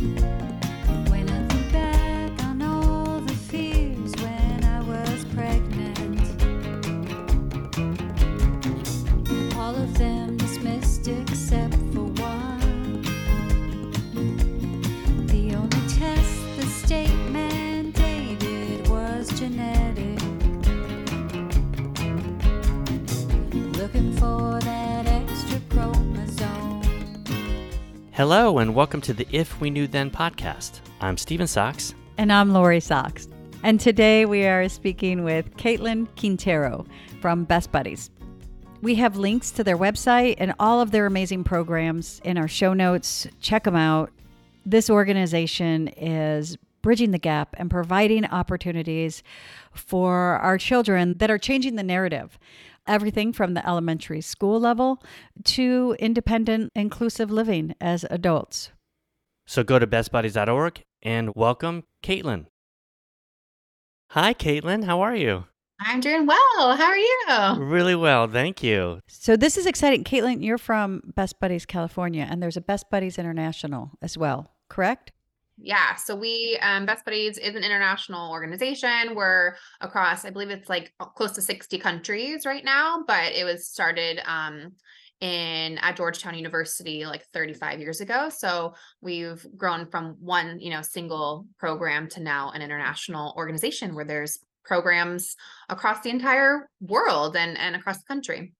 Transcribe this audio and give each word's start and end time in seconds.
When 0.00 0.49
Hello, 28.32 28.58
and 28.58 28.76
welcome 28.76 29.00
to 29.00 29.12
the 29.12 29.26
If 29.32 29.60
We 29.60 29.70
Knew 29.70 29.88
Then 29.88 30.08
podcast. 30.08 30.78
I'm 31.00 31.16
Steven 31.16 31.48
Sachs. 31.48 31.96
And 32.16 32.32
I'm 32.32 32.52
Lori 32.52 32.78
Sachs. 32.78 33.26
And 33.64 33.80
today 33.80 34.24
we 34.24 34.46
are 34.46 34.68
speaking 34.68 35.24
with 35.24 35.56
Katelyn 35.56 36.06
Quintero 36.16 36.86
from 37.20 37.42
Best 37.42 37.72
Buddies. 37.72 38.08
We 38.82 38.94
have 38.94 39.16
links 39.16 39.50
to 39.50 39.64
their 39.64 39.76
website 39.76 40.36
and 40.38 40.54
all 40.60 40.80
of 40.80 40.92
their 40.92 41.06
amazing 41.06 41.42
programs 41.42 42.20
in 42.22 42.38
our 42.38 42.46
show 42.46 42.72
notes. 42.72 43.26
Check 43.40 43.64
them 43.64 43.74
out. 43.74 44.12
This 44.64 44.88
organization 44.88 45.88
is 45.88 46.56
bridging 46.82 47.10
the 47.10 47.18
gap 47.18 47.56
and 47.58 47.68
providing 47.68 48.26
opportunities 48.26 49.24
for 49.74 50.38
our 50.38 50.56
children 50.56 51.18
that 51.18 51.32
are 51.32 51.38
changing 51.38 51.74
the 51.74 51.82
narrative. 51.82 52.38
Everything 52.86 53.32
from 53.32 53.54
the 53.54 53.66
elementary 53.66 54.20
school 54.20 54.58
level 54.58 55.02
to 55.44 55.96
independent, 55.98 56.70
inclusive 56.74 57.30
living 57.30 57.74
as 57.80 58.04
adults. 58.10 58.72
So 59.46 59.62
go 59.62 59.78
to 59.78 59.86
bestbuddies.org 59.86 60.82
and 61.02 61.32
welcome 61.34 61.84
Katelyn. 62.02 62.46
Hi, 64.10 64.34
Katelyn. 64.34 64.84
How 64.84 65.00
are 65.00 65.14
you? 65.14 65.44
I'm 65.80 66.00
doing 66.00 66.26
well. 66.26 66.76
How 66.76 66.84
are 66.84 66.96
you? 66.96 67.64
Really 67.64 67.94
well, 67.94 68.26
thank 68.26 68.62
you. 68.62 69.00
So 69.08 69.36
this 69.36 69.56
is 69.56 69.66
exciting. 69.66 70.04
Katelyn, 70.04 70.44
you're 70.44 70.58
from 70.58 71.00
Best 71.16 71.40
Buddies, 71.40 71.64
California, 71.64 72.26
and 72.28 72.42
there's 72.42 72.56
a 72.56 72.60
Best 72.60 72.90
Buddies 72.90 73.18
International 73.18 73.92
as 74.02 74.18
well, 74.18 74.52
correct? 74.68 75.12
Yeah. 75.62 75.94
So 75.96 76.16
we, 76.16 76.58
um, 76.62 76.86
Best 76.86 77.04
Buddies 77.04 77.38
is 77.38 77.54
an 77.54 77.62
international 77.62 78.30
organization. 78.30 79.14
We're 79.14 79.56
across, 79.80 80.24
I 80.24 80.30
believe 80.30 80.50
it's 80.50 80.68
like 80.68 80.92
close 81.14 81.32
to 81.32 81.42
60 81.42 81.78
countries 81.78 82.46
right 82.46 82.64
now, 82.64 83.04
but 83.06 83.32
it 83.32 83.44
was 83.44 83.68
started 83.68 84.20
um, 84.24 84.72
in 85.20 85.76
at 85.78 85.96
Georgetown 85.96 86.34
University 86.34 87.04
like 87.04 87.24
35 87.32 87.80
years 87.80 88.00
ago. 88.00 88.30
So 88.30 88.74
we've 89.00 89.46
grown 89.56 89.86
from 89.86 90.16
one, 90.20 90.60
you 90.60 90.70
know, 90.70 90.82
single 90.82 91.46
program 91.58 92.08
to 92.10 92.20
now 92.20 92.50
an 92.52 92.62
international 92.62 93.34
organization 93.36 93.94
where 93.94 94.04
there's 94.04 94.38
programs 94.64 95.36
across 95.68 96.00
the 96.00 96.10
entire 96.10 96.68
world 96.80 97.36
and 97.36 97.58
and 97.58 97.76
across 97.76 97.98
the 97.98 98.04
country. 98.06 98.52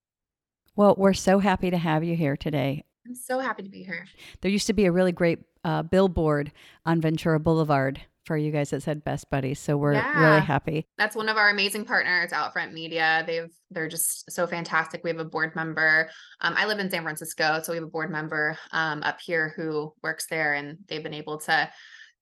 Well, 0.77 0.95
we're 0.97 1.15
so 1.15 1.39
happy 1.39 1.71
to 1.71 1.79
have 1.79 2.05
you 2.05 2.17
here 2.17 2.37
today. 2.37 2.85
I'm 3.07 3.15
so 3.15 3.39
happy 3.39 3.63
to 3.63 3.69
be 3.69 3.83
here. 3.83 4.07
There 4.41 4.51
used 4.51 4.67
to 4.69 4.73
be 4.73 4.85
a 4.85 4.93
really 4.93 5.13
great 5.13 5.41
uh, 5.65 5.83
billboard 5.83 6.53
on 6.87 7.01
Ventura 7.01 7.39
Boulevard 7.41 8.01
for 8.27 8.37
you 8.37 8.53
guys 8.53 8.71
that 8.71 8.83
said 8.83 9.03
Best 9.03 9.29
Buddies, 9.31 9.59
so 9.59 9.77
we're 9.77 9.95
Yeah. 9.95 10.21
really 10.21 10.41
happy. 10.45 10.87
That's 10.99 11.17
one 11.17 11.29
of 11.29 11.37
our 11.37 11.49
amazing 11.51 11.85
partners, 11.85 12.31
Outfront 12.33 12.73
Media. 12.73 13.25
They've 13.27 13.51
they're 13.71 13.89
just 13.89 14.31
so 14.31 14.47
fantastic. 14.47 15.03
We 15.03 15.11
have 15.11 15.19
a 15.19 15.25
board 15.25 15.57
member. 15.57 16.11
Um, 16.41 16.55
I 16.57 16.67
live 16.67 16.79
in 16.79 16.91
San 16.91 17.03
Francisco, 17.03 17.61
so 17.63 17.73
we 17.73 17.77
have 17.77 17.85
a 17.87 17.91
board 17.91 18.11
member 18.11 18.59
um, 18.73 19.03
up 19.03 19.21
here 19.21 19.53
who 19.57 19.93
works 20.03 20.27
there, 20.29 20.55
and 20.55 20.79
they've 20.89 21.03
been 21.03 21.15
able 21.15 21.39
to 21.41 21.71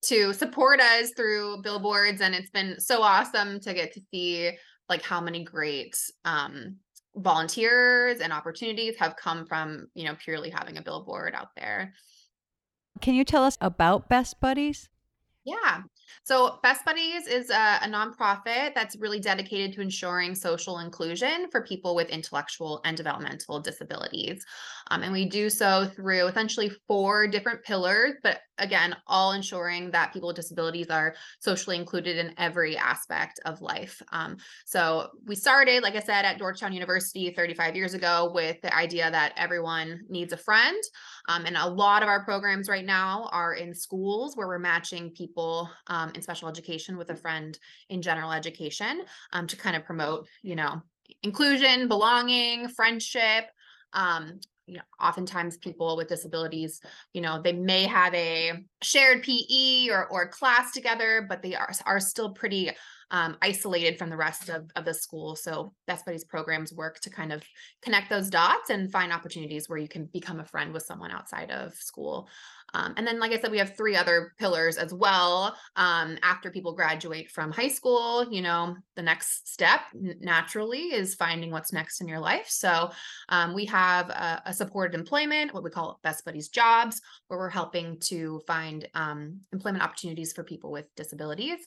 to 0.02 0.32
support 0.32 0.80
us 0.80 1.10
through 1.16 1.60
billboards, 1.62 2.20
and 2.20 2.32
it's 2.34 2.50
been 2.50 2.78
so 2.80 3.02
awesome 3.02 3.58
to 3.60 3.74
get 3.74 3.92
to 3.94 4.00
see 4.12 4.52
like 4.88 5.02
how 5.02 5.20
many 5.20 5.42
great 5.44 5.96
um, 6.24 6.76
volunteers 7.16 8.20
and 8.20 8.32
opportunities 8.32 8.96
have 8.96 9.16
come 9.16 9.44
from 9.46 9.88
you 9.94 10.04
know 10.04 10.14
purely 10.22 10.50
having 10.50 10.78
a 10.78 10.82
billboard 10.82 11.34
out 11.34 11.48
there. 11.56 11.92
Can 13.00 13.14
you 13.14 13.24
tell 13.24 13.44
us 13.44 13.58
about 13.60 14.08
Best 14.08 14.40
Buddies? 14.40 14.88
Yeah. 15.44 15.82
So 16.24 16.58
Best 16.62 16.84
Buddies 16.84 17.26
is 17.26 17.48
a, 17.48 17.78
a 17.82 17.88
nonprofit 17.88 18.74
that's 18.74 18.96
really 18.96 19.18
dedicated 19.18 19.72
to 19.74 19.80
ensuring 19.80 20.34
social 20.34 20.80
inclusion 20.80 21.48
for 21.50 21.62
people 21.62 21.94
with 21.94 22.10
intellectual 22.10 22.82
and 22.84 22.96
developmental 22.96 23.58
disabilities. 23.60 24.44
Um, 24.88 25.02
and 25.02 25.12
we 25.12 25.26
do 25.26 25.50
so 25.50 25.86
through 25.94 26.26
essentially 26.26 26.70
four 26.86 27.26
different 27.26 27.62
pillars, 27.62 28.14
but 28.22 28.40
again, 28.58 28.96
all 29.06 29.32
ensuring 29.32 29.90
that 29.92 30.12
people 30.12 30.28
with 30.28 30.36
disabilities 30.36 30.88
are 30.88 31.14
socially 31.40 31.76
included 31.76 32.16
in 32.16 32.34
every 32.38 32.76
aspect 32.76 33.40
of 33.44 33.60
life. 33.60 34.02
Um, 34.12 34.36
so 34.66 35.08
we 35.26 35.34
started, 35.34 35.82
like 35.82 35.94
I 35.94 36.00
said, 36.00 36.24
at 36.24 36.38
Georgetown 36.38 36.72
University 36.72 37.30
35 37.30 37.76
years 37.76 37.94
ago 37.94 38.30
with 38.34 38.60
the 38.62 38.74
idea 38.74 39.10
that 39.10 39.32
everyone 39.36 40.00
needs 40.08 40.32
a 40.32 40.36
friend. 40.36 40.82
Um, 41.28 41.46
and 41.46 41.56
a 41.56 41.68
lot 41.68 42.02
of 42.02 42.08
our 42.08 42.24
programs 42.24 42.68
right 42.68 42.84
now 42.84 43.28
are 43.32 43.54
in 43.54 43.74
schools 43.74 44.36
where 44.36 44.48
we're 44.48 44.58
matching 44.58 45.10
people 45.10 45.70
um, 45.86 46.10
in 46.14 46.22
special 46.22 46.48
education 46.48 46.96
with 46.96 47.10
a 47.10 47.16
friend 47.16 47.58
in 47.88 48.02
general 48.02 48.32
education 48.32 49.02
um, 49.32 49.46
to 49.46 49.56
kind 49.56 49.76
of 49.76 49.84
promote, 49.84 50.26
you 50.42 50.56
know, 50.56 50.82
inclusion, 51.22 51.88
belonging, 51.88 52.68
friendship. 52.68 53.46
Um, 53.92 54.40
you 54.68 54.76
know, 54.76 54.82
oftentimes 55.00 55.56
people 55.56 55.96
with 55.96 56.08
disabilities, 56.08 56.80
you 57.14 57.20
know, 57.20 57.40
they 57.40 57.52
may 57.52 57.84
have 57.84 58.14
a 58.14 58.52
shared 58.82 59.22
PE 59.22 59.88
or 59.88 60.06
or 60.08 60.28
class 60.28 60.72
together, 60.72 61.26
but 61.28 61.42
they 61.42 61.54
are 61.54 61.72
are 61.86 62.00
still 62.00 62.30
pretty 62.32 62.70
um, 63.10 63.36
isolated 63.40 63.98
from 63.98 64.10
the 64.10 64.16
rest 64.16 64.48
of, 64.50 64.70
of 64.76 64.84
the 64.84 64.92
school. 64.92 65.34
So 65.34 65.72
Best 65.86 66.04
Buddies 66.04 66.24
programs 66.24 66.72
work 66.72 67.00
to 67.00 67.10
kind 67.10 67.32
of 67.32 67.42
connect 67.82 68.10
those 68.10 68.28
dots 68.28 68.70
and 68.70 68.92
find 68.92 69.12
opportunities 69.12 69.68
where 69.68 69.78
you 69.78 69.88
can 69.88 70.06
become 70.12 70.40
a 70.40 70.44
friend 70.44 70.72
with 70.72 70.82
someone 70.82 71.10
outside 71.10 71.50
of 71.50 71.74
school. 71.74 72.28
Um, 72.74 72.94
and 72.96 73.06
then, 73.06 73.18
like 73.18 73.32
I 73.32 73.38
said, 73.40 73.50
we 73.50 73.58
have 73.58 73.76
three 73.76 73.96
other 73.96 74.32
pillars 74.38 74.76
as 74.76 74.92
well. 74.92 75.56
Um, 75.76 76.18
after 76.22 76.50
people 76.50 76.72
graduate 76.74 77.30
from 77.30 77.50
high 77.50 77.68
school, 77.68 78.26
you 78.30 78.42
know, 78.42 78.76
the 78.96 79.02
next 79.02 79.48
step 79.48 79.80
naturally 79.94 80.92
is 80.92 81.14
finding 81.14 81.50
what's 81.50 81.72
next 81.72 82.00
in 82.00 82.08
your 82.08 82.20
life. 82.20 82.46
So 82.48 82.90
um, 83.28 83.54
we 83.54 83.64
have 83.66 84.10
a, 84.10 84.42
a 84.46 84.52
supported 84.52 84.98
employment, 84.98 85.54
what 85.54 85.62
we 85.62 85.70
call 85.70 85.98
Best 86.02 86.24
Buddies 86.24 86.48
Jobs, 86.48 87.00
where 87.28 87.38
we're 87.38 87.48
helping 87.48 87.98
to 88.00 88.40
find 88.46 88.88
um, 88.94 89.40
employment 89.52 89.84
opportunities 89.84 90.32
for 90.32 90.44
people 90.44 90.70
with 90.70 90.86
disabilities. 90.96 91.58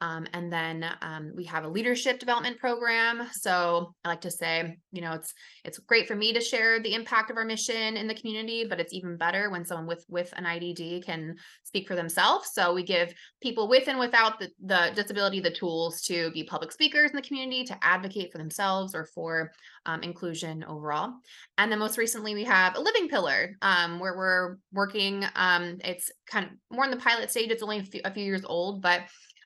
Um, 0.00 0.26
and 0.32 0.52
then 0.52 0.84
um, 1.02 1.32
we 1.34 1.44
have 1.44 1.64
a 1.64 1.68
leadership 1.68 2.18
development 2.18 2.58
program. 2.58 3.28
So 3.32 3.94
I 4.04 4.08
like 4.08 4.20
to 4.22 4.30
say, 4.30 4.76
you 4.92 5.00
know, 5.00 5.12
it's 5.12 5.32
it's 5.64 5.78
great 5.78 6.08
for 6.08 6.16
me 6.16 6.32
to 6.32 6.40
share 6.40 6.80
the 6.80 6.94
impact 6.94 7.30
of 7.30 7.36
our 7.36 7.44
mission 7.44 7.96
in 7.96 8.06
the 8.06 8.14
community, 8.14 8.64
but 8.68 8.80
it's 8.80 8.92
even 8.92 9.16
better 9.16 9.50
when 9.50 9.64
someone 9.64 9.86
with 9.86 10.04
with 10.08 10.32
an 10.36 10.46
IDD 10.58 11.04
can 11.04 11.36
speak 11.64 11.86
for 11.86 11.94
themselves. 11.94 12.50
So 12.52 12.74
we 12.74 12.82
give 12.82 13.14
people 13.42 13.68
with 13.68 13.88
and 13.88 13.98
without 13.98 14.38
the, 14.38 14.50
the 14.64 14.92
disability 14.94 15.40
the 15.40 15.50
tools 15.50 16.02
to 16.02 16.30
be 16.32 16.44
public 16.44 16.72
speakers 16.72 17.10
in 17.10 17.16
the 17.16 17.22
community, 17.22 17.64
to 17.64 17.78
advocate 17.82 18.32
for 18.32 18.38
themselves 18.38 18.94
or 18.94 19.04
for 19.04 19.52
um, 19.86 20.02
inclusion 20.02 20.64
overall. 20.64 21.14
And 21.58 21.70
then 21.70 21.78
most 21.78 21.98
recently, 21.98 22.34
we 22.34 22.44
have 22.44 22.76
a 22.76 22.80
living 22.80 23.08
pillar 23.08 23.56
um, 23.62 23.98
where 23.98 24.16
we're 24.16 24.56
working. 24.72 25.24
Um, 25.36 25.78
it's 25.84 26.10
kind 26.26 26.46
of 26.46 26.52
more 26.70 26.84
in 26.84 26.90
the 26.90 26.96
pilot 26.96 27.30
stage. 27.30 27.50
It's 27.50 27.62
only 27.62 27.78
a 27.78 27.84
few, 27.84 28.00
a 28.04 28.12
few 28.12 28.24
years 28.24 28.44
old, 28.44 28.82
but 28.82 29.02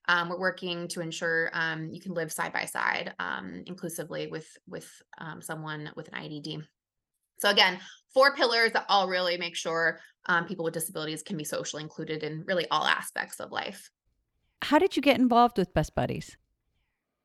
um, 0.08 0.28
we're 0.28 0.38
working 0.38 0.88
to 0.88 1.00
ensure 1.00 1.50
um, 1.54 1.88
you 1.90 2.00
can 2.00 2.12
live 2.12 2.32
side 2.32 2.52
by 2.52 2.66
side 2.66 3.14
um, 3.18 3.62
inclusively 3.66 4.26
with 4.26 4.46
with 4.68 4.90
um, 5.18 5.40
someone 5.40 5.90
with 5.96 6.08
an 6.08 6.22
IDD. 6.22 6.62
So 7.38 7.50
again, 7.50 7.78
four 8.12 8.34
pillars 8.34 8.72
that 8.72 8.86
all 8.88 9.08
really 9.08 9.36
make 9.36 9.56
sure 9.56 10.00
um, 10.26 10.46
people 10.46 10.64
with 10.64 10.74
disabilities 10.74 11.22
can 11.22 11.36
be 11.36 11.44
socially 11.44 11.82
included 11.82 12.22
in 12.22 12.44
really 12.46 12.66
all 12.70 12.84
aspects 12.84 13.40
of 13.40 13.52
life. 13.52 13.90
How 14.62 14.78
did 14.78 14.96
you 14.96 15.02
get 15.02 15.18
involved 15.18 15.58
with 15.58 15.74
Best 15.74 15.94
Buddies? 15.94 16.36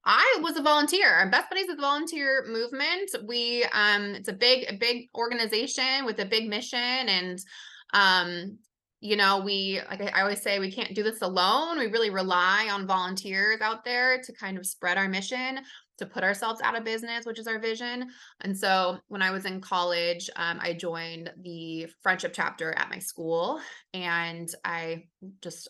I 0.05 0.39
was 0.41 0.57
a 0.57 0.61
volunteer. 0.61 1.27
Best 1.31 1.49
Buddies 1.49 1.67
is 1.67 1.77
a 1.77 1.81
volunteer 1.81 2.45
movement. 2.47 3.11
We 3.25 3.65
um 3.73 4.15
it's 4.15 4.29
a 4.29 4.33
big 4.33 4.65
a 4.69 4.73
big 4.73 5.09
organization 5.15 6.05
with 6.05 6.19
a 6.19 6.25
big 6.25 6.49
mission 6.49 6.79
and 6.79 7.39
um 7.93 8.57
you 9.01 9.15
know 9.15 9.39
we 9.39 9.81
like 9.89 10.01
I 10.01 10.21
always 10.21 10.41
say 10.41 10.59
we 10.59 10.71
can't 10.71 10.95
do 10.95 11.03
this 11.03 11.21
alone. 11.21 11.77
We 11.77 11.87
really 11.87 12.09
rely 12.09 12.69
on 12.71 12.87
volunteers 12.87 13.61
out 13.61 13.85
there 13.85 14.21
to 14.21 14.33
kind 14.33 14.57
of 14.57 14.65
spread 14.65 14.97
our 14.97 15.07
mission, 15.07 15.59
to 15.99 16.05
put 16.05 16.23
ourselves 16.23 16.61
out 16.61 16.77
of 16.77 16.83
business, 16.83 17.25
which 17.25 17.39
is 17.39 17.47
our 17.47 17.59
vision. 17.59 18.09
And 18.41 18.57
so 18.57 18.97
when 19.07 19.21
I 19.21 19.31
was 19.31 19.45
in 19.45 19.61
college, 19.61 20.29
um, 20.35 20.59
I 20.61 20.73
joined 20.73 21.31
the 21.41 21.87
friendship 22.01 22.33
chapter 22.33 22.73
at 22.77 22.89
my 22.89 22.99
school 22.99 23.61
and 23.93 24.49
I 24.65 25.05
just 25.41 25.69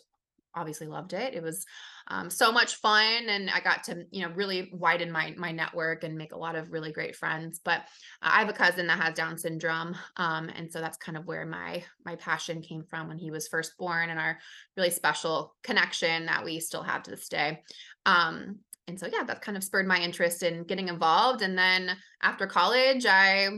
obviously 0.54 0.86
loved 0.86 1.12
it. 1.12 1.34
It 1.34 1.42
was 1.42 1.64
um, 2.08 2.30
so 2.30 2.50
much 2.50 2.76
fun, 2.76 3.28
and 3.28 3.50
I 3.50 3.60
got 3.60 3.84
to 3.84 4.04
you 4.10 4.22
know 4.26 4.32
really 4.34 4.70
widen 4.72 5.12
my 5.12 5.34
my 5.36 5.52
network 5.52 6.04
and 6.04 6.16
make 6.16 6.32
a 6.32 6.38
lot 6.38 6.56
of 6.56 6.72
really 6.72 6.92
great 6.92 7.16
friends. 7.16 7.60
But 7.64 7.82
I 8.20 8.40
have 8.40 8.48
a 8.48 8.54
cousin 8.54 8.86
that 8.88 9.00
has 9.00 9.14
Down 9.14 9.38
syndrome, 9.38 9.96
um, 10.16 10.50
and 10.54 10.70
so 10.72 10.80
that's 10.80 10.96
kind 10.96 11.16
of 11.16 11.26
where 11.26 11.46
my 11.46 11.84
my 12.04 12.16
passion 12.16 12.62
came 12.62 12.84
from 12.84 13.08
when 13.08 13.18
he 13.18 13.30
was 13.30 13.48
first 13.48 13.76
born, 13.78 14.10
and 14.10 14.18
our 14.18 14.38
really 14.76 14.90
special 14.90 15.54
connection 15.62 16.26
that 16.26 16.44
we 16.44 16.60
still 16.60 16.82
have 16.82 17.02
to 17.04 17.10
this 17.10 17.28
day. 17.28 17.62
Um, 18.06 18.58
and 18.90 19.00
so 19.00 19.06
yeah, 19.06 19.24
that 19.24 19.40
kind 19.40 19.56
of 19.56 19.64
spurred 19.64 19.86
my 19.86 19.98
interest 19.98 20.42
in 20.42 20.64
getting 20.64 20.88
involved. 20.88 21.40
And 21.40 21.56
then 21.56 21.96
after 22.22 22.46
college, 22.46 23.06
I 23.06 23.48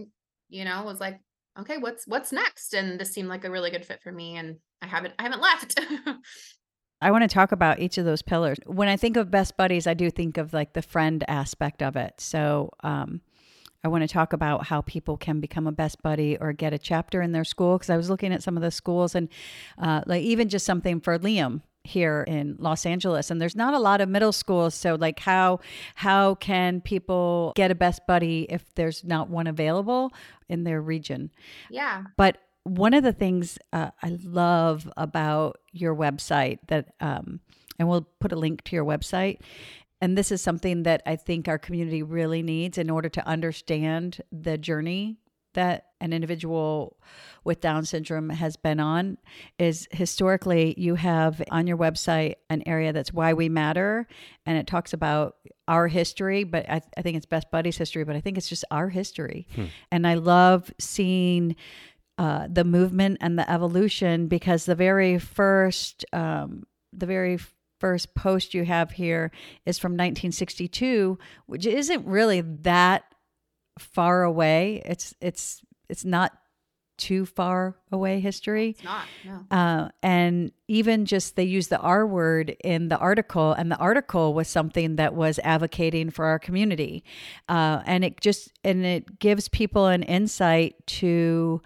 you 0.48 0.64
know 0.64 0.84
was 0.84 1.00
like, 1.00 1.18
okay, 1.58 1.78
what's 1.78 2.06
what's 2.06 2.30
next? 2.30 2.74
And 2.74 3.00
this 3.00 3.12
seemed 3.12 3.28
like 3.28 3.44
a 3.44 3.50
really 3.50 3.70
good 3.70 3.84
fit 3.84 4.00
for 4.02 4.12
me, 4.12 4.36
and 4.36 4.58
I 4.80 4.86
haven't 4.86 5.14
I 5.18 5.24
haven't 5.24 5.42
left. 5.42 5.80
I 7.00 7.10
want 7.10 7.22
to 7.22 7.34
talk 7.34 7.50
about 7.50 7.80
each 7.80 7.98
of 7.98 8.04
those 8.04 8.22
pillars. 8.22 8.58
When 8.64 8.88
I 8.88 8.96
think 8.96 9.16
of 9.16 9.28
best 9.28 9.56
buddies, 9.56 9.88
I 9.88 9.94
do 9.94 10.08
think 10.08 10.38
of 10.38 10.52
like 10.52 10.74
the 10.74 10.82
friend 10.82 11.24
aspect 11.26 11.82
of 11.82 11.96
it. 11.96 12.14
So, 12.18 12.70
um, 12.84 13.22
I 13.82 13.88
want 13.88 14.02
to 14.02 14.08
talk 14.08 14.32
about 14.32 14.66
how 14.66 14.82
people 14.82 15.16
can 15.16 15.40
become 15.40 15.66
a 15.66 15.72
best 15.72 16.00
buddy 16.00 16.38
or 16.38 16.52
get 16.52 16.72
a 16.72 16.78
chapter 16.78 17.20
in 17.20 17.32
their 17.32 17.42
school. 17.42 17.76
Because 17.76 17.90
I 17.90 17.96
was 17.96 18.08
looking 18.08 18.32
at 18.32 18.44
some 18.44 18.56
of 18.56 18.62
the 18.62 18.70
schools 18.70 19.16
and, 19.16 19.28
uh, 19.78 20.02
like, 20.06 20.22
even 20.22 20.48
just 20.48 20.64
something 20.64 21.00
for 21.00 21.18
Liam 21.18 21.62
here 21.84 22.24
in 22.28 22.56
Los 22.58 22.86
Angeles 22.86 23.30
and 23.30 23.40
there's 23.40 23.56
not 23.56 23.74
a 23.74 23.78
lot 23.78 24.00
of 24.00 24.08
middle 24.08 24.32
schools 24.32 24.74
so 24.74 24.94
like 24.94 25.18
how 25.18 25.60
how 25.96 26.36
can 26.36 26.80
people 26.80 27.52
get 27.56 27.70
a 27.70 27.74
best 27.74 28.06
buddy 28.06 28.46
if 28.48 28.74
there's 28.74 29.02
not 29.02 29.28
one 29.28 29.46
available 29.46 30.12
in 30.48 30.64
their 30.64 30.80
region 30.80 31.30
yeah. 31.70 32.04
but 32.16 32.38
one 32.64 32.94
of 32.94 33.02
the 33.02 33.12
things 33.12 33.58
uh, 33.72 33.90
I 34.02 34.18
love 34.22 34.90
about 34.96 35.58
your 35.72 35.94
website 35.94 36.58
that, 36.68 36.94
um, 37.00 37.40
and 37.78 37.88
we'll 37.88 38.06
put 38.20 38.32
a 38.32 38.36
link 38.36 38.62
to 38.64 38.76
your 38.76 38.84
website. 38.84 39.40
And 40.00 40.16
this 40.16 40.32
is 40.32 40.42
something 40.42 40.82
that 40.84 41.02
I 41.06 41.16
think 41.16 41.48
our 41.48 41.58
community 41.58 42.02
really 42.02 42.42
needs 42.42 42.78
in 42.78 42.90
order 42.90 43.08
to 43.08 43.26
understand 43.26 44.20
the 44.30 44.58
journey 44.58 45.18
that 45.54 45.86
an 46.00 46.12
individual 46.12 46.96
with 47.44 47.60
Down 47.60 47.84
syndrome 47.84 48.30
has 48.30 48.56
been 48.56 48.80
on 48.80 49.18
is 49.58 49.88
historically 49.90 50.74
you 50.76 50.94
have 50.96 51.42
on 51.50 51.66
your 51.66 51.76
website 51.76 52.34
an 52.50 52.62
area 52.66 52.92
that's 52.92 53.12
why 53.12 53.32
we 53.32 53.48
matter 53.48 54.06
and 54.46 54.58
it 54.58 54.66
talks 54.66 54.92
about 54.92 55.36
our 55.68 55.88
history 55.88 56.44
but 56.44 56.68
I, 56.68 56.82
I 56.96 57.02
think 57.02 57.16
it's 57.16 57.26
best 57.26 57.50
buddies 57.50 57.76
history 57.78 58.04
but 58.04 58.16
i 58.16 58.20
think 58.20 58.36
it's 58.36 58.48
just 58.48 58.64
our 58.70 58.88
history. 58.88 59.46
And 59.90 60.06
i 60.06 60.14
love 60.14 60.72
seeing 60.78 61.56
uh, 62.18 62.46
the 62.50 62.64
movement 62.64 63.18
and 63.20 63.38
the 63.38 63.50
evolution 63.50 64.28
because 64.28 64.66
the 64.66 64.74
very 64.74 65.18
first 65.18 66.04
um, 66.12 66.64
the 66.92 67.06
very 67.06 67.38
first 67.80 68.14
post 68.14 68.54
you 68.54 68.64
have 68.64 68.92
here 68.92 69.32
is 69.66 69.78
from 69.78 69.92
1962 69.92 71.18
which 71.46 71.66
isn't 71.66 72.06
really 72.06 72.40
that 72.40 73.11
far 73.78 74.22
away 74.22 74.82
it's 74.84 75.14
it's 75.20 75.62
it's 75.88 76.04
not 76.04 76.32
too 76.98 77.24
far 77.26 77.74
away 77.90 78.20
history 78.20 78.70
It's 78.70 78.84
not. 78.84 79.06
No. 79.24 79.46
uh, 79.50 79.88
and 80.02 80.52
even 80.68 81.04
just 81.04 81.34
they 81.36 81.42
use 81.44 81.68
the 81.68 81.78
R 81.80 82.06
word 82.06 82.54
in 82.62 82.90
the 82.90 82.98
article, 82.98 83.52
and 83.52 83.72
the 83.72 83.76
article 83.78 84.34
was 84.34 84.46
something 84.46 84.96
that 84.96 85.14
was 85.14 85.40
advocating 85.42 86.10
for 86.10 86.26
our 86.26 86.38
community, 86.38 87.02
uh, 87.48 87.80
and 87.86 88.04
it 88.04 88.20
just 88.20 88.52
and 88.62 88.84
it 88.84 89.18
gives 89.18 89.48
people 89.48 89.86
an 89.86 90.02
insight 90.04 90.74
to 90.86 91.60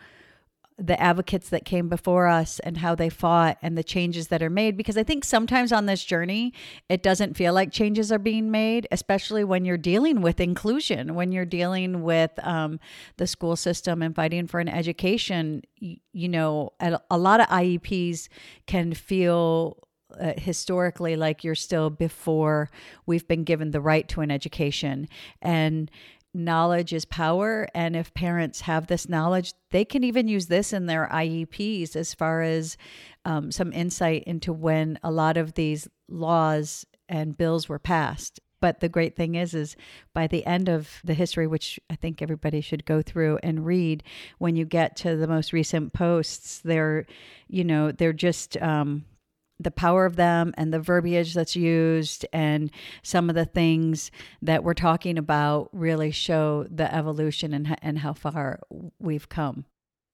the 0.78 1.00
advocates 1.00 1.48
that 1.48 1.64
came 1.64 1.88
before 1.88 2.26
us 2.26 2.58
and 2.60 2.78
how 2.78 2.94
they 2.94 3.08
fought 3.08 3.56
and 3.62 3.78
the 3.78 3.84
changes 3.84 4.28
that 4.28 4.42
are 4.42 4.50
made 4.50 4.76
because 4.76 4.98
i 4.98 5.02
think 5.02 5.24
sometimes 5.24 5.72
on 5.72 5.86
this 5.86 6.04
journey 6.04 6.52
it 6.88 7.02
doesn't 7.02 7.34
feel 7.34 7.54
like 7.54 7.72
changes 7.72 8.12
are 8.12 8.18
being 8.18 8.50
made 8.50 8.86
especially 8.92 9.42
when 9.42 9.64
you're 9.64 9.78
dealing 9.78 10.20
with 10.20 10.38
inclusion 10.38 11.14
when 11.14 11.32
you're 11.32 11.46
dealing 11.46 12.02
with 12.02 12.32
um, 12.42 12.78
the 13.16 13.26
school 13.26 13.56
system 13.56 14.02
and 14.02 14.14
fighting 14.14 14.46
for 14.46 14.60
an 14.60 14.68
education 14.68 15.62
you, 15.78 15.96
you 16.12 16.28
know 16.28 16.70
a, 16.80 17.00
a 17.10 17.16
lot 17.16 17.40
of 17.40 17.46
ieps 17.48 18.28
can 18.66 18.92
feel 18.92 19.78
uh, 20.20 20.32
historically 20.36 21.16
like 21.16 21.42
you're 21.42 21.54
still 21.54 21.90
before 21.90 22.70
we've 23.06 23.26
been 23.26 23.44
given 23.44 23.70
the 23.72 23.80
right 23.80 24.08
to 24.08 24.20
an 24.20 24.30
education. 24.30 25.08
And 25.42 25.90
knowledge 26.36 26.92
is 26.92 27.04
power 27.04 27.66
and 27.74 27.96
if 27.96 28.12
parents 28.14 28.62
have 28.62 28.86
this 28.86 29.08
knowledge 29.08 29.52
they 29.70 29.84
can 29.84 30.04
even 30.04 30.28
use 30.28 30.46
this 30.46 30.72
in 30.72 30.86
their 30.86 31.08
ieps 31.12 31.96
as 31.96 32.14
far 32.14 32.42
as 32.42 32.76
um, 33.24 33.50
some 33.50 33.72
insight 33.72 34.22
into 34.24 34.52
when 34.52 34.98
a 35.02 35.10
lot 35.10 35.36
of 35.36 35.54
these 35.54 35.88
laws 36.08 36.86
and 37.08 37.36
bills 37.36 37.68
were 37.68 37.78
passed. 37.78 38.40
But 38.60 38.80
the 38.80 38.88
great 38.88 39.16
thing 39.16 39.34
is 39.34 39.54
is 39.54 39.76
by 40.14 40.26
the 40.26 40.44
end 40.46 40.68
of 40.68 41.00
the 41.04 41.14
history 41.14 41.46
which 41.46 41.78
i 41.90 41.94
think 41.94 42.22
everybody 42.22 42.60
should 42.60 42.86
go 42.86 43.02
through 43.02 43.38
and 43.42 43.66
read 43.66 44.02
when 44.38 44.56
you 44.56 44.64
get 44.64 44.96
to 44.96 45.14
the 45.14 45.28
most 45.28 45.52
recent 45.52 45.92
posts 45.92 46.60
they're 46.64 47.06
you 47.48 47.62
know 47.62 47.92
they're 47.92 48.14
just 48.14 48.56
um, 48.62 49.04
the 49.58 49.70
power 49.70 50.04
of 50.04 50.16
them 50.16 50.52
and 50.56 50.72
the 50.72 50.80
verbiage 50.80 51.34
that's 51.34 51.56
used 51.56 52.26
and 52.32 52.70
some 53.02 53.28
of 53.28 53.34
the 53.34 53.44
things 53.44 54.10
that 54.42 54.62
we're 54.62 54.74
talking 54.74 55.18
about 55.18 55.68
really 55.72 56.10
show 56.10 56.66
the 56.70 56.92
evolution 56.94 57.54
and, 57.54 57.76
and 57.82 57.98
how 57.98 58.12
far 58.12 58.60
we've 58.98 59.28
come. 59.28 59.64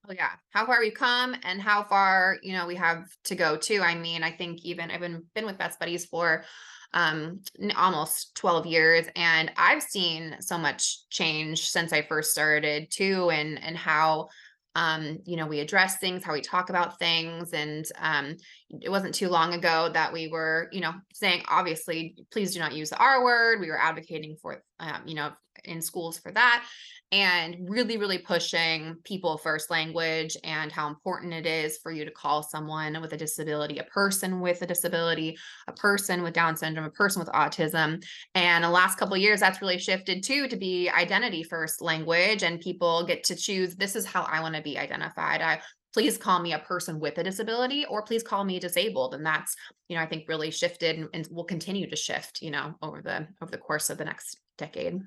Oh 0.08 0.12
yeah, 0.12 0.30
how 0.50 0.66
far 0.66 0.80
we've 0.80 0.94
come 0.94 1.36
and 1.44 1.60
how 1.62 1.84
far 1.84 2.38
you 2.42 2.52
know 2.52 2.66
we 2.66 2.74
have 2.74 3.08
to 3.24 3.36
go 3.36 3.56
too. 3.56 3.80
I 3.82 3.94
mean, 3.94 4.24
I 4.24 4.32
think 4.32 4.64
even 4.64 4.90
I've 4.90 5.00
been 5.00 5.24
been 5.34 5.46
with 5.46 5.58
Best 5.58 5.78
Buddies 5.78 6.06
for 6.06 6.44
um 6.92 7.40
almost 7.76 8.34
12 8.34 8.66
years 8.66 9.06
and 9.16 9.50
I've 9.56 9.82
seen 9.82 10.36
so 10.40 10.58
much 10.58 11.08
change 11.08 11.70
since 11.70 11.92
I 11.92 12.02
first 12.02 12.32
started 12.32 12.90
too 12.90 13.30
and 13.30 13.62
and 13.62 13.76
how 13.76 14.28
um 14.74 15.19
you 15.24 15.36
know 15.36 15.46
we 15.46 15.60
address 15.60 15.98
things 15.98 16.24
how 16.24 16.32
we 16.32 16.40
talk 16.40 16.70
about 16.70 16.98
things 16.98 17.52
and 17.52 17.84
um 18.00 18.36
it 18.80 18.88
wasn't 18.88 19.14
too 19.14 19.28
long 19.28 19.52
ago 19.52 19.90
that 19.92 20.12
we 20.12 20.28
were 20.28 20.69
you 20.72 20.80
know 20.80 20.94
saying 21.12 21.42
obviously 21.48 22.14
please 22.32 22.54
do 22.54 22.60
not 22.60 22.72
use 22.72 22.90
the 22.90 22.96
r 22.96 23.22
word. 23.22 23.60
We 23.60 23.69
were 23.69 23.80
advocating 23.80 24.36
for 24.40 24.62
um, 24.80 25.02
you 25.06 25.14
know 25.14 25.32
in 25.64 25.82
schools 25.82 26.19
for 26.19 26.32
that 26.32 26.64
and 27.12 27.56
really 27.68 27.98
really 27.98 28.18
pushing 28.18 28.96
people 29.04 29.36
first 29.36 29.70
language 29.70 30.34
and 30.44 30.72
how 30.72 30.88
important 30.88 31.34
it 31.34 31.46
is 31.46 31.78
for 31.82 31.92
you 31.92 32.06
to 32.06 32.10
call 32.10 32.42
someone 32.42 32.98
with 33.02 33.12
a 33.12 33.16
disability 33.16 33.78
a 33.78 33.84
person 33.84 34.40
with 34.40 34.62
a 34.62 34.66
disability 34.66 35.36
a 35.68 35.72
person 35.74 36.22
with 36.22 36.32
down 36.32 36.56
syndrome 36.56 36.86
a 36.86 36.90
person 36.90 37.20
with 37.20 37.28
autism. 37.28 38.02
And 38.34 38.64
the 38.64 38.70
last 38.70 38.98
couple 38.98 39.16
years 39.16 39.40
that's 39.40 39.60
really 39.60 39.78
shifted 39.78 40.22
too 40.22 40.48
to 40.48 40.56
be 40.56 40.88
identity 40.88 41.42
first 41.42 41.82
language 41.82 42.42
and 42.42 42.60
people 42.60 43.04
get 43.04 43.24
to 43.24 43.36
choose 43.36 43.76
this 43.76 43.94
is 43.94 44.06
how 44.06 44.22
i 44.22 44.40
want 44.40 44.56
to 44.56 44.62
be 44.62 44.78
identified. 44.78 45.42
I 45.42 45.60
please 45.92 46.16
call 46.16 46.40
me 46.40 46.54
a 46.54 46.58
person 46.58 46.98
with 46.98 47.18
a 47.18 47.22
disability 47.22 47.84
or 47.84 48.02
please 48.02 48.22
call 48.22 48.44
me 48.44 48.58
disabled. 48.58 49.12
And 49.14 49.26
that's 49.26 49.54
you 49.88 49.96
know 49.96 50.02
i 50.02 50.06
think 50.06 50.24
really 50.26 50.50
shifted 50.50 50.98
and, 50.98 51.08
and 51.12 51.28
will 51.31 51.44
continue 51.44 51.90
to 51.90 51.96
shift 51.96 52.40
you 52.40 52.50
know 52.50 52.74
over 52.81 53.02
the 53.02 53.28
over 53.42 53.50
the 53.50 53.58
course 53.58 53.90
of 53.90 53.98
the 53.98 54.04
next 54.06 54.38
decade 54.56 55.02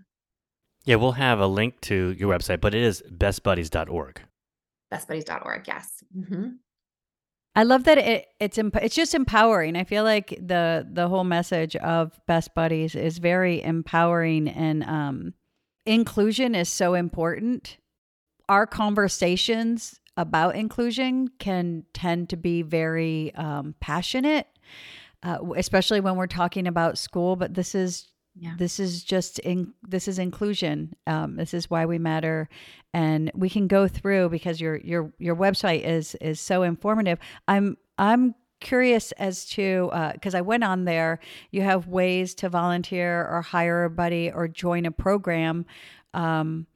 Yeah, 0.85 0.95
we'll 0.95 1.13
have 1.13 1.39
a 1.39 1.47
link 1.47 1.81
to 1.81 2.15
your 2.17 2.31
website, 2.31 2.61
but 2.61 2.73
it 2.73 2.81
is 2.81 3.03
bestbuddies.org. 3.11 4.21
bestbuddies.org 4.93 5.67
yes 5.67 6.03
hmm 6.13 6.47
I 7.57 7.63
love 7.63 7.85
that 7.85 7.97
it, 7.97 8.27
it's 8.41 8.57
emp- 8.57 8.75
it's 8.75 8.95
just 8.95 9.15
empowering. 9.15 9.77
I 9.77 9.85
feel 9.85 10.03
like 10.03 10.37
the 10.41 10.85
the 10.91 11.07
whole 11.07 11.23
message 11.23 11.77
of 11.77 12.19
Best 12.27 12.53
Buddies 12.53 12.95
is 12.95 13.17
very 13.17 13.63
empowering 13.63 14.49
and 14.49 14.83
um, 14.83 15.33
inclusion 15.85 16.53
is 16.53 16.67
so 16.67 16.95
important. 16.95 17.77
Our 18.49 18.67
conversations 18.67 20.01
about 20.17 20.57
inclusion 20.57 21.29
can 21.39 21.85
tend 21.93 22.29
to 22.31 22.35
be 22.35 22.61
very 22.61 23.33
um, 23.35 23.73
passionate, 23.79 24.47
uh, 25.23 25.37
especially 25.55 26.01
when 26.01 26.17
we're 26.17 26.27
talking 26.27 26.67
about 26.67 26.97
school. 26.97 27.37
But 27.37 27.53
this 27.53 27.73
is 27.73 28.11
Yeah. 28.37 28.55
this 28.57 28.79
is 28.79 29.03
just 29.03 29.39
in 29.39 29.73
this 29.87 30.07
is 30.07 30.19
inclusion. 30.19 30.95
Um, 31.07 31.35
this 31.37 31.53
is 31.53 31.69
why 31.69 31.85
we 31.85 31.97
matter, 31.97 32.49
and 32.93 33.31
we 33.33 33.49
can 33.49 33.67
go 33.67 33.87
through 33.87 34.29
because 34.29 34.59
your 34.59 34.77
your 34.77 35.13
your 35.19 35.35
website 35.35 35.83
is 35.85 36.15
is 36.15 36.39
so 36.39 36.63
informative. 36.63 37.19
I'm 37.47 37.77
I'm 37.97 38.35
curious 38.59 39.11
as 39.13 39.45
to 39.45 39.89
because 40.13 40.35
I 40.35 40.41
went 40.41 40.63
on 40.63 40.85
there. 40.85 41.19
You 41.51 41.61
have 41.61 41.87
ways 41.87 42.35
to 42.35 42.49
volunteer 42.49 43.27
or 43.27 43.41
hire 43.41 43.85
a 43.85 43.89
buddy 43.89 44.31
or 44.31 44.47
join 44.47 44.85
a 44.85 44.91
program. 44.91 45.65
Um, 46.13 46.67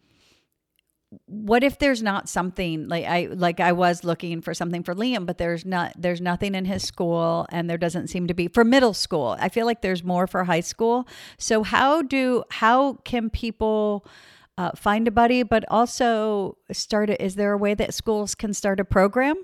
what 1.26 1.64
if 1.64 1.80
there's 1.80 2.04
not 2.04 2.30
something 2.30 2.88
like 2.88 3.06
I 3.06 3.30
like 3.32 3.60
I 3.60 3.72
was 3.72 4.04
looking 4.04 4.42
for 4.42 4.54
something 4.54 4.84
for 4.84 4.94
Liam, 4.94 5.26
but 5.26 5.40
there's 5.40 5.66
not 5.66 5.94
there's 5.98 6.22
nothing 6.22 6.54
in 6.54 6.66
his 6.66 6.84
school 6.84 7.48
and 7.50 7.68
there 7.70 7.80
doesn't 7.80 8.10
seem 8.10 8.28
to 8.28 8.34
be 8.34 8.48
for 8.48 8.64
middle 8.64 8.94
school. 8.94 9.36
I 9.40 9.50
feel 9.50 9.66
like 9.66 9.82
there's 9.82 10.04
more 10.04 10.28
for 10.28 10.44
high 10.44 10.60
school. 10.60 11.08
So 11.38 11.64
how 11.64 12.04
do 12.04 12.44
how 12.52 12.94
can 13.06 13.32
people 13.32 14.06
uh, 14.58 14.72
find 14.76 15.08
a 15.08 15.12
buddy, 15.12 15.42
but 15.42 15.66
also 15.70 16.58
start? 16.72 17.10
A, 17.10 17.24
is 17.24 17.36
there 17.36 17.54
a 17.54 17.58
way 17.58 17.74
that 17.74 17.94
schools 17.94 18.36
can 18.36 18.54
start 18.54 18.80
a 18.80 18.86
program? 18.86 19.36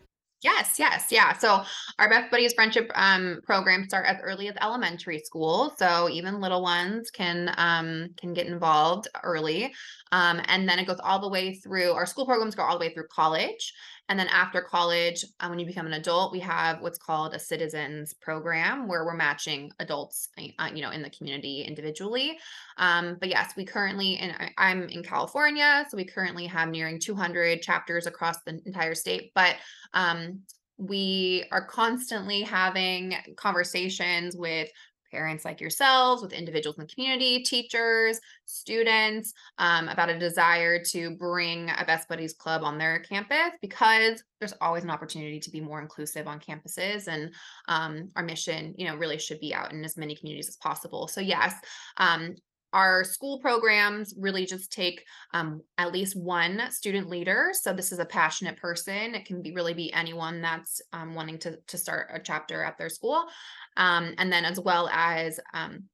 Yes, 0.42 0.76
yes, 0.78 1.08
yeah. 1.12 1.34
So 1.38 1.64
our 1.98 2.10
Best 2.10 2.30
Buddies 2.30 2.54
friendship 2.54 2.92
um 2.94 3.40
programs 3.46 3.88
start 3.88 4.06
as 4.06 4.18
early 4.22 4.48
as 4.48 4.56
elementary 4.62 5.20
school. 5.20 5.74
So 5.80 6.08
even 6.10 6.40
little 6.40 6.62
ones 6.62 7.10
can 7.10 7.52
um 7.58 8.10
can 8.18 8.34
get 8.34 8.46
involved 8.46 9.08
early. 9.24 9.74
Um 10.12 10.42
and 10.48 10.70
then 10.70 10.78
it 10.78 10.86
goes 10.86 11.00
all 11.04 11.20
the 11.20 11.30
way 11.30 11.56
through 11.56 11.94
our 11.94 12.06
school 12.06 12.26
programs 12.26 12.54
go 12.54 12.64
all 12.64 12.78
the 12.78 12.86
way 12.86 12.94
through 12.94 13.08
college. 13.08 13.74
And 14.08 14.20
then 14.20 14.28
after 14.28 14.62
college, 14.62 15.26
um, 15.40 15.50
when 15.50 15.60
you 15.60 15.66
become 15.66 15.88
an 15.88 15.94
adult, 15.94 16.32
we 16.32 16.40
have 16.42 16.82
what's 16.82 16.98
called 16.98 17.34
a 17.34 17.40
citizens 17.40 18.14
program 18.14 18.88
where 18.88 19.04
we're 19.04 19.16
matching 19.16 19.72
adults, 19.80 20.30
uh, 20.60 20.70
you 20.74 20.82
know, 20.82 20.92
in 20.92 21.02
the 21.02 21.10
community 21.10 21.64
individually. 21.64 22.38
Um, 22.78 23.18
but 23.20 23.30
yes, 23.30 23.54
we 23.58 23.66
currently, 23.66 24.18
and 24.18 24.52
I'm 24.58 24.90
in 24.90 25.04
California, 25.04 25.86
so 25.90 25.98
we 25.98 26.06
currently 26.06 26.46
have 26.48 26.70
nearing 26.70 27.00
200 27.00 27.62
chapters 27.62 28.06
across 28.06 28.38
the 28.46 28.62
entire 28.66 28.96
state. 28.96 29.32
But 29.34 29.56
um, 29.94 30.42
we 30.78 31.46
are 31.52 31.66
constantly 31.66 32.42
having 32.42 33.16
conversations 33.38 34.36
with 34.36 34.70
parents 35.16 35.46
like 35.46 35.62
yourselves, 35.62 36.22
with 36.22 36.34
individuals 36.34 36.78
in 36.78 36.84
the 36.84 36.94
community, 36.94 37.42
teachers, 37.42 38.20
students, 38.46 39.34
um, 39.60 39.88
about 39.88 40.10
a 40.10 40.20
desire 40.20 40.84
to 40.84 41.12
bring 41.12 41.70
a 41.70 41.86
Best 41.86 42.10
Buddies 42.10 42.34
Club 42.34 42.64
on 42.64 42.78
their 42.78 43.00
campus 43.00 43.52
because 43.62 44.22
there's 44.40 44.54
always 44.60 44.84
an 44.84 44.90
opportunity 44.90 45.40
to 45.40 45.50
be 45.50 45.62
more 45.62 45.82
inclusive 45.82 46.28
on 46.28 46.42
campuses. 46.42 47.08
And 47.08 47.34
um, 47.70 48.10
our 48.18 48.24
mission, 48.24 48.76
you 48.78 48.86
know, 48.88 48.98
really 48.98 49.18
should 49.18 49.40
be 49.40 49.56
out 49.56 49.72
in 49.72 49.86
as 49.86 49.96
many 49.96 50.16
communities 50.16 50.50
as 50.50 50.58
possible. 50.58 51.08
So, 51.08 51.22
yes, 51.22 51.56
um, 51.96 52.36
our 52.76 53.06
school 53.06 53.40
programs 53.40 54.14
really 54.18 54.46
just 54.46 54.70
take 54.70 55.02
um, 55.34 55.62
at 55.78 55.94
least 55.94 56.14
one 56.16 56.62
student 56.72 57.10
leader. 57.10 57.52
So 57.54 57.72
this 57.72 57.94
is 57.94 58.00
a 58.00 58.06
passionate 58.06 58.58
person. 58.58 59.16
It 59.16 59.26
can 59.26 59.42
be 59.42 59.54
really 59.54 59.74
be 59.74 59.94
anyone 59.94 60.42
that's 60.42 60.82
um, 60.92 61.16
wanting 61.16 61.40
to 61.40 61.58
to 61.68 61.78
start 61.78 62.10
a 62.14 62.20
chapter 62.20 62.62
at 62.62 62.78
their 62.78 62.90
school, 62.90 63.24
um, 63.78 64.14
and 64.18 64.32
then 64.32 64.44
as 64.44 64.60
well 64.60 64.90
as 64.90 65.40
um, 65.54 65.86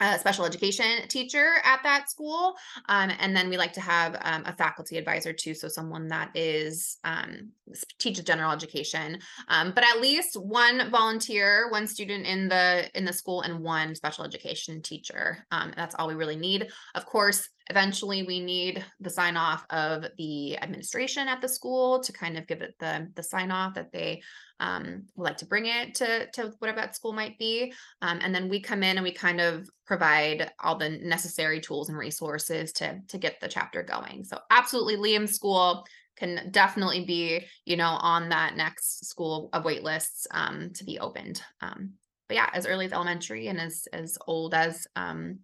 a 0.00 0.18
special 0.18 0.44
education 0.44 1.08
teacher 1.08 1.54
at 1.64 1.82
that 1.82 2.10
school. 2.10 2.54
Um, 2.88 3.10
and 3.18 3.34
then 3.34 3.48
we 3.48 3.56
like 3.56 3.72
to 3.74 3.80
have 3.80 4.16
um, 4.22 4.42
a 4.44 4.52
faculty 4.52 4.98
advisor 4.98 5.32
too. 5.32 5.54
So 5.54 5.68
someone 5.68 6.08
that 6.08 6.30
is 6.34 6.98
um, 7.04 7.50
teaches 7.98 8.24
general 8.24 8.52
education, 8.52 9.18
um, 9.48 9.72
but 9.74 9.84
at 9.84 10.00
least 10.00 10.36
one 10.36 10.90
volunteer, 10.90 11.70
one 11.70 11.86
student 11.86 12.26
in 12.26 12.48
the 12.48 12.90
in 12.94 13.04
the 13.04 13.12
school, 13.12 13.42
and 13.42 13.60
one 13.60 13.94
special 13.94 14.24
education 14.24 14.82
teacher. 14.82 15.46
Um, 15.50 15.72
that's 15.76 15.94
all 15.94 16.08
we 16.08 16.14
really 16.14 16.36
need. 16.36 16.68
Of 16.94 17.06
course, 17.06 17.48
eventually 17.70 18.22
we 18.22 18.40
need 18.40 18.84
the 19.00 19.10
sign 19.10 19.36
off 19.36 19.64
of 19.70 20.06
the 20.18 20.58
administration 20.58 21.26
at 21.26 21.40
the 21.40 21.48
school 21.48 22.00
to 22.00 22.12
kind 22.12 22.36
of 22.36 22.46
give 22.46 22.62
it 22.62 22.74
the 22.78 23.08
the 23.14 23.22
sign 23.22 23.50
off 23.50 23.74
that 23.74 23.92
they 23.92 24.22
um, 24.60 25.04
would 25.16 25.24
like 25.24 25.36
to 25.38 25.46
bring 25.46 25.66
it 25.66 25.94
to 25.96 26.26
to 26.32 26.52
whatever 26.58 26.80
that 26.80 26.96
school 26.96 27.12
might 27.12 27.38
be. 27.38 27.72
Um, 28.02 28.20
and 28.22 28.34
then 28.34 28.48
we 28.48 28.60
come 28.60 28.82
in 28.82 28.96
and 28.96 29.04
we 29.04 29.12
kind 29.12 29.40
of 29.40 29.68
provide 29.86 30.50
all 30.60 30.76
the 30.76 30.90
necessary 30.90 31.60
tools 31.60 31.88
and 31.88 31.98
resources 31.98 32.72
to 32.72 33.00
to 33.08 33.18
get 33.18 33.40
the 33.40 33.48
chapter 33.48 33.82
going. 33.82 34.24
So 34.24 34.38
absolutely 34.50 34.96
liam 34.96 35.28
school 35.28 35.84
can 36.16 36.48
definitely 36.50 37.04
be 37.04 37.44
you 37.64 37.76
know 37.76 37.98
on 38.00 38.30
that 38.30 38.56
next 38.56 39.06
school 39.06 39.50
of 39.52 39.64
wait 39.64 39.82
lists 39.82 40.26
um, 40.30 40.70
to 40.74 40.84
be 40.84 40.98
opened. 40.98 41.42
Um, 41.60 41.92
but 42.28 42.36
yeah 42.36 42.50
as 42.52 42.66
early 42.66 42.86
as 42.86 42.92
elementary 42.92 43.48
and 43.48 43.60
as 43.60 43.86
as 43.92 44.18
old 44.26 44.54
as 44.54 44.86
um, 44.96 45.40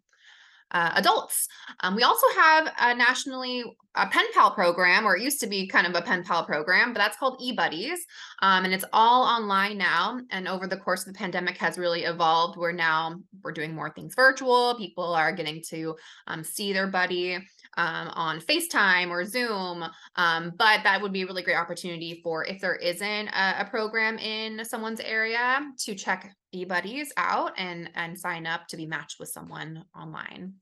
uh, 0.73 0.93
adults. 0.97 1.49
Um, 1.81 1.95
we 1.95 2.03
also 2.03 2.27
have 2.37 2.73
a 2.79 2.95
nationally 2.95 3.65
a 3.95 4.07
pen 4.07 4.25
pal 4.33 4.53
program, 4.53 5.07
or 5.07 5.17
it 5.17 5.23
used 5.23 5.41
to 5.41 5.47
be 5.47 5.67
kind 5.67 5.87
of 5.87 5.95
a 5.95 6.01
pen 6.01 6.25
pal 6.25 6.47
program, 6.47 6.95
but 6.95 6.99
that's 6.99 7.19
called 7.19 7.39
eBuddies, 7.41 7.99
um, 8.41 8.65
and 8.65 8.73
it's 8.73 8.87
all 8.93 9.23
online 9.25 9.77
now. 9.77 10.19
And 10.31 10.49
over 10.49 10.67
the 10.67 10.79
course 10.79 11.07
of 11.07 11.13
the 11.13 11.19
pandemic, 11.19 11.59
has 11.59 11.77
really 11.77 12.05
evolved. 12.05 12.59
Where 12.59 12.73
now 12.73 13.21
we're 13.43 13.53
doing 13.53 13.75
more 13.75 13.91
things 13.91 14.15
virtual. 14.15 14.75
People 14.77 15.13
are 15.13 15.33
getting 15.33 15.63
to 15.69 15.97
um, 16.27 16.43
see 16.43 16.73
their 16.73 16.87
buddy 16.87 17.35
um, 17.77 18.09
on 18.15 18.41
FaceTime 18.41 19.11
or 19.11 19.25
Zoom. 19.25 19.85
Um, 20.17 20.53
but 20.57 20.81
that 20.85 21.01
would 21.01 21.13
be 21.13 21.23
a 21.23 21.27
really 21.27 21.43
great 21.43 21.57
opportunity 21.57 22.21
for 22.23 22.45
if 22.45 22.61
there 22.61 22.77
isn't 22.77 23.29
a, 23.29 23.61
a 23.61 23.69
program 23.71 24.19
in 24.19 24.65
someone's 24.65 25.01
area 25.01 25.61
to 25.81 25.95
check 25.95 26.35
eBuddies 26.55 27.09
out 27.17 27.53
and 27.57 27.91
and 27.95 28.19
sign 28.19 28.47
up 28.47 28.67
to 28.69 28.77
be 28.77 28.87
matched 28.87 29.19
with 29.19 29.29
someone 29.29 29.85
online. 29.99 30.55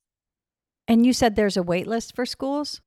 And 0.90 1.06
you 1.06 1.12
said 1.12 1.36
there's 1.36 1.56
a 1.56 1.62
wait 1.62 1.86
list 1.86 2.16
for 2.16 2.26
schools? 2.26 2.80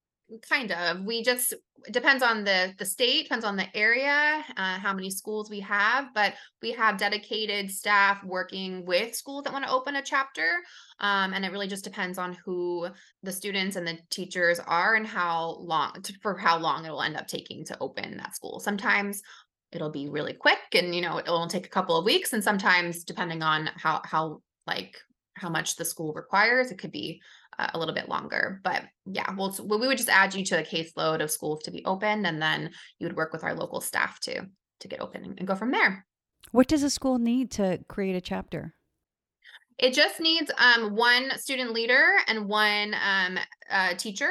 Kind 0.50 0.74
of. 0.74 1.05
We 1.05 1.24
just 1.24 1.53
depends 1.89 2.22
on 2.22 2.43
the 2.43 2.74
the 2.77 2.86
state, 2.86 3.24
depends 3.24 3.45
on 3.45 3.55
the 3.55 3.74
area, 3.74 4.43
uh, 4.57 4.77
how 4.77 4.93
many 4.93 5.10
schools 5.10 5.50
we 5.50 5.62
have, 5.62 6.13
but 6.13 6.33
we 6.62 6.74
have 6.74 6.98
dedicated 6.98 7.72
staff 7.72 8.22
working 8.25 8.86
with 8.86 9.15
schools 9.15 9.45
that 9.45 9.53
want 9.53 9.63
to 9.63 9.72
open 9.72 9.95
a 9.95 10.01
chapter. 10.01 10.57
Um, 11.00 11.33
and 11.33 11.45
it 11.45 11.53
really 11.53 11.69
just 11.69 11.86
depends 11.86 12.17
on 12.17 12.36
who 12.43 12.89
the 13.22 13.31
students 13.31 13.77
and 13.77 13.88
the 13.88 13.98
teachers 14.10 14.60
are 14.60 14.95
and 14.95 15.07
how 15.07 15.55
long 15.62 15.93
to, 16.03 16.13
for 16.22 16.38
how 16.38 16.57
long 16.60 16.83
it 16.83 16.91
will 16.91 17.03
end 17.03 17.15
up 17.15 17.27
taking 17.27 17.63
to 17.65 17.77
open 17.79 18.17
that 18.17 18.36
school. 18.36 18.60
Sometimes 18.60 19.22
it'll 19.72 19.91
be 19.91 20.10
really 20.10 20.33
quick 20.33 20.60
and 20.74 20.93
you 20.93 21.01
know 21.01 21.19
it'll 21.19 21.48
take 21.48 21.65
a 21.65 21.69
couple 21.69 21.98
of 21.98 22.03
weeks 22.03 22.33
and 22.33 22.43
sometimes 22.43 23.05
depending 23.05 23.41
on 23.41 23.69
how 23.75 24.01
how 24.03 24.41
like 24.67 24.98
how 25.36 25.50
much 25.50 25.75
the 25.77 25.86
school 25.86 26.13
requires 26.13 26.69
it 26.69 26.77
could 26.77 26.91
be 26.91 27.19
a 27.60 27.77
little 27.77 27.93
bit 27.93 28.10
longer 28.10 28.60
but 28.63 28.83
yeah 29.05 29.29
we'll 29.38 29.55
we 29.65 29.88
would 29.88 29.98
just 29.98 30.10
add 30.10 30.33
you 30.33 30.43
to 30.43 30.55
the 30.55 30.63
caseload 30.63 31.22
of 31.22 31.31
schools 31.31 31.62
to 31.63 31.72
be 31.72 31.83
opened 31.86 32.25
and 32.25 32.41
then 32.41 32.69
you 33.00 33.07
would 33.07 33.15
work 33.17 33.33
with 33.33 33.43
our 33.43 33.53
local 33.53 33.81
staff 33.81 34.19
to 34.19 34.45
to 34.79 34.88
get 34.88 35.01
open 35.01 35.24
and, 35.24 35.39
and 35.39 35.48
go 35.48 35.55
from 35.55 35.72
there 35.72 36.05
What 36.51 36.67
does 36.67 36.83
a 36.83 36.89
school 36.89 37.19
need 37.19 37.51
to 37.51 37.79
create 37.88 38.15
a 38.15 38.22
chapter? 38.22 38.74
it 39.79 39.93
just 39.93 40.19
needs 40.19 40.51
um, 40.60 40.95
one 40.95 41.31
student 41.38 41.72
leader 41.74 42.05
and 42.27 42.48
one 42.48 42.95
um, 43.03 43.39
uh, 43.72 43.95
teacher 43.95 44.29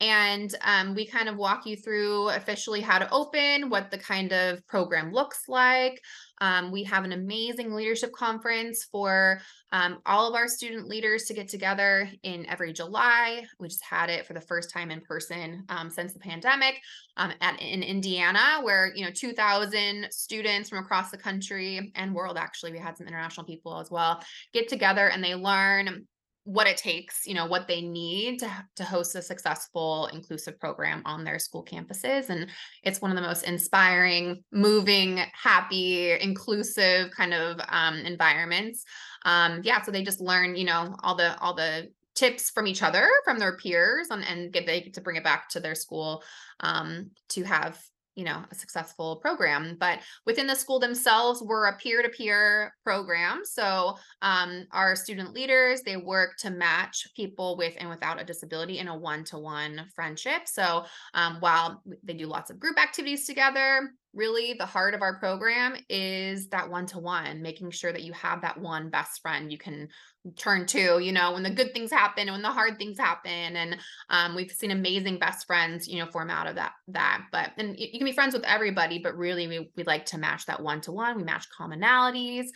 and 0.00 0.54
um, 0.62 0.94
we 0.94 1.06
kind 1.06 1.28
of 1.28 1.36
walk 1.36 1.66
you 1.66 1.76
through 1.76 2.28
officially 2.28 2.80
how 2.80 2.98
to 2.98 3.10
open, 3.10 3.68
what 3.68 3.90
the 3.90 3.98
kind 3.98 4.32
of 4.32 4.64
program 4.66 5.12
looks 5.12 5.42
like. 5.48 6.00
Um, 6.40 6.70
we 6.70 6.84
have 6.84 7.04
an 7.04 7.12
amazing 7.12 7.72
leadership 7.72 8.12
conference 8.12 8.86
for 8.90 9.40
um, 9.72 9.98
all 10.06 10.28
of 10.28 10.34
our 10.34 10.48
student 10.48 10.88
leaders 10.88 11.24
to 11.24 11.34
get 11.34 11.48
together 11.48 12.10
in 12.22 12.46
every 12.46 12.72
July. 12.72 13.44
We 13.58 13.68
just 13.68 13.84
had 13.84 14.10
it 14.10 14.26
for 14.26 14.34
the 14.34 14.40
first 14.40 14.70
time 14.70 14.90
in 14.90 15.00
person 15.00 15.64
um, 15.68 15.90
since 15.90 16.12
the 16.12 16.20
pandemic 16.20 16.80
um, 17.16 17.32
at 17.40 17.60
in 17.60 17.82
Indiana, 17.82 18.60
where 18.62 18.92
you 18.94 19.04
know 19.04 19.10
2,000 19.12 20.08
students 20.10 20.68
from 20.68 20.78
across 20.78 21.10
the 21.10 21.18
country 21.18 21.92
and 21.94 22.14
world. 22.14 22.36
Actually, 22.36 22.72
we 22.72 22.78
had 22.78 22.96
some 22.96 23.06
international 23.06 23.46
people 23.46 23.78
as 23.78 23.90
well 23.90 24.22
get 24.52 24.68
together 24.68 25.08
and 25.08 25.22
they 25.22 25.34
learn 25.34 26.06
what 26.48 26.66
it 26.66 26.78
takes, 26.78 27.26
you 27.26 27.34
know, 27.34 27.44
what 27.44 27.68
they 27.68 27.82
need 27.82 28.38
to, 28.38 28.50
to 28.74 28.82
host 28.82 29.14
a 29.14 29.20
successful 29.20 30.08
inclusive 30.14 30.58
program 30.58 31.02
on 31.04 31.22
their 31.22 31.38
school 31.38 31.62
campuses. 31.62 32.30
And 32.30 32.46
it's 32.82 33.02
one 33.02 33.10
of 33.10 33.16
the 33.16 33.22
most 33.22 33.42
inspiring, 33.42 34.42
moving, 34.50 35.20
happy, 35.34 36.10
inclusive 36.18 37.10
kind 37.10 37.34
of 37.34 37.60
um, 37.68 37.96
environments. 37.98 38.84
Um, 39.26 39.60
yeah, 39.62 39.82
so 39.82 39.90
they 39.90 40.02
just 40.02 40.22
learn, 40.22 40.56
you 40.56 40.64
know, 40.64 40.96
all 41.02 41.16
the 41.16 41.38
all 41.38 41.52
the 41.52 41.90
tips 42.14 42.48
from 42.48 42.66
each 42.66 42.82
other, 42.82 43.06
from 43.24 43.38
their 43.38 43.58
peers, 43.58 44.06
and, 44.10 44.24
and 44.24 44.50
get 44.50 44.64
they 44.64 44.80
get 44.80 44.94
to 44.94 45.02
bring 45.02 45.16
it 45.16 45.24
back 45.24 45.50
to 45.50 45.60
their 45.60 45.74
school 45.74 46.22
um, 46.60 47.10
to 47.28 47.44
have 47.44 47.78
you 48.18 48.24
know 48.24 48.42
a 48.50 48.54
successful 48.54 49.16
program 49.16 49.76
but 49.78 50.00
within 50.26 50.48
the 50.48 50.54
school 50.54 50.80
themselves 50.80 51.40
we're 51.40 51.66
a 51.66 51.76
peer-to-peer 51.76 52.74
program. 52.82 53.42
So 53.44 53.96
um, 54.22 54.66
our 54.72 54.96
student 54.96 55.32
leaders 55.32 55.82
they 55.82 55.96
work 55.96 56.36
to 56.38 56.50
match 56.50 57.06
people 57.14 57.56
with 57.56 57.74
and 57.78 57.88
without 57.88 58.20
a 58.20 58.24
disability 58.24 58.78
in 58.78 58.88
a 58.88 58.96
one-to-one 58.96 59.86
friendship. 59.94 60.42
So 60.46 60.84
um, 61.14 61.36
while 61.38 61.82
they 62.02 62.14
do 62.14 62.26
lots 62.26 62.50
of 62.50 62.58
group 62.58 62.78
activities 62.78 63.24
together 63.24 63.92
really 64.18 64.54
the 64.58 64.66
heart 64.66 64.94
of 64.94 65.00
our 65.00 65.18
program 65.18 65.76
is 65.88 66.48
that 66.48 66.68
one-to-one 66.68 67.40
making 67.40 67.70
sure 67.70 67.92
that 67.92 68.02
you 68.02 68.12
have 68.12 68.42
that 68.42 68.60
one 68.60 68.90
best 68.90 69.22
friend 69.22 69.50
you 69.50 69.56
can 69.56 69.88
turn 70.36 70.66
to 70.66 70.98
you 70.98 71.12
know 71.12 71.32
when 71.32 71.42
the 71.42 71.50
good 71.50 71.72
things 71.72 71.90
happen 71.90 72.28
and 72.28 72.32
when 72.32 72.42
the 72.42 72.50
hard 72.50 72.76
things 72.76 72.98
happen 72.98 73.56
and 73.56 73.76
um, 74.10 74.34
we've 74.34 74.50
seen 74.50 74.72
amazing 74.72 75.18
best 75.18 75.46
friends 75.46 75.88
you 75.88 75.98
know 75.98 76.10
form 76.10 76.28
out 76.28 76.46
of 76.46 76.56
that 76.56 76.72
that 76.88 77.22
but 77.32 77.52
and 77.56 77.78
you, 77.78 77.86
you 77.92 77.98
can 77.98 78.04
be 78.04 78.12
friends 78.12 78.34
with 78.34 78.44
everybody 78.44 78.98
but 78.98 79.16
really 79.16 79.46
we, 79.46 79.70
we 79.76 79.84
like 79.84 80.04
to 80.04 80.18
match 80.18 80.44
that 80.44 80.62
one-to-one 80.62 81.16
we 81.16 81.22
match 81.22 81.46
commonalities 81.58 82.48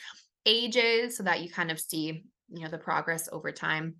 ages 0.45 1.17
so 1.17 1.23
that 1.23 1.41
you 1.41 1.51
kind 1.51 1.71
of 1.71 1.81
see 1.81 2.25
you 2.53 2.63
know 2.63 2.69
the 2.69 2.79
progress 2.79 3.29
over 3.33 3.51
time. 3.53 3.97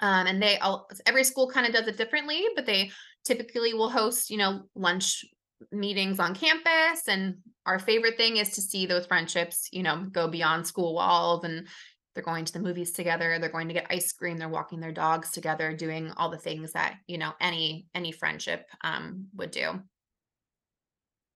Um, 0.00 0.26
and 0.26 0.42
they 0.42 0.58
all 0.58 0.88
every 1.06 1.24
school 1.24 1.48
kind 1.48 1.66
of 1.66 1.72
does 1.72 1.88
it 1.88 1.96
differently 1.96 2.44
but 2.54 2.66
they 2.66 2.90
typically 3.24 3.72
will 3.72 3.88
host 3.88 4.28
you 4.28 4.36
know 4.36 4.64
lunch 4.74 5.24
meetings 5.72 6.18
on 6.18 6.34
campus 6.34 7.08
and 7.08 7.36
our 7.64 7.78
favorite 7.78 8.16
thing 8.16 8.36
is 8.36 8.50
to 8.50 8.60
see 8.60 8.86
those 8.86 9.06
friendships 9.06 9.68
you 9.72 9.82
know 9.82 10.04
go 10.12 10.28
beyond 10.28 10.66
school 10.66 10.94
walls 10.94 11.44
and 11.44 11.66
they're 12.14 12.22
going 12.22 12.44
to 12.44 12.52
the 12.52 12.58
movies 12.58 12.92
together 12.92 13.38
they're 13.38 13.48
going 13.48 13.68
to 13.68 13.74
get 13.74 13.86
ice 13.90 14.12
cream 14.12 14.36
they're 14.36 14.48
walking 14.48 14.80
their 14.80 14.92
dogs 14.92 15.30
together 15.30 15.74
doing 15.74 16.12
all 16.16 16.30
the 16.30 16.38
things 16.38 16.72
that 16.72 16.96
you 17.06 17.18
know 17.18 17.32
any 17.40 17.86
any 17.94 18.12
friendship 18.12 18.66
um, 18.84 19.26
would 19.34 19.50
do 19.50 19.80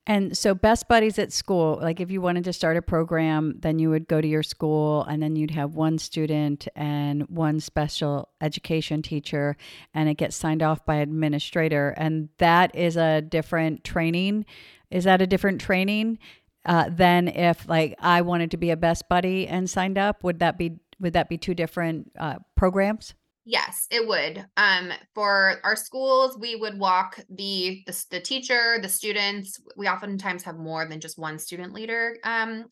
And 0.06 0.36
so, 0.36 0.54
best 0.54 0.88
buddies 0.88 1.18
at 1.18 1.32
school, 1.32 1.78
like 1.80 2.00
if 2.00 2.10
you 2.10 2.20
wanted 2.20 2.44
to 2.44 2.52
start 2.52 2.76
a 2.76 2.82
program, 2.82 3.56
then 3.60 3.78
you 3.78 3.90
would 3.90 4.08
go 4.08 4.20
to 4.20 4.26
your 4.26 4.42
school 4.42 5.04
and 5.04 5.22
then 5.22 5.36
you'd 5.36 5.50
have 5.50 5.74
one 5.74 5.98
student 5.98 6.66
and 6.74 7.28
one 7.28 7.60
special 7.60 8.30
education 8.40 9.02
teacher, 9.02 9.56
and 9.92 10.08
it 10.08 10.14
gets 10.14 10.36
signed 10.36 10.62
off 10.62 10.84
by 10.86 10.96
administrator. 10.96 11.90
And 11.96 12.30
that 12.38 12.74
is 12.74 12.96
a 12.96 13.20
different 13.20 13.84
training. 13.84 14.46
Is 14.90 15.04
that 15.04 15.20
a 15.20 15.26
different 15.26 15.60
training 15.60 16.18
uh, 16.64 16.88
than 16.90 17.28
if, 17.28 17.68
like, 17.68 17.94
I 18.00 18.22
wanted 18.22 18.50
to 18.52 18.56
be 18.56 18.70
a 18.70 18.76
best 18.76 19.08
buddy 19.08 19.46
and 19.46 19.68
signed 19.68 19.98
up? 19.98 20.24
Would 20.24 20.38
that 20.40 20.56
be 20.58 20.78
would 20.98 21.12
that 21.14 21.28
be 21.28 21.38
two 21.38 21.54
different 21.54 22.12
uh, 22.18 22.36
programs? 22.56 23.14
Yes, 23.50 23.88
it 23.90 24.06
would. 24.06 24.46
Um, 24.56 24.92
for 25.12 25.56
our 25.64 25.74
schools, 25.74 26.38
we 26.38 26.54
would 26.54 26.78
walk 26.78 27.18
the, 27.28 27.82
the 27.84 28.04
the 28.10 28.20
teacher, 28.20 28.78
the 28.80 28.88
students. 28.88 29.60
We 29.76 29.88
oftentimes 29.88 30.44
have 30.44 30.56
more 30.56 30.86
than 30.86 31.00
just 31.00 31.18
one 31.18 31.36
student 31.36 31.72
leader. 31.72 32.16
Um, 32.22 32.66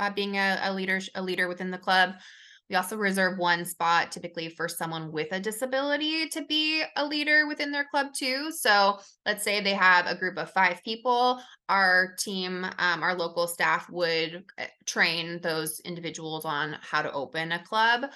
uh, 0.00 0.10
being 0.10 0.36
a, 0.36 0.58
a 0.64 0.74
leader 0.74 1.00
a 1.14 1.22
leader 1.22 1.46
within 1.46 1.70
the 1.70 1.78
club. 1.78 2.14
We 2.68 2.74
also 2.74 2.96
reserve 2.96 3.38
one 3.38 3.64
spot 3.64 4.10
typically 4.10 4.48
for 4.48 4.66
someone 4.66 5.12
with 5.12 5.28
a 5.30 5.38
disability 5.38 6.28
to 6.30 6.44
be 6.46 6.82
a 6.96 7.06
leader 7.06 7.46
within 7.46 7.70
their 7.70 7.86
club 7.88 8.08
too. 8.12 8.50
So 8.50 8.98
let's 9.24 9.44
say 9.44 9.60
they 9.60 9.74
have 9.74 10.06
a 10.08 10.16
group 10.16 10.36
of 10.36 10.50
five 10.50 10.82
people. 10.82 11.40
Our 11.68 12.16
team, 12.18 12.64
um, 12.64 13.02
our 13.04 13.14
local 13.14 13.46
staff 13.46 13.88
would 13.90 14.42
uh, 14.58 14.64
train 14.84 15.40
those 15.42 15.78
individuals 15.84 16.44
on 16.44 16.76
how 16.80 17.02
to 17.02 17.12
open 17.12 17.52
a 17.52 17.62
club. 17.62 18.06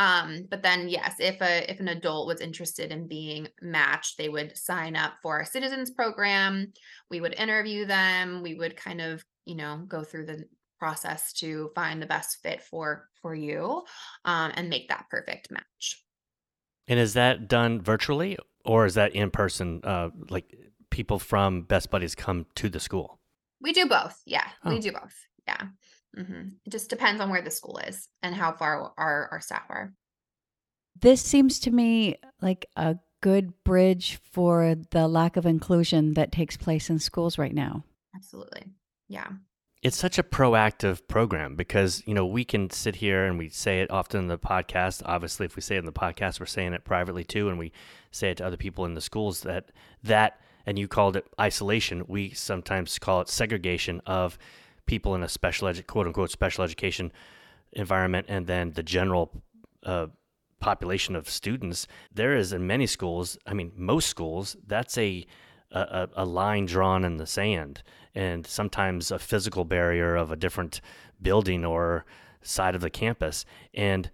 Um, 0.00 0.46
but 0.50 0.62
then 0.62 0.88
yes, 0.88 1.16
if 1.18 1.42
a 1.42 1.70
if 1.70 1.78
an 1.78 1.88
adult 1.88 2.26
was 2.26 2.40
interested 2.40 2.90
in 2.90 3.06
being 3.06 3.48
matched, 3.60 4.16
they 4.16 4.30
would 4.30 4.56
sign 4.56 4.96
up 4.96 5.12
for 5.22 5.36
our 5.38 5.44
citizens 5.44 5.90
program. 5.90 6.72
We 7.10 7.20
would 7.20 7.34
interview 7.34 7.84
them. 7.84 8.42
We 8.42 8.54
would 8.54 8.76
kind 8.76 9.02
of, 9.02 9.22
you 9.44 9.56
know, 9.56 9.84
go 9.86 10.02
through 10.02 10.24
the 10.26 10.46
process 10.78 11.34
to 11.34 11.70
find 11.74 12.00
the 12.00 12.06
best 12.06 12.38
fit 12.42 12.62
for 12.62 13.10
for 13.20 13.34
you 13.34 13.82
um, 14.24 14.52
and 14.54 14.70
make 14.70 14.88
that 14.88 15.04
perfect 15.10 15.50
match. 15.50 16.02
And 16.88 16.98
is 16.98 17.12
that 17.12 17.46
done 17.46 17.82
virtually 17.82 18.38
or 18.64 18.86
is 18.86 18.94
that 18.94 19.14
in 19.14 19.30
person? 19.30 19.82
Uh, 19.84 20.08
like 20.30 20.46
people 20.88 21.18
from 21.18 21.62
Best 21.62 21.90
Buddies 21.90 22.14
come 22.14 22.46
to 22.54 22.70
the 22.70 22.80
school? 22.80 23.20
We 23.60 23.74
do 23.74 23.84
both. 23.86 24.18
Yeah, 24.24 24.48
Oh. 24.64 24.70
we 24.70 24.80
do 24.80 24.92
both. 24.92 25.14
Yeah. 25.46 25.66
Hmm 26.14 26.48
It 26.64 26.70
just 26.70 26.90
depends 26.90 27.20
on 27.20 27.30
where 27.30 27.42
the 27.42 27.50
school 27.50 27.78
is 27.78 28.08
and 28.22 28.34
how 28.34 28.52
far 28.52 28.92
our, 28.96 29.28
our 29.30 29.40
staff 29.40 29.64
are. 29.68 29.94
This 31.00 31.22
seems 31.22 31.60
to 31.60 31.70
me 31.70 32.16
like 32.40 32.66
a 32.76 32.96
good 33.22 33.52
bridge 33.64 34.18
for 34.32 34.74
the 34.90 35.06
lack 35.06 35.36
of 35.36 35.46
inclusion 35.46 36.14
that 36.14 36.32
takes 36.32 36.56
place 36.56 36.90
in 36.90 36.98
schools 36.98 37.38
right 37.38 37.54
now. 37.54 37.84
Absolutely. 38.14 38.64
Yeah. 39.08 39.28
It's 39.82 39.96
such 39.96 40.18
a 40.18 40.22
proactive 40.22 41.08
program 41.08 41.56
because, 41.56 42.02
you 42.06 42.12
know, 42.12 42.26
we 42.26 42.44
can 42.44 42.68
sit 42.68 42.96
here 42.96 43.24
and 43.24 43.38
we 43.38 43.48
say 43.48 43.80
it 43.80 43.90
often 43.90 44.20
in 44.20 44.28
the 44.28 44.38
podcast. 44.38 45.00
Obviously, 45.06 45.46
if 45.46 45.56
we 45.56 45.62
say 45.62 45.76
it 45.76 45.80
in 45.80 45.86
the 45.86 45.92
podcast, 45.92 46.38
we're 46.38 46.46
saying 46.46 46.74
it 46.74 46.84
privately 46.84 47.24
too. 47.24 47.48
And 47.48 47.58
we 47.58 47.72
say 48.10 48.30
it 48.30 48.36
to 48.38 48.46
other 48.46 48.58
people 48.58 48.84
in 48.84 48.92
the 48.92 49.00
schools 49.00 49.40
that, 49.42 49.70
that, 50.02 50.38
and 50.66 50.78
you 50.78 50.86
called 50.86 51.16
it 51.16 51.26
isolation. 51.40 52.04
We 52.08 52.30
sometimes 52.30 52.98
call 52.98 53.22
it 53.22 53.28
segregation 53.30 54.02
of 54.04 54.38
people 54.90 55.14
in 55.14 55.22
a 55.22 55.28
special 55.28 55.68
edu- 55.68 55.86
quote 55.86 56.06
unquote 56.08 56.32
special 56.32 56.64
education 56.64 57.12
environment 57.72 58.26
and 58.28 58.48
then 58.48 58.72
the 58.72 58.82
general 58.82 59.30
uh, 59.84 60.08
population 60.58 61.14
of 61.14 61.30
students. 61.30 61.86
There 62.12 62.34
is 62.36 62.52
in 62.52 62.66
many 62.66 62.86
schools, 62.88 63.38
I 63.46 63.54
mean, 63.54 63.70
most 63.76 64.08
schools, 64.08 64.56
that's 64.66 64.98
a, 64.98 65.24
a, 65.70 65.80
a 65.80 66.08
a 66.16 66.24
line 66.24 66.66
drawn 66.66 67.04
in 67.04 67.18
the 67.18 67.26
sand 67.26 67.84
and 68.14 68.44
sometimes 68.44 69.12
a 69.12 69.18
physical 69.18 69.64
barrier 69.64 70.16
of 70.16 70.32
a 70.32 70.36
different 70.36 70.80
building 71.22 71.64
or 71.64 72.04
side 72.42 72.74
of 72.74 72.80
the 72.80 72.90
campus. 72.90 73.44
And 73.72 74.10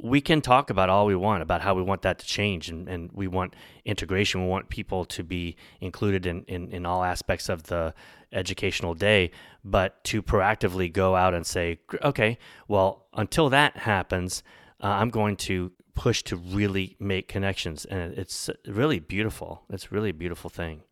we 0.00 0.20
can 0.20 0.40
talk 0.40 0.70
about 0.70 0.88
all 0.88 1.06
we 1.06 1.16
want 1.16 1.42
about 1.42 1.60
how 1.60 1.74
we 1.74 1.82
want 1.82 2.02
that 2.02 2.18
to 2.18 2.26
change 2.26 2.68
and, 2.68 2.88
and 2.88 3.10
we 3.12 3.26
want 3.26 3.54
integration. 3.84 4.42
We 4.42 4.48
want 4.48 4.68
people 4.68 5.04
to 5.06 5.22
be 5.22 5.56
included 5.80 6.26
in, 6.26 6.44
in, 6.44 6.68
in 6.70 6.86
all 6.86 7.04
aspects 7.04 7.48
of 7.48 7.64
the 7.64 7.94
educational 8.32 8.94
day, 8.94 9.30
but 9.64 10.02
to 10.04 10.22
proactively 10.22 10.92
go 10.92 11.16
out 11.16 11.34
and 11.34 11.46
say, 11.46 11.78
okay, 12.02 12.38
well, 12.68 13.06
until 13.14 13.50
that 13.50 13.76
happens, 13.78 14.42
uh, 14.82 14.86
I'm 14.86 15.10
going 15.10 15.36
to 15.36 15.72
push 15.94 16.22
to 16.24 16.36
really 16.36 16.96
make 16.98 17.28
connections. 17.28 17.84
And 17.84 18.14
it's 18.14 18.48
really 18.66 18.98
beautiful. 18.98 19.62
It's 19.70 19.92
really 19.92 20.10
a 20.10 20.14
beautiful 20.14 20.50
thing. 20.50 20.82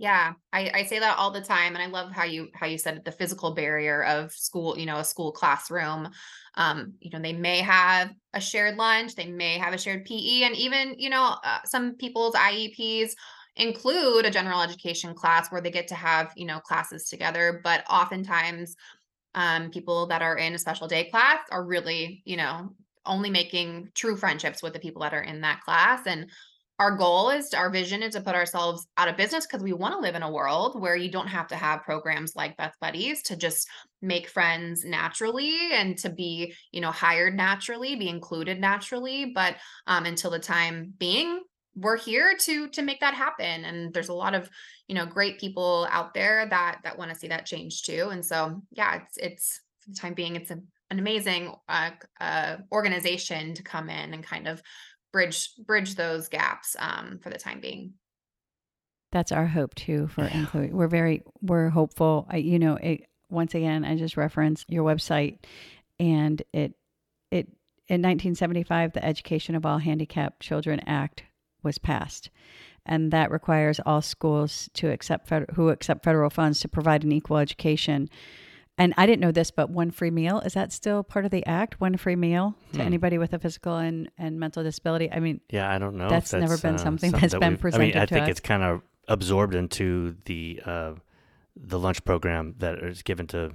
Yeah, 0.00 0.32
I, 0.50 0.70
I 0.72 0.82
say 0.84 0.98
that 0.98 1.18
all 1.18 1.30
the 1.30 1.42
time, 1.42 1.74
and 1.74 1.82
I 1.82 1.86
love 1.86 2.10
how 2.10 2.24
you 2.24 2.48
how 2.54 2.64
you 2.64 2.78
said 2.78 2.96
it, 2.96 3.04
the 3.04 3.12
physical 3.12 3.50
barrier 3.54 4.02
of 4.02 4.32
school, 4.32 4.78
you 4.78 4.86
know, 4.86 4.96
a 4.96 5.04
school 5.04 5.30
classroom. 5.30 6.08
Um, 6.54 6.94
you 7.00 7.10
know, 7.10 7.20
they 7.20 7.34
may 7.34 7.58
have 7.58 8.10
a 8.32 8.40
shared 8.40 8.76
lunch, 8.78 9.14
they 9.14 9.26
may 9.26 9.58
have 9.58 9.74
a 9.74 9.78
shared 9.78 10.06
PE, 10.06 10.44
and 10.44 10.56
even 10.56 10.94
you 10.98 11.10
know, 11.10 11.36
uh, 11.44 11.58
some 11.66 11.96
people's 11.96 12.34
IEPs 12.34 13.12
include 13.56 14.24
a 14.24 14.30
general 14.30 14.62
education 14.62 15.12
class 15.14 15.52
where 15.52 15.60
they 15.60 15.70
get 15.70 15.88
to 15.88 15.94
have 15.94 16.32
you 16.34 16.46
know 16.46 16.60
classes 16.60 17.04
together. 17.10 17.60
But 17.62 17.84
oftentimes, 17.90 18.76
um, 19.34 19.70
people 19.70 20.06
that 20.08 20.22
are 20.22 20.36
in 20.36 20.54
a 20.54 20.58
special 20.58 20.88
day 20.88 21.04
class 21.04 21.38
are 21.50 21.64
really 21.64 22.22
you 22.24 22.36
know 22.36 22.70
only 23.06 23.30
making 23.30 23.90
true 23.94 24.16
friendships 24.16 24.62
with 24.62 24.72
the 24.74 24.78
people 24.80 25.02
that 25.02 25.14
are 25.14 25.22
in 25.22 25.40
that 25.42 25.60
class 25.62 26.06
and 26.06 26.30
our 26.80 26.96
goal 26.96 27.28
is 27.28 27.50
to, 27.50 27.58
our 27.58 27.68
vision 27.68 28.02
is 28.02 28.14
to 28.14 28.22
put 28.22 28.34
ourselves 28.34 28.86
out 28.96 29.06
of 29.06 29.18
business 29.18 29.46
because 29.46 29.62
we 29.62 29.74
want 29.74 29.92
to 29.92 30.00
live 30.00 30.14
in 30.14 30.22
a 30.22 30.32
world 30.32 30.80
where 30.80 30.96
you 30.96 31.10
don't 31.10 31.26
have 31.26 31.46
to 31.48 31.54
have 31.54 31.82
programs 31.82 32.34
like 32.34 32.56
Best 32.56 32.80
Buddies 32.80 33.22
to 33.24 33.36
just 33.36 33.68
make 34.00 34.30
friends 34.30 34.82
naturally 34.82 35.58
and 35.74 35.98
to 35.98 36.08
be, 36.08 36.54
you 36.72 36.80
know, 36.80 36.90
hired 36.90 37.36
naturally, 37.36 37.96
be 37.96 38.08
included 38.08 38.58
naturally. 38.58 39.30
But 39.34 39.56
um, 39.86 40.06
until 40.06 40.30
the 40.30 40.38
time 40.38 40.94
being, 40.98 41.42
we're 41.76 41.98
here 41.98 42.34
to 42.38 42.68
to 42.68 42.82
make 42.82 43.00
that 43.00 43.12
happen. 43.12 43.66
And 43.66 43.92
there's 43.92 44.08
a 44.08 44.14
lot 44.14 44.34
of, 44.34 44.48
you 44.88 44.94
know, 44.94 45.04
great 45.04 45.38
people 45.38 45.86
out 45.90 46.14
there 46.14 46.46
that 46.48 46.78
that 46.82 46.96
want 46.96 47.10
to 47.10 47.18
see 47.18 47.28
that 47.28 47.44
change 47.44 47.82
too. 47.82 48.08
And 48.10 48.24
so, 48.24 48.62
yeah, 48.72 49.02
it's 49.02 49.18
it's 49.18 49.60
for 49.80 49.90
the 49.90 49.96
time 49.96 50.14
being, 50.14 50.36
it's 50.36 50.50
a, 50.50 50.58
an 50.90 50.98
amazing 50.98 51.54
uh, 51.68 51.90
uh, 52.20 52.56
organization 52.72 53.54
to 53.54 53.62
come 53.62 53.88
in 53.88 54.14
and 54.14 54.24
kind 54.24 54.48
of 54.48 54.62
bridge 55.12 55.50
bridge 55.66 55.94
those 55.94 56.28
gaps 56.28 56.76
um, 56.78 57.18
for 57.22 57.30
the 57.30 57.38
time 57.38 57.60
being. 57.60 57.94
That's 59.12 59.32
our 59.32 59.46
hope 59.46 59.74
too 59.74 60.08
for 60.08 60.24
include. 60.24 60.72
We're 60.72 60.88
very 60.88 61.22
we're 61.42 61.68
hopeful. 61.68 62.26
I, 62.30 62.36
you 62.36 62.58
know, 62.58 62.76
it, 62.76 63.06
once 63.28 63.54
again, 63.54 63.84
I 63.84 63.96
just 63.96 64.16
referenced 64.16 64.70
your 64.70 64.84
website, 64.84 65.38
and 65.98 66.40
it 66.52 66.74
it 67.30 67.48
in 67.88 68.02
1975, 68.02 68.92
the 68.92 69.04
Education 69.04 69.56
of 69.56 69.66
All 69.66 69.78
Handicapped 69.78 70.40
Children 70.40 70.80
Act 70.86 71.24
was 71.64 71.78
passed, 71.78 72.30
and 72.86 73.10
that 73.10 73.32
requires 73.32 73.80
all 73.84 74.00
schools 74.00 74.70
to 74.74 74.90
accept 74.90 75.26
fed- 75.26 75.50
who 75.54 75.70
accept 75.70 76.04
federal 76.04 76.30
funds 76.30 76.60
to 76.60 76.68
provide 76.68 77.02
an 77.02 77.10
equal 77.10 77.38
education. 77.38 78.08
And 78.80 78.94
I 78.96 79.04
didn't 79.06 79.20
know 79.20 79.30
this, 79.30 79.50
but 79.50 79.68
one 79.70 79.90
free 79.90 80.10
meal 80.10 80.40
is 80.40 80.54
that 80.54 80.72
still 80.72 81.02
part 81.04 81.24
of 81.26 81.30
the 81.30 81.44
act? 81.46 81.80
One 81.80 81.96
free 81.98 82.16
meal 82.16 82.54
to 82.72 82.78
Hmm. 82.80 82.86
anybody 82.86 83.18
with 83.18 83.32
a 83.34 83.38
physical 83.38 83.76
and, 83.76 84.10
and 84.16 84.40
mental 84.40 84.62
disability. 84.64 85.12
I 85.12 85.20
mean, 85.20 85.40
Yeah, 85.50 85.70
I 85.70 85.78
don't 85.78 85.96
know. 85.96 86.04
if 86.06 86.10
That's 86.10 86.32
never 86.32 86.56
been 86.56 86.76
uh, 86.76 86.78
something 86.78 87.12
that's 87.12 87.32
that 87.32 87.40
been 87.40 87.58
we've- 87.62 87.76
I 87.76 87.78
mean, 87.78 87.96
I 87.96 88.06
to 88.06 88.14
think 88.14 88.24
us. 88.24 88.30
it's 88.30 88.40
kind 88.40 88.62
of 88.62 88.82
absorbed 89.06 89.54
into 89.54 90.16
the 90.24 90.62
uh, 90.64 90.94
the 91.56 91.78
lunch 91.78 92.04
program 92.04 92.54
that 92.58 92.78
is 92.78 93.02
given 93.02 93.26
to 93.28 93.54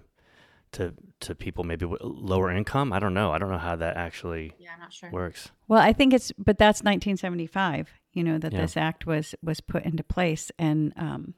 to 0.74 0.94
to 1.22 1.34
people 1.34 1.64
maybe 1.64 1.86
with 1.86 2.02
lower 2.04 2.52
income. 2.52 2.94
I 2.94 3.00
don't 3.00 3.14
know. 3.16 3.32
I 3.32 3.38
don't 3.40 3.50
know 3.50 3.58
how 3.58 3.76
that 3.78 3.98
actually 3.98 4.54
Yeah, 4.60 4.72
I'm 4.76 4.80
not 4.82 4.94
sure. 4.94 5.10
works. 5.10 5.50
Well, 5.68 5.80
I 5.80 5.92
think 5.94 6.14
it's, 6.14 6.32
but 6.38 6.58
that's 6.60 6.84
1975. 6.84 7.90
You 8.14 8.24
know 8.24 8.38
that 8.38 8.54
Yeah. 8.54 8.62
this 8.62 8.78
act 8.78 9.06
was 9.08 9.34
was 9.42 9.60
put 9.60 9.84
into 9.86 10.04
place, 10.04 10.52
and 10.60 10.94
um, 10.98 11.34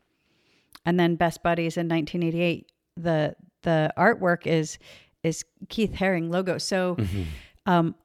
and 0.86 1.00
then 1.00 1.16
Best 1.16 1.42
Buddies 1.42 1.78
in 1.78 1.88
1988. 1.88 2.70
The 2.98 3.36
the 3.64 3.92
artwork 3.98 4.46
is 4.48 4.78
is 5.24 5.44
Keith 5.70 5.94
Haring 5.94 6.30
logo. 6.32 6.58
So, 6.58 6.96
Mm-hmm. 6.96 7.24
um, 7.66 7.96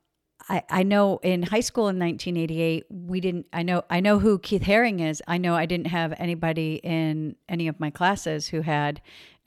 I 0.48 0.62
I 0.68 0.82
know 0.82 1.18
in 1.22 1.42
high 1.44 1.60
school 1.60 1.88
in 1.88 1.98
1988 1.98 2.84
we 2.90 3.20
didn't. 3.20 3.46
I 3.52 3.62
know 3.62 3.82
I 3.90 4.00
know 4.00 4.18
who 4.18 4.38
Keith 4.38 4.62
Haring 4.62 5.00
is. 5.00 5.22
I 5.28 5.38
know 5.38 5.54
I 5.54 5.66
didn't 5.66 5.86
have 5.88 6.14
anybody 6.18 6.80
in 6.82 7.36
any 7.48 7.68
of 7.68 7.78
my 7.78 7.90
classes 7.90 8.48
who 8.48 8.62
had 8.62 9.00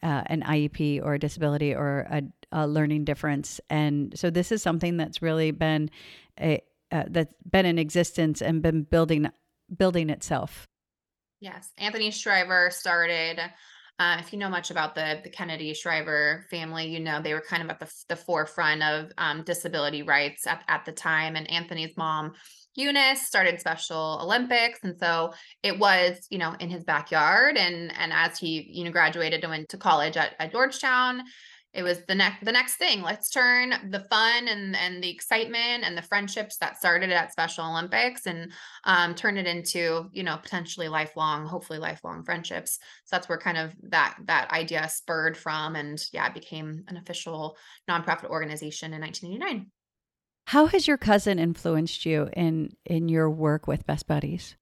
uh, 0.04 0.24
an 0.28 0.42
IEP 0.44 1.04
or 1.04 1.16
a 1.16 1.20
disability 1.20 1.74
or 1.74 2.08
a, 2.10 2.22
a 2.52 2.68
learning 2.68 3.04
difference, 3.06 3.60
and 3.70 4.18
so 4.18 4.30
this 4.30 4.52
is 4.52 4.62
something 4.62 4.96
that's 4.98 5.22
really 5.22 5.52
been 5.52 5.90
a 6.40 6.62
uh, 6.92 7.04
that's 7.10 7.34
been 7.50 7.66
in 7.66 7.78
existence 7.78 8.42
and 8.42 8.62
been 8.62 8.84
building 8.84 9.30
building 9.76 10.10
itself. 10.10 10.66
Yes, 11.42 11.72
Anthony 11.78 12.12
Shriver 12.12 12.70
started 12.72 13.40
uh, 13.98 14.18
if 14.20 14.34
you 14.34 14.40
know 14.40 14.50
much 14.50 14.72
about 14.72 14.94
the 14.94 15.22
the 15.24 15.30
Kennedy 15.30 15.74
Shriver 15.74 16.46
family, 16.50 16.88
you 16.88 17.00
know 17.00 17.22
they 17.22 17.34
were 17.34 17.44
kind 17.48 17.64
of 17.64 17.70
at 17.70 17.80
the 17.80 17.90
the 18.10 18.16
forefront 18.16 18.84
of 18.84 19.12
um, 19.18 19.44
disability 19.44 20.04
rights 20.04 20.46
at 20.46 20.64
at 20.68 20.86
the 20.86 20.92
time. 20.92 21.36
And 21.36 21.50
Anthony's 21.50 21.96
mom, 21.96 22.34
Eunice, 22.76 23.26
started 23.26 23.60
Special 23.60 24.20
Olympics, 24.22 24.80
and 24.84 24.98
so 25.00 25.34
it 25.64 25.80
was 25.80 26.28
you 26.30 26.38
know 26.38 26.54
in 26.60 26.70
his 26.70 26.84
backyard. 26.84 27.56
And 27.58 27.94
and 27.98 28.12
as 28.12 28.38
he 28.38 28.68
you 28.70 28.84
know 28.84 28.92
graduated 28.92 29.44
and 29.44 29.52
went 29.52 29.70
to 29.70 29.78
college 29.78 30.18
at, 30.18 30.34
at 30.40 30.52
Georgetown, 30.52 31.24
it 31.76 31.84
was 31.84 32.00
the 32.08 32.16
next 32.16 32.44
the 32.44 32.52
next 32.52 32.76
thing 32.76 33.02
let's 33.02 33.30
turn 33.30 33.74
the 33.90 34.00
fun 34.10 34.48
and 34.48 34.76
and 34.76 35.04
the 35.04 35.10
excitement 35.10 35.84
and 35.84 35.98
the 35.98 36.02
friendships 36.02 36.58
that 36.58 36.78
started 36.78 37.12
at 37.12 37.32
special 37.32 37.66
olympics 37.66 38.26
and 38.26 38.52
um, 38.86 39.14
turn 39.14 39.38
it 39.38 39.46
into 39.46 40.10
you 40.12 40.24
know 40.24 40.38
potentially 40.38 40.88
lifelong 40.88 41.46
hopefully 41.46 41.78
lifelong 41.78 42.24
friendships 42.24 42.80
so 43.04 43.16
that's 43.16 43.30
where 43.30 43.38
kind 43.38 43.58
of 43.58 43.74
that 43.84 44.18
that 44.26 44.50
idea 44.52 44.88
spurred 44.90 45.38
from 45.38 45.76
and 45.76 46.04
yeah 46.14 46.26
it 46.28 46.34
became 46.34 46.84
an 46.88 46.98
official 46.98 47.58
nonprofit 47.90 48.30
organization 48.30 48.94
in 48.94 49.02
1989 49.02 49.70
How 50.48 50.68
has 50.68 50.88
your 50.88 50.98
cousin 50.98 51.40
influenced 51.40 52.06
you 52.06 52.30
in 52.34 52.76
in 52.86 53.10
your 53.10 53.30
work 53.30 53.68
with 53.68 53.86
Best 53.86 54.08
Buddies? 54.08 54.56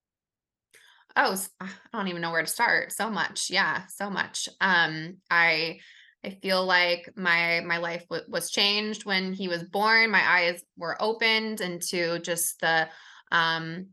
Oh, 1.16 1.38
i 1.62 1.70
don't 1.94 2.08
even 2.08 2.22
know 2.22 2.32
where 2.32 2.42
to 2.42 2.48
start. 2.48 2.92
So 2.92 3.08
much. 3.10 3.52
Yeah, 3.52 3.84
so 3.88 4.10
much. 4.10 4.50
Um, 4.60 5.18
I 5.30 5.78
I 6.24 6.32
feel 6.42 6.66
like 6.66 7.10
my 7.16 7.62
my 7.62 7.78
life 7.78 8.08
w- 8.10 8.30
was 8.30 8.50
changed 8.50 9.06
when 9.06 9.34
he 9.34 9.48
was 9.48 9.64
born. 9.64 10.12
My 10.12 10.24
eyes 10.26 10.64
were 10.78 11.02
opened 11.02 11.62
into 11.62 12.20
just 12.20 12.60
the 12.62 12.88
um 13.32 13.88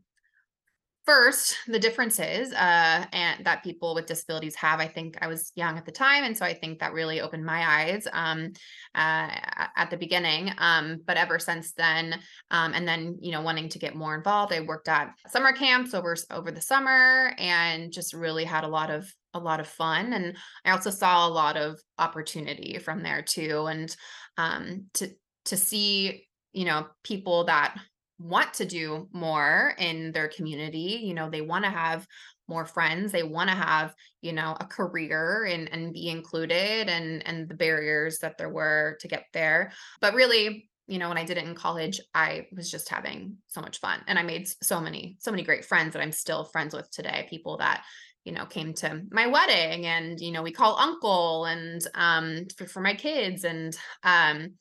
first 1.05 1.57
the 1.67 1.79
differences 1.79 2.53
uh 2.53 3.05
and 3.11 3.43
that 3.43 3.63
people 3.63 3.95
with 3.95 4.05
disabilities 4.05 4.55
have 4.55 4.79
i 4.79 4.87
think 4.87 5.17
i 5.19 5.27
was 5.27 5.51
young 5.55 5.75
at 5.77 5.85
the 5.85 5.91
time 5.91 6.23
and 6.23 6.37
so 6.37 6.45
i 6.45 6.53
think 6.53 6.79
that 6.79 6.93
really 6.93 7.21
opened 7.21 7.43
my 7.43 7.83
eyes 7.85 8.07
um 8.13 8.51
uh 8.93 9.29
at 9.75 9.87
the 9.89 9.97
beginning 9.97 10.51
um 10.59 10.99
but 11.07 11.17
ever 11.17 11.39
since 11.39 11.73
then 11.73 12.19
um 12.51 12.73
and 12.73 12.87
then 12.87 13.17
you 13.19 13.31
know 13.31 13.41
wanting 13.41 13.67
to 13.67 13.79
get 13.79 13.95
more 13.95 14.15
involved 14.15 14.53
i 14.53 14.59
worked 14.59 14.87
at 14.87 15.11
summer 15.27 15.51
camps 15.53 15.95
over 15.95 16.15
over 16.29 16.51
the 16.51 16.61
summer 16.61 17.33
and 17.39 17.91
just 17.91 18.13
really 18.13 18.45
had 18.45 18.63
a 18.63 18.67
lot 18.67 18.91
of 18.91 19.11
a 19.33 19.39
lot 19.39 19.59
of 19.59 19.67
fun 19.67 20.13
and 20.13 20.35
i 20.65 20.71
also 20.71 20.89
saw 20.89 21.27
a 21.27 21.29
lot 21.29 21.57
of 21.57 21.79
opportunity 21.97 22.77
from 22.79 23.03
there 23.03 23.21
too 23.21 23.65
and 23.67 23.95
um 24.37 24.85
to 24.93 25.09
to 25.45 25.57
see 25.57 26.27
you 26.53 26.65
know 26.65 26.87
people 27.03 27.45
that 27.45 27.77
want 28.19 28.53
to 28.53 28.65
do 28.65 29.07
more 29.11 29.73
in 29.79 30.11
their 30.11 30.27
community 30.27 31.01
you 31.03 31.13
know 31.13 31.29
they 31.29 31.41
want 31.41 31.65
to 31.65 31.71
have 31.71 32.05
more 32.47 32.65
friends 32.65 33.11
they 33.11 33.23
want 33.23 33.49
to 33.49 33.55
have 33.55 33.95
you 34.21 34.33
know 34.33 34.55
a 34.59 34.65
career 34.65 35.45
and 35.45 35.71
and 35.71 35.93
be 35.93 36.09
included 36.09 36.89
and 36.89 37.25
and 37.25 37.47
the 37.49 37.55
barriers 37.55 38.19
that 38.19 38.37
there 38.37 38.49
were 38.49 38.97
to 38.99 39.07
get 39.07 39.25
there 39.33 39.71
but 40.01 40.13
really 40.13 40.69
you 40.87 40.99
know 40.99 41.07
when 41.07 41.17
i 41.17 41.23
did 41.23 41.37
it 41.37 41.45
in 41.45 41.55
college 41.55 42.01
i 42.13 42.45
was 42.55 42.69
just 42.69 42.89
having 42.89 43.37
so 43.47 43.61
much 43.61 43.79
fun 43.79 44.01
and 44.07 44.19
i 44.19 44.23
made 44.23 44.47
so 44.61 44.81
many 44.81 45.15
so 45.19 45.31
many 45.31 45.43
great 45.43 45.63
friends 45.65 45.93
that 45.93 46.01
i'm 46.01 46.11
still 46.11 46.43
friends 46.43 46.75
with 46.75 46.91
today 46.91 47.25
people 47.29 47.57
that 47.57 47.83
you 48.23 48.31
know 48.31 48.45
came 48.45 48.73
to 48.73 49.01
my 49.11 49.27
wedding 49.27 49.85
and 49.85 50.19
you 50.19 50.31
know 50.31 50.43
we 50.43 50.51
call 50.51 50.77
uncle 50.77 51.45
and 51.45 51.87
um 51.95 52.45
for, 52.57 52.65
for 52.65 52.81
my 52.81 52.93
kids 52.93 53.43
and 53.43 53.77
um 54.03 54.51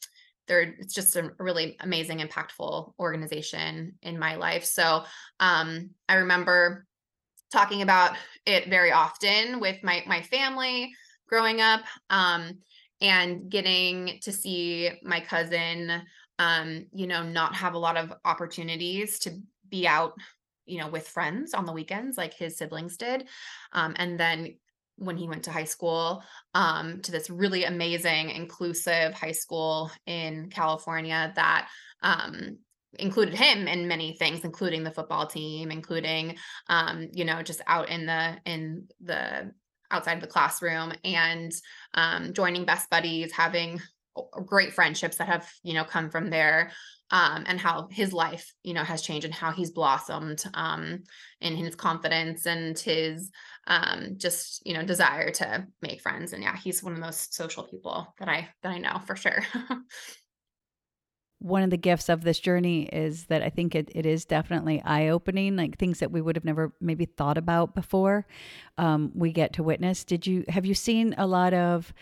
they're 0.49 0.75
it's 0.79 0.94
just 0.94 1.14
a 1.16 1.31
really 1.38 1.77
amazing 1.81 2.18
impactful 2.18 2.92
organization 2.99 3.94
in 4.03 4.18
my 4.18 4.35
life. 4.37 4.64
So 4.64 5.05
um 5.38 5.90
i 6.09 6.14
remember 6.14 6.87
talking 7.53 7.83
about 7.83 8.16
it 8.46 8.68
very 8.68 8.92
often 8.92 9.61
with 9.61 9.83
my 9.83 10.03
my 10.07 10.23
family 10.23 10.92
growing 11.29 11.61
up 11.61 11.83
um 12.11 12.59
and 13.01 13.49
getting 13.51 14.18
to 14.23 14.33
see 14.33 14.90
my 15.03 15.20
cousin 15.20 16.03
um 16.38 16.87
you 16.92 17.07
know 17.07 17.23
not 17.23 17.55
have 17.55 17.75
a 17.75 17.79
lot 17.79 17.96
of 17.96 18.12
opportunities 18.25 19.18
to 19.20 19.31
be 19.68 19.87
out 19.87 20.14
you 20.66 20.79
know 20.79 20.88
with 20.88 21.09
friends 21.09 21.55
on 21.55 21.64
the 21.66 21.73
weekends 21.73 22.16
like 22.16 22.35
his 22.35 22.57
siblings 22.57 22.96
did 22.96 23.27
um 23.73 23.94
and 23.96 24.18
then 24.18 24.55
when 24.96 25.16
he 25.16 25.29
went 25.29 25.44
to 25.44 25.51
high 25.51 25.64
school 25.64 26.23
um 26.55 27.01
to 27.01 27.11
this 27.11 27.31
really 27.31 27.64
amazing 27.64 28.31
inclusive 28.31 29.14
high 29.14 29.33
school 29.33 29.90
in 30.07 30.51
California 30.51 31.33
that 31.37 31.68
um 32.03 32.59
included 32.99 33.35
him 33.35 33.68
in 33.68 33.88
many 33.88 34.16
things 34.16 34.44
including 34.44 34.83
the 34.83 34.90
football 34.90 35.27
team 35.27 35.70
including 35.70 36.37
um 36.68 37.09
you 37.12 37.25
know 37.25 37.42
just 37.42 37.62
out 37.66 37.88
in 37.88 38.07
the 38.07 38.37
in 38.44 38.87
the 39.01 39.53
outside 39.90 40.14
of 40.14 40.20
the 40.20 40.27
classroom 40.27 40.92
and 41.05 41.53
um 41.94 42.33
joining 42.33 42.64
best 42.64 42.90
buddies 42.90 43.33
having 43.33 43.81
great 44.44 44.73
friendships 44.73 45.16
that 45.16 45.29
have 45.29 45.49
you 45.62 45.73
know 45.73 45.85
come 45.85 46.11
from 46.11 46.31
there 46.31 46.73
um 47.11 47.44
and 47.46 47.61
how 47.61 47.88
his 47.90 48.12
life 48.12 48.53
you 48.62 48.75
know 48.75 48.85
has 48.85 49.03
changed 49.03 49.25
and 49.25 49.35
how 49.35 49.51
he's 49.53 49.70
blossomed 49.70 50.42
um 50.55 51.03
in 51.40 51.57
his 51.57 51.75
confidence 51.75 52.46
and 52.46 52.79
his 52.79 53.31
um 53.66 54.14
just 54.16 54.64
you 54.66 54.75
know 54.75 54.85
desire 54.85 55.31
to 55.31 55.66
make 55.83 56.01
friends 56.01 56.33
and 56.33 56.42
yeah 56.42 56.57
he's 56.57 56.83
one 56.83 56.92
of 56.92 56.99
the 56.99 57.05
most 57.05 57.35
social 57.35 57.62
people 57.64 58.14
that 58.18 58.29
i 58.29 58.49
that 58.62 58.70
i 58.73 58.79
know 58.79 59.01
for 59.07 59.16
sure 59.16 59.42
One 61.42 61.62
of 61.62 61.70
the 61.70 61.79
gifts 61.79 62.11
of 62.11 62.20
this 62.20 62.38
journey 62.38 62.83
is 62.83 63.25
that 63.27 63.42
I 63.42 63.49
think 63.49 63.75
it, 63.75 63.90
it 63.94 64.05
is 64.05 64.27
definitely 64.27 64.83
eye 64.83 65.09
opening, 65.09 65.57
like 65.57 65.79
things 65.79 66.01
that 66.01 66.12
we 66.12 66.20
would 66.20 66.37
have 66.37 66.44
never 66.44 66.75
maybe 66.83 67.07
thought 67.07 67.38
about 67.38 67.75
before. 67.75 68.27
Um, 68.77 69.11
we 69.14 69.33
get 69.33 69.55
to 69.55 69.62
witness. 69.62 70.05
Did 70.05 70.27
you 70.27 70.44
have 70.49 70.66
you 70.66 70.75
seen 70.75 71.14
a 71.16 71.27
lot 71.27 71.55
of? 71.55 71.94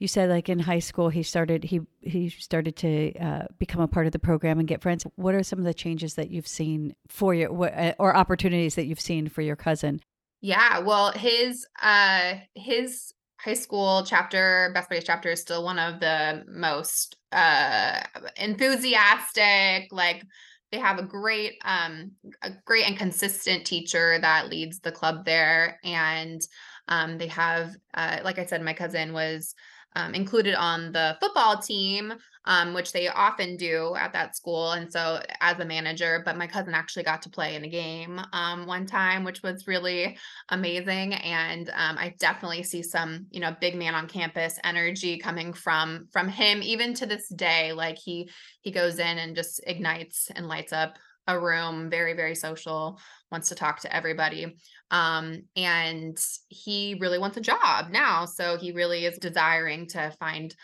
You 0.00 0.08
said 0.08 0.28
like 0.28 0.48
in 0.48 0.58
high 0.58 0.80
school 0.80 1.08
he 1.08 1.22
started 1.22 1.64
he 1.64 1.80
he 2.00 2.28
started 2.28 2.76
to 2.76 3.14
uh, 3.18 3.42
become 3.58 3.80
a 3.80 3.88
part 3.88 4.06
of 4.06 4.12
the 4.12 4.18
program 4.18 4.58
and 4.58 4.68
get 4.68 4.82
friends. 4.82 5.04
What 5.16 5.34
are 5.34 5.42
some 5.42 5.58
of 5.58 5.64
the 5.64 5.74
changes 5.74 6.14
that 6.14 6.30
you've 6.30 6.48
seen 6.48 6.94
for 7.08 7.34
your 7.34 7.50
uh, 7.68 7.94
or 7.98 8.16
opportunities 8.16 8.74
that 8.74 8.86
you've 8.86 9.00
seen 9.00 9.28
for 9.28 9.42
your 9.42 9.56
cousin? 9.56 10.00
Yeah, 10.40 10.80
well, 10.80 11.12
his 11.12 11.66
uh 11.80 12.34
his 12.54 13.14
high 13.38 13.54
school 13.54 14.04
chapter, 14.06 14.70
Best 14.74 14.88
Buddies 14.88 15.04
chapter 15.04 15.30
is 15.30 15.40
still 15.40 15.64
one 15.64 15.78
of 15.78 16.00
the 16.00 16.44
most 16.48 17.16
uh 17.32 18.02
enthusiastic, 18.36 19.88
like 19.90 20.24
they 20.70 20.78
have 20.78 20.98
a 20.98 21.02
great 21.02 21.54
um 21.64 22.12
a 22.42 22.50
great 22.66 22.86
and 22.86 22.98
consistent 22.98 23.64
teacher 23.64 24.18
that 24.20 24.48
leads 24.50 24.80
the 24.80 24.92
club 24.92 25.24
there 25.24 25.78
and 25.84 26.42
um 26.88 27.16
they 27.16 27.28
have 27.28 27.70
uh 27.94 28.18
like 28.24 28.38
I 28.38 28.44
said 28.44 28.60
my 28.60 28.74
cousin 28.74 29.12
was 29.12 29.54
um, 29.94 30.14
included 30.14 30.54
on 30.54 30.92
the 30.92 31.16
football 31.20 31.58
team 31.58 32.14
um, 32.46 32.74
which 32.74 32.92
they 32.92 33.08
often 33.08 33.56
do 33.56 33.94
at 33.96 34.12
that 34.12 34.36
school. 34.36 34.72
And 34.72 34.92
so, 34.92 35.22
as 35.40 35.58
a 35.58 35.64
manager, 35.64 36.22
but 36.24 36.36
my 36.36 36.46
cousin 36.46 36.74
actually 36.74 37.04
got 37.04 37.22
to 37.22 37.30
play 37.30 37.54
in 37.54 37.64
a 37.64 37.68
game 37.68 38.20
um, 38.32 38.66
one 38.66 38.86
time, 38.86 39.24
which 39.24 39.42
was 39.42 39.66
really 39.66 40.16
amazing. 40.50 41.14
And 41.14 41.70
um, 41.70 41.96
I 41.98 42.14
definitely 42.18 42.62
see 42.62 42.82
some, 42.82 43.26
you 43.30 43.40
know, 43.40 43.56
big 43.60 43.76
man 43.76 43.94
on 43.94 44.08
campus 44.08 44.58
energy 44.62 45.18
coming 45.18 45.52
from 45.52 46.06
from 46.12 46.28
him, 46.28 46.62
even 46.62 46.94
to 46.94 47.06
this 47.06 47.28
day. 47.28 47.72
Like 47.72 47.98
he 47.98 48.30
he 48.60 48.70
goes 48.70 48.98
in 48.98 49.18
and 49.18 49.36
just 49.36 49.60
ignites 49.66 50.30
and 50.34 50.48
lights 50.48 50.72
up 50.72 50.98
a 51.26 51.38
room. 51.38 51.88
Very 51.88 52.12
very 52.12 52.34
social. 52.34 53.00
Wants 53.32 53.48
to 53.48 53.54
talk 53.54 53.80
to 53.80 53.94
everybody 53.94 54.54
um 54.90 55.42
and 55.56 56.18
he 56.48 56.96
really 57.00 57.18
wants 57.18 57.36
a 57.36 57.40
job 57.40 57.90
now 57.90 58.24
so 58.24 58.56
he 58.58 58.72
really 58.72 59.04
is 59.04 59.18
desiring 59.18 59.86
to 59.86 60.12
find 60.20 60.54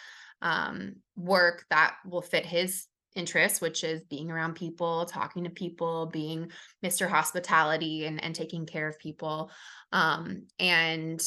um 0.43 0.95
work 1.17 1.65
that 1.71 1.95
will 2.07 2.23
fit 2.23 2.47
his 2.47 2.87
interests 3.17 3.61
which 3.61 3.83
is 3.83 4.05
being 4.05 4.31
around 4.31 4.55
people 4.55 5.05
talking 5.05 5.45
to 5.45 5.51
people 5.51 6.07
being 6.07 6.51
mr 6.85 7.09
hospitality 7.09 8.07
and 8.07 8.23
and 8.23 8.35
taking 8.35 8.67
care 8.67 8.89
of 8.89 8.99
people. 8.99 9.51
Um 9.93 10.47
and 10.59 11.21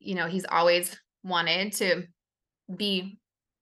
you 0.00 0.14
know 0.14 0.26
he's 0.26 0.46
always 0.46 0.98
wanted 1.22 1.74
to 1.74 2.04
be 2.74 3.18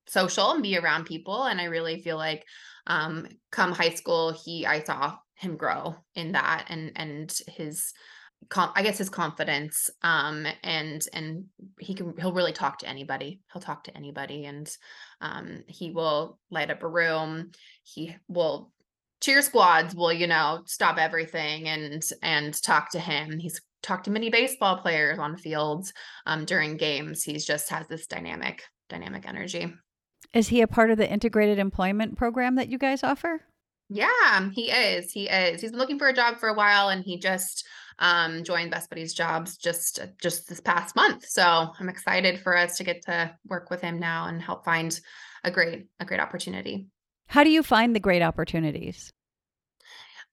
social 0.06 0.52
and 0.52 0.62
be 0.62 0.78
around 0.78 1.04
people 1.04 1.44
and 1.44 1.60
i 1.60 1.64
really 1.64 2.00
feel 2.00 2.16
like 2.16 2.44
um 2.86 3.26
come 3.52 3.72
high 3.72 3.90
school 3.90 4.32
he 4.32 4.64
i 4.64 4.82
saw 4.82 5.14
him 5.34 5.56
grow 5.56 5.94
in 6.14 6.32
that 6.32 6.66
and 6.68 6.92
and 6.96 7.38
his 7.48 7.92
com- 8.48 8.72
I 8.74 8.82
guess 8.82 8.98
his 8.98 9.10
confidence 9.10 9.90
um 10.02 10.46
and 10.62 11.04
and 11.12 11.44
he 11.78 11.94
can 11.94 12.14
he'll 12.18 12.32
really 12.32 12.52
talk 12.52 12.78
to 12.78 12.88
anybody. 12.88 13.40
He'll 13.52 13.62
talk 13.62 13.84
to 13.84 13.96
anybody 13.96 14.44
and 14.46 14.70
um 15.20 15.64
he 15.66 15.90
will 15.90 16.38
light 16.50 16.70
up 16.70 16.82
a 16.82 16.88
room. 16.88 17.52
He 17.82 18.16
will 18.28 18.72
cheer 19.20 19.42
squads 19.42 19.94
will 19.94 20.12
you 20.12 20.26
know 20.26 20.62
stop 20.66 20.98
everything 20.98 21.68
and 21.68 22.02
and 22.22 22.62
talk 22.62 22.90
to 22.92 23.00
him. 23.00 23.38
He's 23.38 23.60
talked 23.82 24.04
to 24.04 24.10
many 24.10 24.30
baseball 24.30 24.78
players 24.78 25.18
on 25.18 25.36
fields 25.36 25.92
um 26.26 26.44
during 26.44 26.76
games. 26.76 27.22
He's 27.22 27.44
just 27.44 27.70
has 27.70 27.86
this 27.88 28.06
dynamic 28.06 28.62
dynamic 28.88 29.28
energy. 29.28 29.72
Is 30.34 30.48
he 30.48 30.60
a 30.60 30.66
part 30.66 30.90
of 30.90 30.98
the 30.98 31.10
integrated 31.10 31.58
employment 31.58 32.16
program 32.16 32.56
that 32.56 32.68
you 32.68 32.78
guys 32.78 33.02
offer? 33.02 33.42
Yeah, 33.88 34.50
he 34.52 34.70
is. 34.70 35.12
He 35.12 35.28
is. 35.28 35.62
He's 35.62 35.70
been 35.70 35.80
looking 35.80 35.98
for 35.98 36.08
a 36.08 36.12
job 36.12 36.38
for 36.38 36.50
a 36.50 36.54
while 36.54 36.90
and 36.90 37.02
he 37.02 37.18
just 37.18 37.66
um, 37.98 38.44
joined 38.44 38.70
Best 38.70 38.90
Buddies 38.90 39.14
Jobs 39.14 39.56
just 39.56 40.00
just 40.20 40.48
this 40.48 40.60
past 40.60 40.96
month. 40.96 41.26
So 41.26 41.42
I'm 41.78 41.88
excited 41.88 42.40
for 42.40 42.56
us 42.56 42.76
to 42.78 42.84
get 42.84 43.02
to 43.06 43.34
work 43.46 43.70
with 43.70 43.80
him 43.80 43.98
now 43.98 44.26
and 44.26 44.40
help 44.40 44.64
find 44.64 44.98
a 45.44 45.50
great 45.50 45.86
a 46.00 46.04
great 46.04 46.20
opportunity. 46.20 46.86
How 47.26 47.44
do 47.44 47.50
you 47.50 47.62
find 47.62 47.94
the 47.94 48.00
great 48.00 48.22
opportunities? 48.22 49.12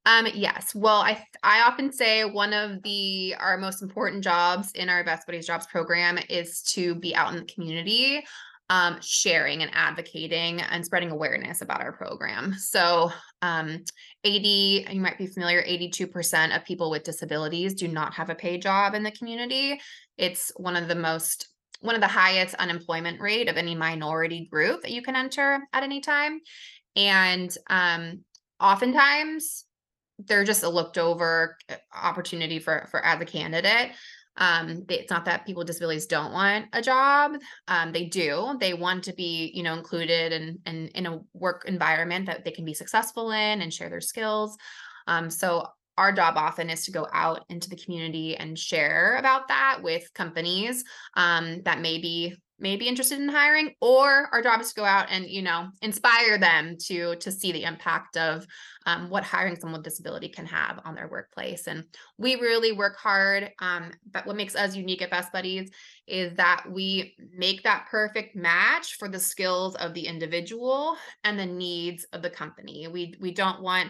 Um, 0.06 0.28
yes. 0.34 0.76
Well, 0.76 1.02
I 1.02 1.24
I 1.42 1.62
often 1.62 1.92
say 1.92 2.26
one 2.26 2.54
of 2.54 2.84
the 2.84 3.36
our 3.40 3.58
most 3.58 3.82
important 3.82 4.24
jobs 4.24 4.72
in 4.74 4.88
our 4.88 5.04
Best 5.04 5.26
Buddies 5.26 5.48
Jobs 5.48 5.66
program 5.66 6.20
is 6.30 6.62
to 6.74 6.96
be 6.96 7.16
out 7.16 7.34
in 7.34 7.40
the 7.40 7.52
community, 7.52 8.24
um, 8.70 8.98
sharing 9.02 9.62
and 9.62 9.72
advocating 9.74 10.62
and 10.62 10.84
spreading 10.84 11.12
awareness 11.12 11.62
about 11.62 11.82
our 11.82 11.92
program. 11.92 12.54
So, 12.58 13.12
um, 13.42 13.84
80, 14.24 14.88
you 14.92 15.02
might 15.02 15.18
be 15.18 15.28
familiar, 15.28 15.64
82% 15.64 16.56
of 16.56 16.66
people 16.66 16.90
with 16.90 17.04
disabilities 17.04 17.76
do 17.76 17.88
not 17.88 18.14
have 18.16 18.30
a 18.30 18.36
paid 18.36 18.62
job 18.62 18.96
in 18.96 19.04
the 19.04 19.12
community. 19.12 19.80
It's 20.18 20.52
one 20.56 20.76
of 20.76 20.88
the 20.88 20.96
most 20.96 21.50
one 21.82 21.94
of 21.94 22.02
the 22.02 22.08
highest 22.08 22.56
unemployment 22.56 23.22
rate 23.22 23.48
of 23.48 23.58
any 23.58 23.76
minority 23.76 24.48
group 24.50 24.82
that 24.82 24.92
you 24.92 25.04
can 25.04 25.16
enter 25.16 25.60
at 25.72 25.84
any 25.84 26.00
time. 26.00 26.40
And 26.96 27.56
um, 27.70 28.24
oftentimes 28.60 29.66
they're 30.20 30.46
just 30.46 30.64
a 30.64 30.70
looked 30.70 30.98
over 30.98 31.58
uh, 31.70 31.76
opportunity 31.94 32.60
for 32.60 32.88
for 32.90 33.06
as 33.06 33.22
a 33.22 33.26
candidate 33.26 33.92
um 34.38 34.84
it's 34.90 35.12
not 35.12 35.26
that 35.26 35.46
people 35.46 35.60
with 35.62 35.68
disabilities 35.68 36.06
don't 36.06 36.34
want 36.34 36.66
a 36.74 36.82
job 36.82 37.34
um 37.68 37.92
they 37.92 38.06
do. 38.06 38.58
They 38.60 38.74
want 38.74 39.04
to 39.06 39.14
be 39.14 39.52
you 39.54 39.64
know 39.64 39.74
included 39.74 40.34
and 40.34 40.60
in, 40.66 40.76
in, 40.76 40.88
in 40.90 41.06
a 41.06 41.20
work 41.34 41.64
environment 41.68 42.26
that 42.28 42.44
they 42.44 42.52
can 42.52 42.66
be 42.66 42.74
successful 42.74 43.32
in 43.32 43.62
and 43.62 43.74
share 43.74 43.90
their 43.90 44.02
skills. 44.02 44.58
Um 45.08 45.30
so 45.30 45.68
our 45.98 46.12
job 46.12 46.36
often 46.38 46.70
is 46.70 46.86
to 46.86 46.92
go 46.92 47.08
out 47.14 47.46
into 47.50 47.70
the 47.70 47.78
community 47.78 48.36
and 48.36 48.60
share 48.60 49.16
about 49.18 49.48
that 49.48 49.80
with 49.82 50.14
companies 50.14 50.84
um, 51.16 51.62
that 51.64 51.80
maybe 51.80 52.36
may 52.60 52.76
be 52.78 52.88
interested 52.88 53.20
in 53.20 53.28
hiring 53.28 53.72
or 53.82 54.30
our 54.32 54.42
job 54.42 54.62
is 54.62 54.70
to 54.70 54.76
go 54.76 54.86
out 54.86 55.08
and 55.10 55.26
you 55.26 55.42
know 55.42 55.68
inspire 55.82 56.38
them 56.38 56.76
to 56.80 57.16
to 57.18 57.32
see 57.32 57.52
the 57.52 57.64
impact 57.64 58.18
of 58.18 58.46
um, 58.86 59.10
what 59.10 59.24
hiring 59.24 59.56
someone 59.56 59.80
with 59.80 59.84
disability 59.84 60.30
can 60.30 60.46
have 60.46 60.80
on 60.86 60.96
their 60.96 61.08
workplace 61.08 61.68
and 61.68 61.84
we 62.18 62.36
really 62.36 62.72
work 62.72 62.98
hard 62.98 63.52
um, 63.60 63.92
but 64.12 64.26
what 64.26 64.36
makes 64.36 64.56
us 64.56 64.76
unique 64.76 65.02
at 65.02 65.12
best 65.12 65.32
buddies 65.32 65.70
is 66.08 66.34
that 66.36 66.64
we 66.70 67.16
make 67.36 67.64
that 67.64 67.88
perfect 67.90 68.36
match 68.36 68.96
for 68.98 69.10
the 69.10 69.20
skills 69.20 69.76
of 69.76 69.94
the 69.94 70.06
individual 70.08 70.96
and 71.24 71.38
the 71.38 71.46
needs 71.46 72.06
of 72.14 72.22
the 72.22 72.30
company 72.30 72.88
we 72.88 73.14
we 73.20 73.34
don't 73.34 73.62
want 73.62 73.90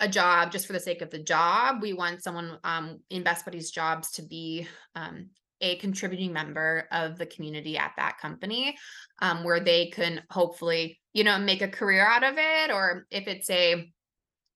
a 0.00 0.08
job 0.08 0.50
just 0.50 0.66
for 0.66 0.72
the 0.72 0.80
sake 0.80 1.02
of 1.02 1.10
the 1.10 1.22
job. 1.22 1.82
We 1.82 1.92
want 1.92 2.22
someone 2.22 2.58
um, 2.64 3.00
in 3.10 3.22
Best 3.22 3.44
Buddies 3.44 3.70
jobs 3.70 4.12
to 4.12 4.22
be 4.22 4.66
um, 4.94 5.28
a 5.60 5.76
contributing 5.76 6.32
member 6.32 6.86
of 6.90 7.18
the 7.18 7.26
community 7.26 7.76
at 7.76 7.92
that 7.96 8.18
company 8.18 8.76
um, 9.20 9.44
where 9.44 9.60
they 9.60 9.86
can 9.88 10.22
hopefully 10.30 10.98
you 11.12 11.24
know 11.24 11.38
make 11.38 11.62
a 11.62 11.68
career 11.68 12.06
out 12.06 12.24
of 12.24 12.34
it 12.36 12.72
or 12.72 13.06
if 13.10 13.26
it's 13.26 13.50
a 13.50 13.90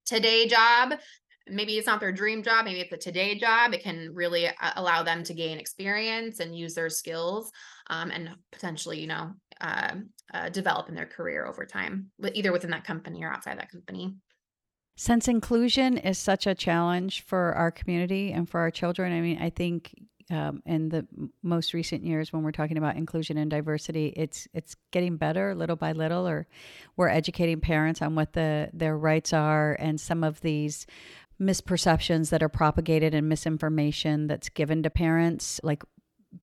today 0.07 0.47
job 0.47 0.95
maybe 1.47 1.77
it's 1.77 1.87
not 1.87 2.01
their 2.01 2.13
dream 2.13 2.43
job 2.43 2.65
maybe 2.65 2.81
it's 2.81 2.93
a 2.93 2.97
today 2.97 3.39
job 3.39 3.75
it 3.75 3.83
can 3.83 4.11
really 4.15 4.47
uh, 4.47 4.53
allow 4.77 5.03
them 5.03 5.23
to 5.23 5.35
gain 5.35 5.59
experience 5.59 6.41
and 6.41 6.57
use 6.57 6.75
their 6.75 6.89
skills 6.89 7.51
um, 7.91 8.11
and 8.11 8.31
potentially 8.53 9.01
you 9.01 9.07
know 9.07 9.33
uh, 9.61 9.95
uh, 10.33 10.49
develop 10.49 10.89
in 10.89 10.95
their 10.95 11.07
career 11.07 11.47
over 11.47 11.65
time 11.65 12.11
either 12.35 12.53
within 12.53 12.71
that 12.71 12.85
company 12.85 13.23
or 13.23 13.33
outside 13.33 13.59
that 13.59 13.71
company. 13.71 14.15
Since 14.97 15.29
inclusion 15.29 15.99
is 15.99 16.19
such 16.19 16.47
a 16.47 16.55
challenge 16.55 17.25
for 17.25 17.53
our 17.55 17.71
community 17.71 18.33
and 18.33 18.49
for 18.49 18.61
our 18.61 18.71
children 18.71 19.13
i 19.13 19.21
mean 19.21 19.39
i 19.41 19.51
think 19.51 19.93
um, 20.31 20.63
in 20.65 20.89
the 20.89 21.07
most 21.43 21.75
recent 21.75 22.05
years 22.05 22.33
when 22.33 22.43
we're 22.43 22.51
talking 22.51 22.79
about 22.79 22.97
inclusion 22.97 23.37
and 23.37 23.51
diversity 23.51 24.13
it's 24.17 24.49
it's 24.55 24.75
getting 24.91 25.17
better 25.17 25.55
little 25.55 25.77
by 25.77 25.93
little 25.93 26.27
or 26.27 26.47
we're 26.97 27.09
educating 27.09 27.61
parents 27.61 28.01
on 28.01 28.15
what 28.15 28.33
the 28.33 28.71
their 28.73 28.97
rights 28.97 29.33
are 29.33 29.77
and 29.79 30.01
some 30.01 30.25
of 30.25 30.41
these 30.41 30.87
misperceptions 31.41 32.31
that 32.31 32.43
are 32.43 32.49
propagated 32.49 33.15
and 33.15 33.29
misinformation 33.29 34.27
that's 34.27 34.49
given 34.49 34.83
to 34.83 34.91
parents. 34.91 35.61
Like 35.63 35.83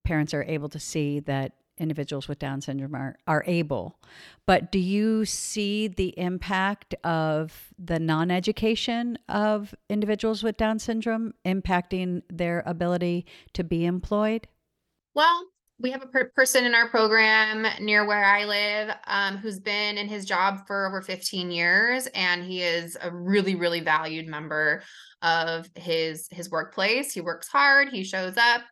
parents 0.04 0.34
are 0.34 0.44
able 0.44 0.68
to 0.70 0.78
see 0.78 1.20
that 1.20 1.52
individuals 1.82 2.28
with 2.28 2.38
Down 2.38 2.60
syndrome 2.60 2.94
are, 2.94 3.16
are 3.26 3.44
able. 3.46 3.98
But 4.46 4.72
do 4.72 4.78
you 4.78 5.24
see 5.24 5.88
the 5.88 6.18
impact 6.18 6.94
of 7.04 7.74
the 7.78 7.98
non 7.98 8.30
education 8.30 9.18
of 9.28 9.74
individuals 9.90 10.42
with 10.42 10.56
Down 10.56 10.78
syndrome 10.78 11.34
impacting 11.44 12.22
their 12.30 12.62
ability 12.64 13.26
to 13.54 13.64
be 13.64 13.84
employed? 13.84 14.48
Well, 15.14 15.46
we 15.82 15.90
have 15.90 16.02
a 16.02 16.06
per- 16.06 16.30
person 16.30 16.64
in 16.64 16.74
our 16.74 16.88
program 16.88 17.66
near 17.80 18.06
where 18.06 18.24
I 18.24 18.44
live 18.44 18.94
um, 19.06 19.36
who's 19.36 19.58
been 19.58 19.98
in 19.98 20.08
his 20.08 20.24
job 20.24 20.66
for 20.66 20.86
over 20.86 21.02
15 21.02 21.50
years, 21.50 22.06
and 22.14 22.44
he 22.44 22.62
is 22.62 22.96
a 23.00 23.10
really, 23.10 23.56
really 23.56 23.80
valued 23.80 24.28
member 24.28 24.82
of 25.22 25.68
his 25.74 26.28
his 26.30 26.50
workplace. 26.50 27.12
He 27.12 27.20
works 27.20 27.48
hard. 27.48 27.88
He 27.88 28.04
shows 28.04 28.36
up. 28.36 28.62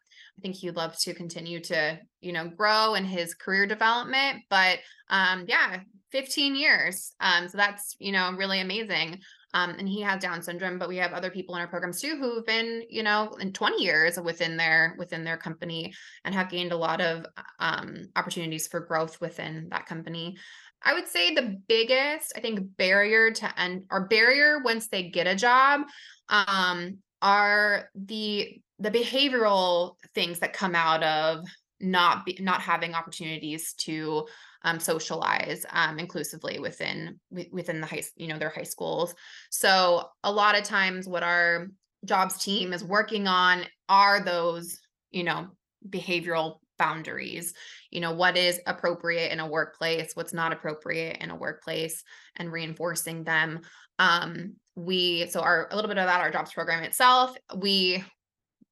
I 0.40 0.42
think 0.42 0.56
he'd 0.56 0.76
love 0.76 0.96
to 1.00 1.12
continue 1.12 1.60
to, 1.60 1.98
you 2.22 2.32
know, 2.32 2.48
grow 2.48 2.94
in 2.94 3.04
his 3.04 3.34
career 3.34 3.66
development. 3.66 4.44
But 4.48 4.78
um, 5.10 5.44
yeah, 5.46 5.80
15 6.12 6.56
years. 6.56 7.12
Um, 7.20 7.46
so 7.46 7.58
that's, 7.58 7.94
you 7.98 8.10
know, 8.10 8.32
really 8.32 8.60
amazing. 8.60 9.20
Um, 9.52 9.74
and 9.78 9.86
he 9.86 10.00
has 10.00 10.22
Down 10.22 10.40
syndrome, 10.40 10.78
but 10.78 10.88
we 10.88 10.96
have 10.96 11.12
other 11.12 11.30
people 11.30 11.56
in 11.56 11.60
our 11.60 11.66
programs 11.66 12.00
too 12.00 12.16
who've 12.16 12.46
been, 12.46 12.84
you 12.88 13.02
know, 13.02 13.36
in 13.38 13.52
20 13.52 13.82
years 13.82 14.18
within 14.18 14.56
their 14.56 14.94
within 14.98 15.24
their 15.24 15.36
company 15.36 15.92
and 16.24 16.34
have 16.34 16.48
gained 16.48 16.72
a 16.72 16.76
lot 16.76 17.02
of 17.02 17.26
um, 17.58 18.08
opportunities 18.16 18.66
for 18.66 18.80
growth 18.80 19.20
within 19.20 19.68
that 19.70 19.84
company. 19.84 20.36
I 20.82 20.94
would 20.94 21.08
say 21.08 21.34
the 21.34 21.60
biggest, 21.68 22.32
I 22.34 22.40
think, 22.40 22.76
barrier 22.78 23.30
to 23.32 23.60
end 23.60 23.84
or 23.90 24.06
barrier 24.06 24.60
once 24.64 24.88
they 24.88 25.10
get 25.10 25.26
a 25.26 25.34
job 25.34 25.82
um, 26.30 26.98
are 27.20 27.90
the 27.94 28.62
the 28.80 28.90
behavioral 28.90 29.94
things 30.14 30.38
that 30.40 30.54
come 30.54 30.74
out 30.74 31.02
of 31.02 31.44
not 31.80 32.26
be, 32.26 32.36
not 32.40 32.60
having 32.60 32.94
opportunities 32.94 33.74
to 33.74 34.26
um, 34.62 34.78
socialize 34.78 35.64
um, 35.70 35.98
inclusively 35.98 36.58
within 36.58 37.18
within 37.50 37.80
the 37.80 37.86
high 37.86 38.02
you 38.16 38.28
know 38.28 38.38
their 38.38 38.50
high 38.50 38.62
schools. 38.62 39.14
So 39.50 40.08
a 40.24 40.32
lot 40.32 40.58
of 40.58 40.64
times 40.64 41.06
what 41.06 41.22
our 41.22 41.68
jobs 42.04 42.42
team 42.42 42.72
is 42.72 42.84
working 42.84 43.26
on 43.26 43.64
are 43.88 44.20
those 44.20 44.78
you 45.10 45.24
know 45.24 45.48
behavioral 45.88 46.56
boundaries. 46.78 47.54
You 47.90 48.00
know 48.00 48.12
what 48.12 48.36
is 48.36 48.60
appropriate 48.66 49.32
in 49.32 49.40
a 49.40 49.48
workplace 49.48 50.12
what's 50.14 50.34
not 50.34 50.52
appropriate 50.52 51.18
in 51.20 51.30
a 51.30 51.36
workplace 51.36 52.02
and 52.36 52.52
reinforcing 52.52 53.24
them. 53.24 53.60
Um 53.98 54.56
we 54.76 55.26
so 55.28 55.40
our 55.40 55.68
a 55.70 55.76
little 55.76 55.88
bit 55.88 55.98
about 55.98 56.20
our 56.20 56.30
jobs 56.30 56.52
program 56.52 56.82
itself. 56.82 57.34
We 57.56 58.04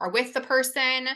are 0.00 0.10
with 0.10 0.32
the 0.32 0.40
person 0.40 1.08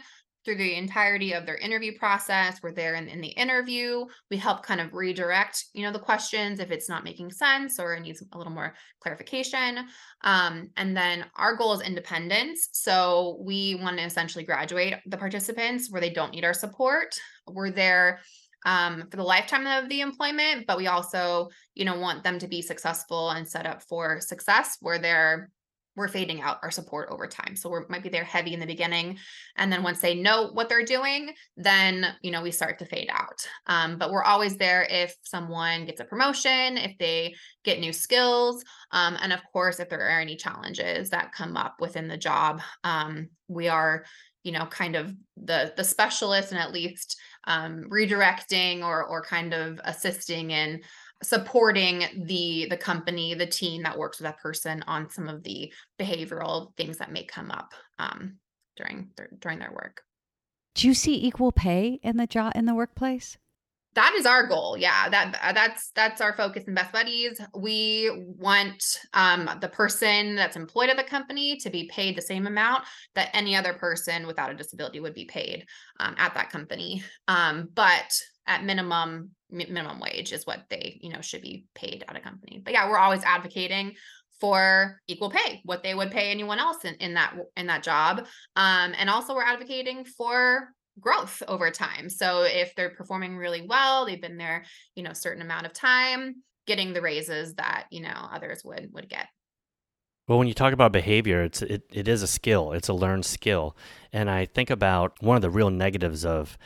through 0.44 0.56
the 0.56 0.74
entirety 0.74 1.32
of 1.32 1.46
their 1.46 1.56
interview 1.56 1.96
process. 1.98 2.58
We're 2.62 2.72
there 2.72 2.96
in, 2.96 3.08
in 3.08 3.20
the 3.20 3.28
interview. 3.28 4.04
We 4.30 4.36
help 4.36 4.64
kind 4.64 4.80
of 4.80 4.92
redirect, 4.92 5.66
you 5.72 5.84
know, 5.84 5.92
the 5.92 5.98
questions 5.98 6.58
if 6.58 6.70
it's 6.70 6.88
not 6.88 7.04
making 7.04 7.30
sense 7.30 7.78
or 7.78 7.98
needs 8.00 8.22
a 8.22 8.36
little 8.36 8.52
more 8.52 8.74
clarification. 9.00 9.86
Um, 10.24 10.70
and 10.76 10.96
then 10.96 11.26
our 11.36 11.56
goal 11.56 11.74
is 11.74 11.80
independence. 11.80 12.70
So 12.72 13.38
we 13.40 13.76
want 13.76 13.98
to 13.98 14.04
essentially 14.04 14.44
graduate 14.44 14.94
the 15.06 15.16
participants 15.16 15.90
where 15.90 16.00
they 16.00 16.10
don't 16.10 16.32
need 16.32 16.44
our 16.44 16.54
support. 16.54 17.14
We're 17.46 17.70
there 17.70 18.20
um, 18.64 19.08
for 19.10 19.16
the 19.16 19.22
lifetime 19.22 19.66
of 19.66 19.88
the 19.88 20.00
employment, 20.00 20.66
but 20.66 20.76
we 20.76 20.86
also, 20.86 21.50
you 21.74 21.84
know, 21.84 21.98
want 21.98 22.22
them 22.22 22.38
to 22.38 22.48
be 22.48 22.62
successful 22.62 23.30
and 23.30 23.46
set 23.46 23.66
up 23.66 23.82
for 23.82 24.20
success 24.20 24.76
where 24.80 24.98
they're 24.98 25.50
we're 25.94 26.08
fading 26.08 26.40
out 26.40 26.58
our 26.62 26.70
support 26.70 27.08
over 27.10 27.26
time. 27.26 27.54
So 27.54 27.68
we 27.68 27.80
might 27.88 28.02
be 28.02 28.08
there 28.08 28.24
heavy 28.24 28.54
in 28.54 28.60
the 28.60 28.66
beginning. 28.66 29.18
And 29.56 29.70
then 29.70 29.82
once 29.82 30.00
they 30.00 30.14
know 30.14 30.48
what 30.52 30.68
they're 30.68 30.84
doing, 30.84 31.32
then, 31.56 32.14
you 32.22 32.30
know, 32.30 32.42
we 32.42 32.50
start 32.50 32.78
to 32.78 32.86
fade 32.86 33.10
out. 33.12 33.46
Um, 33.66 33.98
but 33.98 34.10
we're 34.10 34.22
always 34.22 34.56
there 34.56 34.86
if 34.88 35.14
someone 35.22 35.84
gets 35.84 36.00
a 36.00 36.04
promotion, 36.04 36.78
if 36.78 36.96
they 36.98 37.34
get 37.64 37.80
new 37.80 37.92
skills. 37.92 38.64
Um, 38.90 39.18
and 39.20 39.32
of 39.32 39.40
course, 39.52 39.80
if 39.80 39.88
there 39.88 40.00
are 40.00 40.20
any 40.20 40.36
challenges 40.36 41.10
that 41.10 41.32
come 41.32 41.56
up 41.56 41.76
within 41.80 42.08
the 42.08 42.16
job, 42.16 42.62
um, 42.84 43.28
we 43.48 43.68
are, 43.68 44.04
you 44.44 44.52
know, 44.52 44.66
kind 44.66 44.96
of 44.96 45.14
the, 45.36 45.72
the 45.76 45.84
specialist 45.84 46.52
and 46.52 46.60
at 46.60 46.72
least 46.72 47.20
um, 47.44 47.84
redirecting 47.90 48.82
or, 48.82 49.04
or 49.04 49.22
kind 49.22 49.52
of 49.52 49.80
assisting 49.84 50.50
in 50.50 50.80
supporting 51.22 52.04
the 52.26 52.66
the 52.68 52.76
company 52.76 53.34
the 53.34 53.46
team 53.46 53.82
that 53.82 53.98
works 53.98 54.18
with 54.18 54.26
that 54.26 54.40
person 54.40 54.82
on 54.86 55.10
some 55.10 55.28
of 55.28 55.42
the 55.42 55.72
behavioral 55.98 56.76
things 56.76 56.98
that 56.98 57.12
may 57.12 57.24
come 57.24 57.50
up 57.50 57.72
um, 57.98 58.36
during 58.76 59.10
their, 59.16 59.28
during 59.38 59.58
their 59.58 59.72
work. 59.72 60.02
Do 60.74 60.88
you 60.88 60.94
see 60.94 61.24
equal 61.24 61.52
pay 61.52 62.00
in 62.02 62.16
the 62.16 62.26
job 62.26 62.52
in 62.54 62.64
the 62.64 62.74
workplace? 62.74 63.36
That 63.94 64.14
is 64.14 64.24
our 64.24 64.46
goal 64.46 64.78
yeah. 64.78 65.10
That 65.10 65.38
uh, 65.42 65.52
that's 65.52 65.90
that's 65.90 66.22
our 66.22 66.34
focus 66.34 66.64
in 66.64 66.74
best 66.74 66.92
buddies. 66.92 67.38
We 67.54 68.10
want 68.38 68.82
um, 69.12 69.50
the 69.60 69.68
person 69.68 70.34
that's 70.34 70.56
employed 70.56 70.88
at 70.88 70.96
the 70.96 71.04
company 71.04 71.58
to 71.58 71.68
be 71.68 71.90
paid 71.92 72.16
the 72.16 72.22
same 72.22 72.46
amount 72.46 72.84
that 73.14 73.28
any 73.34 73.54
other 73.54 73.74
person 73.74 74.26
without 74.26 74.50
a 74.50 74.54
disability 74.54 75.00
would 75.00 75.14
be 75.14 75.26
paid 75.26 75.66
um, 76.00 76.14
at 76.16 76.32
that 76.34 76.50
company. 76.50 77.04
Um, 77.28 77.68
but 77.74 78.18
at 78.46 78.64
minimum 78.64 79.30
minimum 79.50 80.00
wage 80.00 80.32
is 80.32 80.46
what 80.46 80.64
they 80.70 80.98
you 81.02 81.12
know 81.12 81.20
should 81.20 81.42
be 81.42 81.66
paid 81.74 82.04
at 82.08 82.16
a 82.16 82.20
company 82.20 82.60
but 82.64 82.72
yeah 82.72 82.88
we're 82.88 82.98
always 82.98 83.22
advocating 83.24 83.94
for 84.40 85.00
equal 85.06 85.30
pay 85.30 85.60
what 85.64 85.82
they 85.82 85.94
would 85.94 86.10
pay 86.10 86.30
anyone 86.30 86.58
else 86.58 86.84
in, 86.84 86.94
in 86.94 87.14
that 87.14 87.34
in 87.56 87.66
that 87.66 87.82
job 87.82 88.26
um, 88.56 88.94
and 88.98 89.08
also 89.10 89.34
we're 89.34 89.44
advocating 89.44 90.04
for 90.04 90.68
growth 91.00 91.42
over 91.48 91.70
time. 91.70 92.08
So 92.08 92.42
if 92.42 92.74
they're 92.74 92.90
performing 92.90 93.36
really 93.36 93.62
well, 93.62 94.06
they've 94.06 94.20
been 94.20 94.36
there, 94.36 94.64
you 94.94 95.02
know, 95.02 95.10
a 95.10 95.14
certain 95.14 95.42
amount 95.42 95.66
of 95.66 95.72
time, 95.72 96.42
getting 96.66 96.92
the 96.92 97.02
raises 97.02 97.54
that, 97.54 97.86
you 97.90 98.02
know, 98.02 98.28
others 98.32 98.62
would 98.64 98.90
would 98.92 99.08
get. 99.08 99.28
Well, 100.28 100.38
when 100.38 100.48
you 100.48 100.54
talk 100.54 100.72
about 100.72 100.92
behavior, 100.92 101.42
it's 101.42 101.62
it, 101.62 101.82
it 101.92 102.08
is 102.08 102.22
a 102.22 102.28
skill. 102.28 102.72
It's 102.72 102.88
a 102.88 102.94
learned 102.94 103.24
skill. 103.24 103.76
And 104.12 104.30
I 104.30 104.44
think 104.44 104.70
about 104.70 105.20
one 105.22 105.36
of 105.36 105.42
the 105.42 105.50
real 105.50 105.70
negatives 105.70 106.24
of 106.24 106.56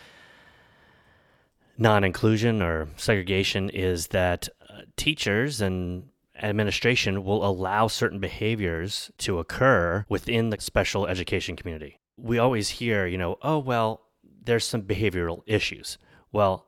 non-inclusion 1.78 2.62
or 2.62 2.88
segregation 2.96 3.70
is 3.70 4.08
that 4.08 4.48
uh, 4.68 4.82
teachers 4.96 5.60
and 5.60 6.08
administration 6.42 7.24
will 7.24 7.44
allow 7.44 7.86
certain 7.86 8.18
behaviors 8.18 9.10
to 9.18 9.38
occur 9.38 10.04
within 10.08 10.50
the 10.50 10.60
special 10.60 11.06
education 11.06 11.56
community. 11.56 11.98
We 12.16 12.38
always 12.38 12.68
hear, 12.68 13.06
you 13.06 13.18
know, 13.18 13.36
oh 13.42 13.58
well, 13.58 14.02
there's 14.44 14.64
some 14.64 14.82
behavioral 14.82 15.42
issues. 15.46 15.98
Well, 16.32 16.66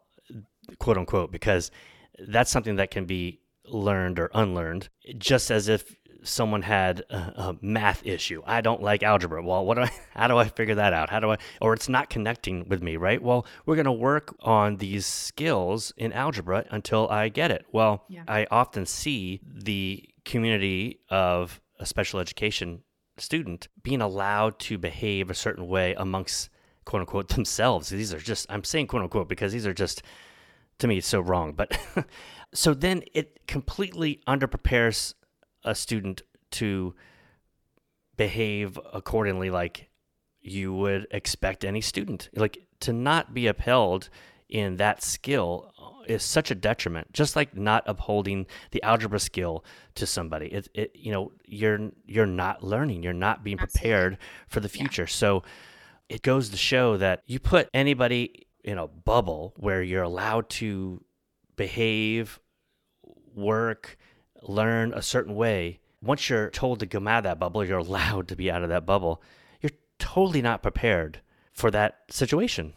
quote 0.78 0.98
unquote, 0.98 1.32
because 1.32 1.70
that's 2.18 2.50
something 2.50 2.76
that 2.76 2.90
can 2.90 3.04
be 3.04 3.40
learned 3.64 4.18
or 4.18 4.30
unlearned, 4.34 4.88
just 5.18 5.50
as 5.50 5.68
if 5.68 5.96
someone 6.22 6.62
had 6.62 7.00
a, 7.10 7.16
a, 7.16 7.56
math 7.60 8.04
issue. 8.04 8.42
I 8.46 8.60
don't 8.60 8.82
like 8.82 9.02
algebra. 9.02 9.42
Well, 9.42 9.64
what 9.64 9.74
do 9.74 9.82
I, 9.82 9.90
how 10.14 10.28
do 10.28 10.36
I 10.36 10.48
figure 10.48 10.74
that 10.76 10.92
out? 10.92 11.10
How 11.10 11.20
do 11.20 11.30
I, 11.32 11.38
or 11.60 11.74
it's 11.74 11.88
not 11.88 12.10
connecting 12.10 12.68
with 12.68 12.82
me, 12.82 12.96
right? 12.96 13.22
Well, 13.22 13.46
we're 13.66 13.76
going 13.76 13.86
to 13.86 13.92
work 13.92 14.34
on 14.40 14.76
these 14.76 15.06
skills 15.06 15.92
in 15.96 16.12
algebra 16.12 16.64
until 16.70 17.08
I 17.08 17.28
get 17.28 17.50
it. 17.50 17.66
Well, 17.72 18.04
Yeah. 18.08 18.24
I 18.26 18.46
often 18.50 18.86
see 18.86 19.40
the 19.44 20.08
community 20.24 21.00
of 21.08 21.60
a 21.78 21.86
special 21.86 22.20
education 22.20 22.82
student 23.16 23.68
being 23.82 24.00
allowed 24.00 24.58
to 24.60 24.78
behave 24.78 25.30
a 25.30 25.34
certain 25.34 25.66
way 25.66 25.94
amongst 25.94 26.50
quote 26.84 27.00
unquote 27.00 27.28
themselves. 27.34 27.88
These 27.88 28.12
are 28.12 28.20
just, 28.20 28.46
I'm 28.48 28.64
saying 28.64 28.88
quote 28.88 29.02
unquote 29.02 29.28
because 29.28 29.52
these 29.52 29.66
are 29.66 29.74
just, 29.74 30.02
to 30.78 30.86
me, 30.86 30.98
it's 30.98 31.08
so 31.08 31.20
wrong. 31.20 31.52
But 31.52 31.78
so 32.54 32.74
then 32.74 33.02
it 33.14 33.46
completely 33.46 34.20
underprepares 34.26 35.14
a 35.68 35.74
student 35.74 36.22
to 36.52 36.94
behave 38.16 38.78
accordingly 38.92 39.50
like 39.50 39.88
you 40.40 40.72
would 40.72 41.06
expect 41.10 41.64
any 41.64 41.80
student. 41.80 42.28
Like 42.34 42.58
to 42.80 42.92
not 42.92 43.34
be 43.34 43.46
upheld 43.46 44.08
in 44.48 44.76
that 44.76 45.02
skill 45.02 45.72
uh, 45.80 46.02
is 46.06 46.22
such 46.22 46.50
a 46.50 46.54
detriment. 46.54 47.12
Just 47.12 47.36
like 47.36 47.56
not 47.56 47.82
upholding 47.86 48.46
the 48.70 48.82
algebra 48.82 49.20
skill 49.20 49.64
to 49.94 50.06
somebody. 50.06 50.46
It, 50.46 50.68
it 50.74 50.92
you 50.94 51.12
know, 51.12 51.32
you're 51.44 51.90
you're 52.06 52.26
not 52.26 52.62
learning. 52.62 53.02
You're 53.02 53.12
not 53.12 53.44
being 53.44 53.58
Absolutely. 53.60 53.80
prepared 53.80 54.18
for 54.48 54.60
the 54.60 54.68
Yeah. 54.68 54.80
future. 54.80 55.06
So 55.06 55.42
it 56.08 56.22
goes 56.22 56.48
to 56.48 56.56
show 56.56 56.96
that 56.96 57.22
you 57.26 57.38
put 57.38 57.68
anybody 57.74 58.46
in 58.64 58.78
a 58.78 58.88
bubble 58.88 59.54
where 59.56 59.82
you're 59.82 60.02
allowed 60.02 60.48
to 60.48 61.04
behave, 61.56 62.40
work, 63.34 63.98
learn 64.42 64.92
a 64.94 65.02
certain 65.02 65.34
way. 65.34 65.80
Once 66.00 66.28
you're 66.28 66.50
told 66.50 66.80
to 66.80 66.86
come 66.86 67.08
out 67.08 67.18
of 67.18 67.24
that 67.24 67.38
bubble, 67.38 67.64
you're 67.64 67.78
allowed 67.78 68.28
to 68.28 68.36
be 68.36 68.50
out 68.50 68.62
of 68.62 68.68
that 68.68 68.86
bubble. 68.86 69.22
You're 69.60 69.72
totally 69.98 70.42
not 70.42 70.62
prepared 70.62 71.20
for 71.52 71.70
that 71.70 72.00
situation. 72.10 72.74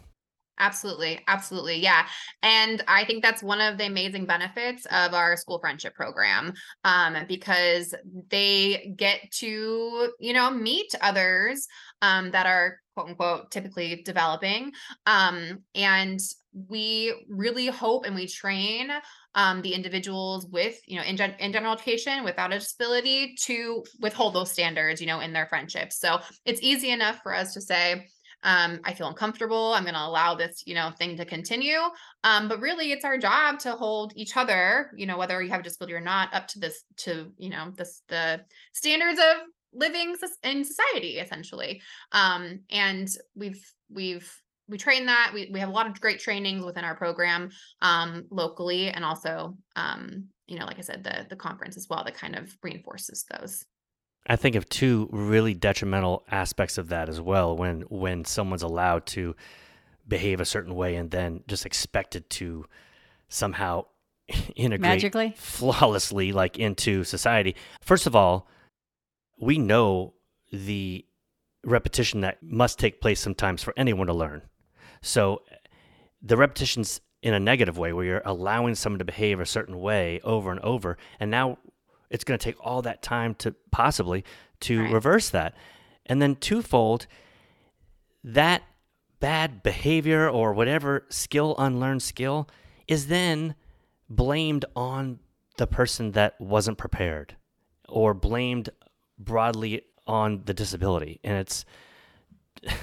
Absolutely. 0.58 1.18
Absolutely. 1.26 1.76
Yeah. 1.76 2.06
And 2.42 2.84
I 2.86 3.04
think 3.04 3.22
that's 3.22 3.42
one 3.42 3.60
of 3.60 3.78
the 3.78 3.86
amazing 3.86 4.26
benefits 4.26 4.86
of 4.86 5.14
our 5.14 5.36
school 5.36 5.58
friendship 5.58 5.94
program 5.94 6.52
um, 6.84 7.16
because 7.26 7.94
they 8.28 8.94
get 8.96 9.30
to, 9.38 10.12
you 10.20 10.32
know, 10.32 10.50
meet 10.50 10.94
others 11.00 11.66
um, 12.02 12.30
that 12.32 12.46
are 12.46 12.78
quote 12.94 13.08
unquote 13.08 13.50
typically 13.50 14.02
developing. 14.04 14.72
Um, 15.06 15.64
and 15.74 16.20
we 16.68 17.14
really 17.28 17.66
hope 17.66 18.04
and 18.04 18.14
we 18.14 18.26
train 18.26 18.90
um, 19.34 19.62
the 19.62 19.72
individuals 19.72 20.46
with, 20.46 20.80
you 20.86 20.96
know, 20.96 21.04
in, 21.04 21.16
gen- 21.16 21.36
in 21.38 21.52
general 21.52 21.72
education 21.72 22.24
without 22.24 22.52
a 22.52 22.58
disability 22.58 23.34
to 23.40 23.82
withhold 24.00 24.34
those 24.34 24.50
standards, 24.50 25.00
you 25.00 25.06
know, 25.06 25.20
in 25.20 25.32
their 25.32 25.46
friendships. 25.46 25.98
So 25.98 26.20
it's 26.44 26.60
easy 26.62 26.90
enough 26.90 27.20
for 27.22 27.34
us 27.34 27.54
to 27.54 27.60
say, 27.60 28.06
um, 28.44 28.80
I 28.84 28.92
feel 28.92 29.08
uncomfortable. 29.08 29.72
I'm 29.72 29.84
going 29.84 29.94
to 29.94 30.00
allow 30.00 30.34
this, 30.34 30.64
you 30.66 30.74
know, 30.74 30.90
thing 30.98 31.16
to 31.16 31.24
continue. 31.24 31.78
Um, 32.24 32.48
but 32.48 32.60
really, 32.60 32.92
it's 32.92 33.04
our 33.04 33.16
job 33.16 33.60
to 33.60 33.72
hold 33.72 34.12
each 34.16 34.36
other, 34.36 34.90
you 34.96 35.06
know, 35.06 35.16
whether 35.16 35.40
you 35.42 35.50
have 35.50 35.60
a 35.60 35.62
disability 35.62 35.94
or 35.94 36.00
not, 36.00 36.34
up 36.34 36.48
to 36.48 36.58
this, 36.58 36.82
to 36.98 37.32
you 37.38 37.50
know, 37.50 37.72
this 37.76 38.02
the 38.08 38.40
standards 38.72 39.20
of 39.20 39.46
living 39.72 40.16
in 40.42 40.64
society, 40.64 41.18
essentially. 41.18 41.82
Um, 42.10 42.60
and 42.70 43.08
we've 43.36 43.64
we've 43.88 44.30
we 44.68 44.78
train 44.78 45.06
that. 45.06 45.32
We 45.34 45.50
we 45.52 45.60
have 45.60 45.68
a 45.68 45.72
lot 45.72 45.86
of 45.86 46.00
great 46.00 46.20
trainings 46.20 46.64
within 46.64 46.84
our 46.84 46.94
program, 46.94 47.50
um, 47.80 48.26
locally, 48.30 48.88
and 48.88 49.04
also, 49.04 49.56
um, 49.76 50.28
you 50.46 50.58
know, 50.58 50.64
like 50.66 50.78
I 50.78 50.82
said, 50.82 51.04
the 51.04 51.26
the 51.28 51.36
conference 51.36 51.76
as 51.76 51.88
well 51.88 52.04
that 52.04 52.14
kind 52.14 52.36
of 52.36 52.56
reinforces 52.62 53.24
those. 53.30 53.64
I 54.26 54.36
think 54.36 54.54
of 54.54 54.68
two 54.68 55.08
really 55.10 55.54
detrimental 55.54 56.24
aspects 56.30 56.78
of 56.78 56.88
that 56.88 57.08
as 57.08 57.20
well 57.20 57.56
when 57.56 57.82
when 57.82 58.24
someone's 58.24 58.62
allowed 58.62 59.06
to 59.06 59.34
behave 60.06 60.40
a 60.40 60.44
certain 60.44 60.74
way 60.74 60.96
and 60.96 61.10
then 61.10 61.42
just 61.48 61.66
expected 61.66 62.28
to 62.30 62.64
somehow 63.28 63.84
integrate 64.56 64.80
Magically? 64.80 65.34
flawlessly 65.36 66.32
like 66.32 66.58
into 66.58 67.04
society. 67.04 67.56
First 67.80 68.06
of 68.06 68.14
all, 68.14 68.48
we 69.40 69.58
know 69.58 70.14
the 70.52 71.04
repetition 71.64 72.20
that 72.20 72.42
must 72.42 72.78
take 72.78 73.00
place 73.00 73.20
sometimes 73.20 73.62
for 73.62 73.72
anyone 73.76 74.06
to 74.06 74.12
learn. 74.12 74.42
So 75.02 75.42
the 76.22 76.36
repetitions 76.36 77.00
in 77.22 77.34
a 77.34 77.40
negative 77.40 77.76
way 77.78 77.92
where 77.92 78.04
you're 78.04 78.22
allowing 78.24 78.74
someone 78.74 78.98
to 78.98 79.04
behave 79.04 79.38
a 79.40 79.46
certain 79.46 79.78
way 79.80 80.20
over 80.24 80.50
and 80.50 80.58
over 80.60 80.96
and 81.20 81.30
now 81.30 81.58
it's 82.10 82.24
going 82.24 82.38
to 82.38 82.44
take 82.44 82.56
all 82.64 82.82
that 82.82 83.02
time 83.02 83.34
to 83.36 83.54
possibly 83.70 84.24
to 84.60 84.82
Right. 84.82 84.92
reverse 84.92 85.30
that. 85.30 85.54
And 86.06 86.20
then 86.20 86.36
twofold 86.36 87.06
that 88.24 88.62
bad 89.20 89.62
behavior 89.62 90.28
or 90.28 90.52
whatever 90.52 91.04
skill 91.08 91.54
unlearned 91.58 92.02
skill 92.02 92.48
is 92.88 93.06
then 93.06 93.54
blamed 94.10 94.64
on 94.76 95.20
the 95.58 95.66
person 95.66 96.12
that 96.12 96.40
wasn't 96.40 96.76
prepared 96.76 97.36
or 97.88 98.14
blamed 98.14 98.68
broadly 99.18 99.82
on 100.06 100.42
the 100.44 100.52
disability 100.54 101.20
and 101.22 101.36
it's 101.38 101.64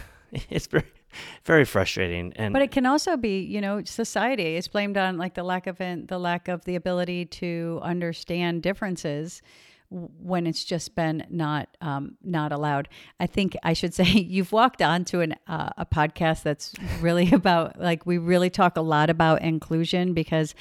it's 0.49 0.67
very 0.67 0.85
very 1.43 1.65
frustrating 1.65 2.33
and 2.35 2.53
But 2.53 2.61
it 2.61 2.71
can 2.71 2.85
also 2.85 3.17
be, 3.17 3.41
you 3.41 3.61
know, 3.61 3.83
society 3.83 4.55
is 4.55 4.67
blamed 4.67 4.97
on 4.97 5.17
like 5.17 5.33
the 5.33 5.43
lack 5.43 5.67
of 5.67 5.79
in, 5.81 6.05
the 6.07 6.19
lack 6.19 6.47
of 6.47 6.65
the 6.65 6.75
ability 6.75 7.25
to 7.25 7.79
understand 7.83 8.63
differences 8.63 9.41
when 9.89 10.45
it's 10.45 10.63
just 10.63 10.93
been 10.95 11.25
not 11.29 11.75
um, 11.81 12.15
not 12.23 12.51
allowed. 12.51 12.89
I 13.19 13.27
think 13.27 13.57
I 13.63 13.73
should 13.73 13.93
say 13.99 14.05
you've 14.05 14.51
walked 14.51 14.81
onto 14.81 15.21
an 15.21 15.35
uh, 15.47 15.69
a 15.77 15.85
podcast 15.85 16.43
that's 16.43 16.73
really 17.01 17.31
about 17.33 17.79
like 17.79 18.05
we 18.05 18.17
really 18.17 18.49
talk 18.49 18.77
a 18.77 18.81
lot 18.81 19.09
about 19.09 19.41
inclusion 19.41 20.13
because 20.13 20.53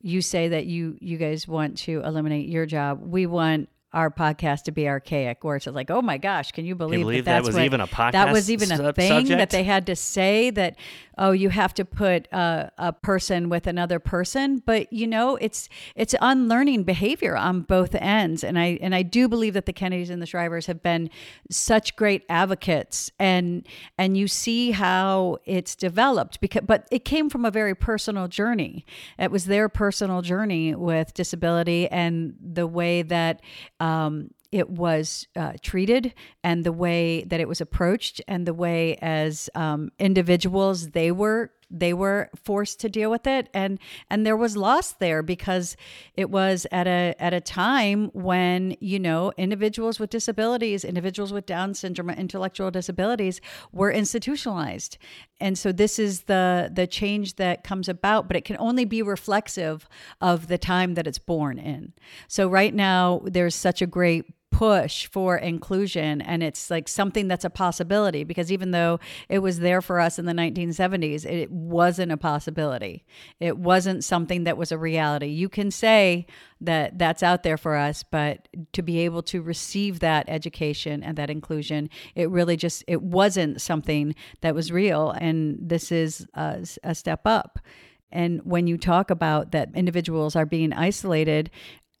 you 0.00 0.20
say 0.20 0.48
that 0.48 0.66
you 0.66 0.98
you 1.00 1.16
guys 1.16 1.46
want 1.46 1.78
to 1.78 2.02
eliminate 2.02 2.48
your 2.48 2.66
job. 2.66 3.00
We 3.02 3.26
want 3.26 3.68
our 3.92 4.10
podcast 4.10 4.62
to 4.64 4.72
be 4.72 4.88
archaic, 4.88 5.44
where 5.44 5.56
it's 5.56 5.66
like, 5.66 5.90
oh 5.90 6.00
my 6.02 6.16
gosh, 6.18 6.52
can 6.52 6.64
you 6.64 6.74
believe, 6.74 7.00
believe 7.00 7.24
that, 7.26 7.42
that 7.42 7.44
was 7.44 7.54
what- 7.54 7.64
even 7.64 7.80
a 7.80 7.86
podcast? 7.86 8.12
That 8.12 8.32
was 8.32 8.50
even 8.50 8.72
a 8.72 8.76
sub- 8.76 8.94
thing 8.96 9.28
that 9.28 9.50
they 9.50 9.64
had 9.64 9.86
to 9.86 9.96
say 9.96 10.50
that 10.50 10.76
oh 11.18 11.32
you 11.32 11.50
have 11.50 11.74
to 11.74 11.84
put 11.84 12.28
a 12.32 12.94
person 13.02 13.48
with 13.48 13.66
another 13.66 13.98
person. 13.98 14.62
But 14.64 14.92
you 14.92 15.06
know 15.06 15.36
it's 15.36 15.68
it's 15.94 16.14
unlearning 16.20 16.84
behavior 16.84 17.36
on 17.36 17.62
both 17.62 17.94
ends. 17.94 18.44
And 18.44 18.58
i 18.58 18.78
and 18.80 18.94
i 18.94 19.02
do 19.02 19.28
believe 19.28 19.54
that 19.54 19.66
the 19.66 19.72
kennedys 19.72 20.10
and 20.10 20.20
the 20.20 20.26
shrivers 20.26 20.66
have 20.66 20.82
been 20.82 21.10
such 21.50 21.96
great 21.96 22.24
advocates. 22.28 23.10
And 23.18 23.66
and 23.98 24.16
you 24.16 24.28
see 24.28 24.70
how 24.72 25.38
it's 25.44 25.74
developed 25.74 26.40
because 26.40 26.62
but 26.66 26.88
it 26.90 27.04
came 27.04 27.30
from 27.30 27.44
a 27.44 27.50
very 27.50 27.74
personal 27.74 28.28
journey. 28.28 28.84
It 29.18 29.30
was 29.30 29.46
their 29.46 29.68
personal 29.68 30.22
journey 30.22 30.74
with 30.74 31.14
disability 31.14 31.88
and 31.88 32.34
the 32.40 32.66
way 32.66 33.02
that 33.02 33.40
um 33.80 34.30
it 34.52 34.68
was 34.68 35.26
uh, 35.34 35.54
treated 35.62 36.14
and 36.44 36.62
the 36.62 36.72
way 36.72 37.24
that 37.24 37.40
it 37.40 37.48
was 37.48 37.60
approached 37.60 38.20
and 38.28 38.46
the 38.46 38.54
way 38.54 38.96
as 38.96 39.50
um, 39.54 39.90
individuals 39.98 40.90
they 40.90 41.10
were 41.10 41.50
they 41.72 41.94
were 41.94 42.28
forced 42.36 42.80
to 42.80 42.88
deal 42.88 43.10
with 43.10 43.26
it. 43.26 43.48
And 43.54 43.78
and 44.10 44.26
there 44.26 44.36
was 44.36 44.56
loss 44.56 44.92
there 44.92 45.22
because 45.22 45.76
it 46.14 46.30
was 46.30 46.66
at 46.70 46.86
a 46.86 47.14
at 47.18 47.32
a 47.32 47.40
time 47.40 48.10
when 48.12 48.76
you 48.80 49.00
know 49.00 49.32
individuals 49.36 49.98
with 49.98 50.10
disabilities 50.10 50.84
individuals 50.84 51.32
with 51.32 51.46
down 51.46 51.74
syndrome 51.74 52.10
intellectual 52.10 52.70
disabilities 52.70 53.40
were 53.72 53.90
institutionalized. 53.90 54.98
And 55.40 55.58
so 55.58 55.72
this 55.72 55.98
is 55.98 56.24
the 56.24 56.70
the 56.72 56.86
change 56.86 57.36
that 57.36 57.64
comes 57.64 57.88
about 57.88 58.28
but 58.28 58.36
it 58.36 58.44
can 58.44 58.56
only 58.58 58.84
be 58.84 59.02
reflexive 59.02 59.88
of 60.20 60.48
the 60.48 60.58
time 60.58 60.94
that 60.94 61.06
it's 61.06 61.18
born 61.18 61.58
in. 61.58 61.94
So 62.28 62.48
right 62.48 62.74
now 62.74 63.22
there's 63.24 63.54
such 63.54 63.80
a 63.80 63.86
great 63.86 64.26
push 64.52 65.06
for 65.06 65.36
inclusion 65.36 66.20
and 66.20 66.42
it's 66.42 66.70
like 66.70 66.86
something 66.86 67.26
that's 67.26 67.44
a 67.44 67.50
possibility 67.50 68.22
because 68.22 68.52
even 68.52 68.70
though 68.70 69.00
it 69.30 69.38
was 69.38 69.60
there 69.60 69.80
for 69.80 69.98
us 69.98 70.18
in 70.18 70.26
the 70.26 70.32
1970s 70.32 71.24
it 71.24 71.50
wasn't 71.50 72.12
a 72.12 72.16
possibility. 72.18 73.04
It 73.40 73.56
wasn't 73.56 74.04
something 74.04 74.44
that 74.44 74.58
was 74.58 74.70
a 74.70 74.78
reality. 74.78 75.28
You 75.28 75.48
can 75.48 75.70
say 75.70 76.26
that 76.60 76.98
that's 76.98 77.22
out 77.22 77.42
there 77.42 77.56
for 77.56 77.76
us 77.76 78.02
but 78.02 78.46
to 78.74 78.82
be 78.82 79.00
able 79.00 79.22
to 79.22 79.40
receive 79.40 80.00
that 80.00 80.26
education 80.28 81.02
and 81.02 81.16
that 81.16 81.30
inclusion 81.30 81.88
it 82.14 82.28
really 82.30 82.56
just 82.56 82.84
it 82.86 83.02
wasn't 83.02 83.60
something 83.60 84.14
that 84.42 84.54
was 84.54 84.70
real 84.70 85.10
and 85.12 85.58
this 85.60 85.90
is 85.90 86.26
a, 86.34 86.64
a 86.84 86.94
step 86.94 87.22
up. 87.24 87.58
And 88.12 88.42
when 88.44 88.66
you 88.66 88.76
talk 88.76 89.10
about 89.10 89.52
that 89.52 89.70
individuals 89.74 90.36
are 90.36 90.44
being 90.44 90.72
isolated 90.74 91.50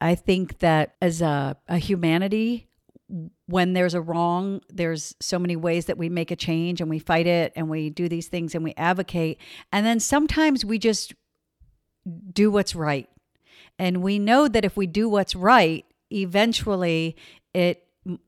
I 0.02 0.16
think 0.16 0.58
that 0.58 0.96
as 1.00 1.22
a, 1.22 1.56
a 1.68 1.78
humanity, 1.78 2.68
when 3.46 3.72
there's 3.72 3.94
a 3.94 4.00
wrong, 4.00 4.60
there's 4.68 5.14
so 5.20 5.38
many 5.38 5.54
ways 5.54 5.86
that 5.86 5.96
we 5.96 6.08
make 6.08 6.30
a 6.30 6.36
change 6.36 6.80
and 6.80 6.90
we 6.90 6.98
fight 6.98 7.26
it 7.26 7.52
and 7.54 7.68
we 7.68 7.88
do 7.88 8.08
these 8.08 8.26
things 8.26 8.54
and 8.54 8.64
we 8.64 8.74
advocate. 8.76 9.38
And 9.72 9.86
then 9.86 10.00
sometimes 10.00 10.64
we 10.64 10.78
just 10.78 11.14
do 12.32 12.50
what's 12.50 12.74
right. 12.74 13.08
And 13.78 14.02
we 14.02 14.18
know 14.18 14.48
that 14.48 14.64
if 14.64 14.76
we 14.76 14.86
do 14.86 15.08
what's 15.08 15.36
right, 15.36 15.84
eventually 16.10 17.16
it 17.54 17.84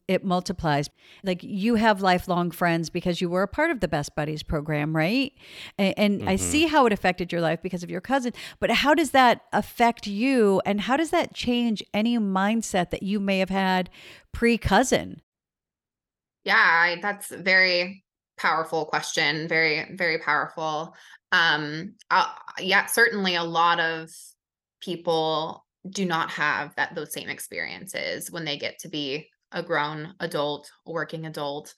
it 0.07 0.25
multiplies. 0.25 0.89
Like 1.22 1.43
you 1.43 1.75
have 1.75 2.01
lifelong 2.01 2.51
friends 2.51 2.91
because 2.91 3.20
you 3.20 3.29
were 3.29 3.43
a 3.43 3.49
part 3.49 3.70
of 3.70 3.81
the 3.81 3.89
Best 3.89 4.14
Buddies 4.14 4.43
program, 4.43 4.95
right? 4.95 5.33
And, 5.79 5.95
and 5.97 6.20
mm-hmm. 6.20 6.29
I 6.29 6.37
see 6.37 6.66
how 6.66 6.87
it 6.87 6.93
affected 6.93 7.33
your 7.33 7.41
life 7.41 7.61
because 7.62 7.83
of 7.83 7.91
your 7.91 8.01
cousin. 8.01 8.33
But 8.61 8.70
how 8.70 8.95
does 8.95 9.11
that 9.11 9.43
affect 9.53 10.07
you? 10.07 10.61
And 10.64 10.83
how 10.83 10.97
does 10.97 11.11
that 11.11 11.35
change 11.35 11.83
any 11.93 12.18
mindset 12.18 12.91
that 12.91 13.03
you 13.03 13.18
may 13.18 13.39
have 13.39 13.51
had 13.51 13.91
pre 14.33 14.59
cousin? 14.59 15.20
Yeah, 16.45 16.57
I, 16.57 16.99
that's 17.01 17.31
a 17.31 17.39
very 17.39 18.05
powerful 18.37 18.85
question. 18.85 19.49
Very, 19.49 19.95
very 19.97 20.18
powerful. 20.18 20.95
Um, 21.33 21.95
uh, 22.11 22.27
yeah, 22.61 22.87
certainly 22.87 23.35
a 23.35 23.43
lot 23.43 23.81
of 23.81 24.11
people 24.81 25.64
do 25.91 26.05
not 26.05 26.31
have 26.31 26.75
that 26.77 26.95
those 26.95 27.12
same 27.12 27.29
experiences 27.29 28.31
when 28.31 28.45
they 28.45 28.57
get 28.57 28.79
to 28.79 28.89
be 28.89 29.29
a 29.55 29.63
grown 29.63 30.15
adult, 30.21 30.71
a 30.87 30.93
working 30.93 31.25
adult. 31.25 31.75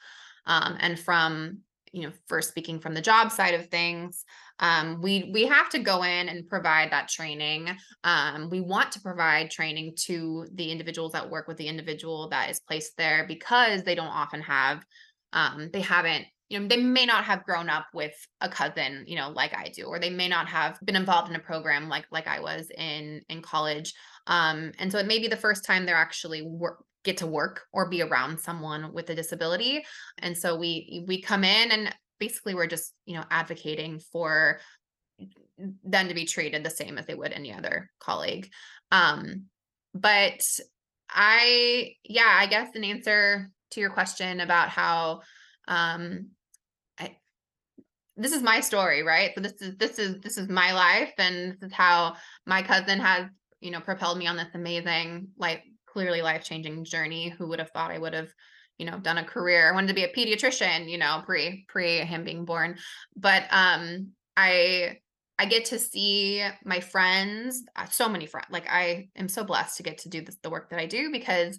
Um, 0.46 0.76
and 0.80 0.98
from 0.98 1.60
you 1.92 2.02
know 2.02 2.12
first 2.26 2.50
speaking 2.50 2.78
from 2.78 2.94
the 2.94 3.00
job 3.00 3.30
side 3.30 3.54
of 3.54 3.68
things 3.68 4.24
um, 4.58 5.00
we 5.00 5.30
we 5.32 5.46
have 5.46 5.68
to 5.70 5.78
go 5.78 6.02
in 6.02 6.28
and 6.28 6.48
provide 6.48 6.90
that 6.92 7.08
training 7.08 7.70
um, 8.04 8.50
we 8.50 8.60
want 8.60 8.92
to 8.92 9.00
provide 9.00 9.50
training 9.50 9.94
to 9.96 10.46
the 10.54 10.70
individuals 10.70 11.12
that 11.12 11.30
work 11.30 11.48
with 11.48 11.56
the 11.56 11.68
individual 11.68 12.28
that 12.28 12.50
is 12.50 12.60
placed 12.60 12.96
there 12.96 13.24
because 13.26 13.82
they 13.82 13.94
don't 13.94 14.08
often 14.08 14.42
have 14.42 14.84
um, 15.32 15.70
they 15.72 15.80
haven't 15.80 16.26
you 16.48 16.60
know 16.60 16.68
they 16.68 16.76
may 16.76 17.06
not 17.06 17.24
have 17.24 17.44
grown 17.44 17.68
up 17.68 17.86
with 17.94 18.14
a 18.40 18.48
cousin 18.48 19.04
you 19.06 19.16
know 19.16 19.30
like 19.30 19.56
i 19.56 19.68
do 19.74 19.84
or 19.84 19.98
they 19.98 20.10
may 20.10 20.28
not 20.28 20.48
have 20.48 20.78
been 20.84 20.96
involved 20.96 21.28
in 21.28 21.36
a 21.36 21.40
program 21.40 21.88
like 21.88 22.06
like 22.10 22.26
i 22.26 22.40
was 22.40 22.70
in 22.76 23.20
in 23.28 23.42
college 23.42 23.94
um 24.26 24.70
and 24.78 24.92
so 24.92 24.98
it 24.98 25.06
may 25.06 25.18
be 25.18 25.28
the 25.28 25.36
first 25.36 25.64
time 25.64 25.84
they're 25.84 25.96
actually 25.96 26.42
work 26.42 26.84
get 27.06 27.16
to 27.18 27.26
work 27.26 27.62
or 27.72 27.88
be 27.88 28.02
around 28.02 28.38
someone 28.38 28.92
with 28.92 29.08
a 29.08 29.14
disability 29.14 29.82
and 30.18 30.36
so 30.36 30.56
we 30.56 31.04
we 31.08 31.22
come 31.22 31.44
in 31.44 31.70
and 31.70 31.94
basically 32.18 32.54
we're 32.54 32.66
just 32.66 32.92
you 33.06 33.16
know 33.16 33.24
advocating 33.30 33.98
for 34.12 34.58
them 35.84 36.08
to 36.08 36.14
be 36.14 36.24
treated 36.24 36.62
the 36.62 36.70
same 36.70 36.98
as 36.98 37.06
they 37.06 37.14
would 37.14 37.32
any 37.32 37.52
other 37.52 37.90
colleague. 37.98 38.50
Um 38.92 39.44
but 39.94 40.42
i 41.08 41.92
yeah 42.04 42.36
i 42.40 42.46
guess 42.46 42.74
an 42.74 42.84
answer 42.84 43.48
to 43.70 43.80
your 43.80 43.90
question 43.90 44.40
about 44.40 44.68
how 44.68 45.20
um 45.68 46.30
I, 46.98 47.16
this 48.16 48.32
is 48.32 48.42
my 48.42 48.60
story 48.60 49.02
right? 49.02 49.30
So 49.34 49.40
this 49.40 49.62
is 49.62 49.76
this 49.76 49.98
is 49.98 50.20
this 50.20 50.36
is 50.36 50.48
my 50.48 50.72
life 50.72 51.12
and 51.18 51.52
this 51.52 51.62
is 51.62 51.72
how 51.72 52.16
my 52.44 52.62
cousin 52.62 52.98
has 52.98 53.26
you 53.60 53.70
know 53.70 53.80
propelled 53.80 54.18
me 54.18 54.26
on 54.26 54.36
this 54.36 54.54
amazing 54.54 55.28
like 55.38 55.62
clearly 55.96 56.20
life 56.20 56.44
changing 56.44 56.84
journey. 56.84 57.30
Who 57.30 57.48
would 57.48 57.58
have 57.58 57.70
thought 57.70 57.90
I 57.90 57.96
would 57.96 58.12
have, 58.12 58.28
you 58.76 58.84
know, 58.84 58.98
done 58.98 59.16
a 59.16 59.24
career? 59.24 59.66
I 59.66 59.72
wanted 59.72 59.88
to 59.88 59.94
be 59.94 60.04
a 60.04 60.12
pediatrician, 60.12 60.90
you 60.90 60.98
know, 60.98 61.22
pre 61.24 61.64
pre 61.68 62.00
him 62.00 62.22
being 62.22 62.44
born. 62.44 62.76
But 63.16 63.44
um, 63.50 64.10
I 64.36 64.98
I 65.38 65.46
get 65.46 65.64
to 65.66 65.78
see 65.78 66.46
my 66.66 66.80
friends, 66.80 67.64
uh, 67.76 67.86
so 67.86 68.10
many 68.10 68.26
friends. 68.26 68.48
Like 68.50 68.68
I 68.68 69.08
am 69.16 69.30
so 69.30 69.42
blessed 69.42 69.78
to 69.78 69.82
get 69.82 69.96
to 69.98 70.10
do 70.10 70.22
the 70.42 70.50
work 70.50 70.68
that 70.68 70.78
I 70.78 70.84
do 70.84 71.10
because 71.10 71.58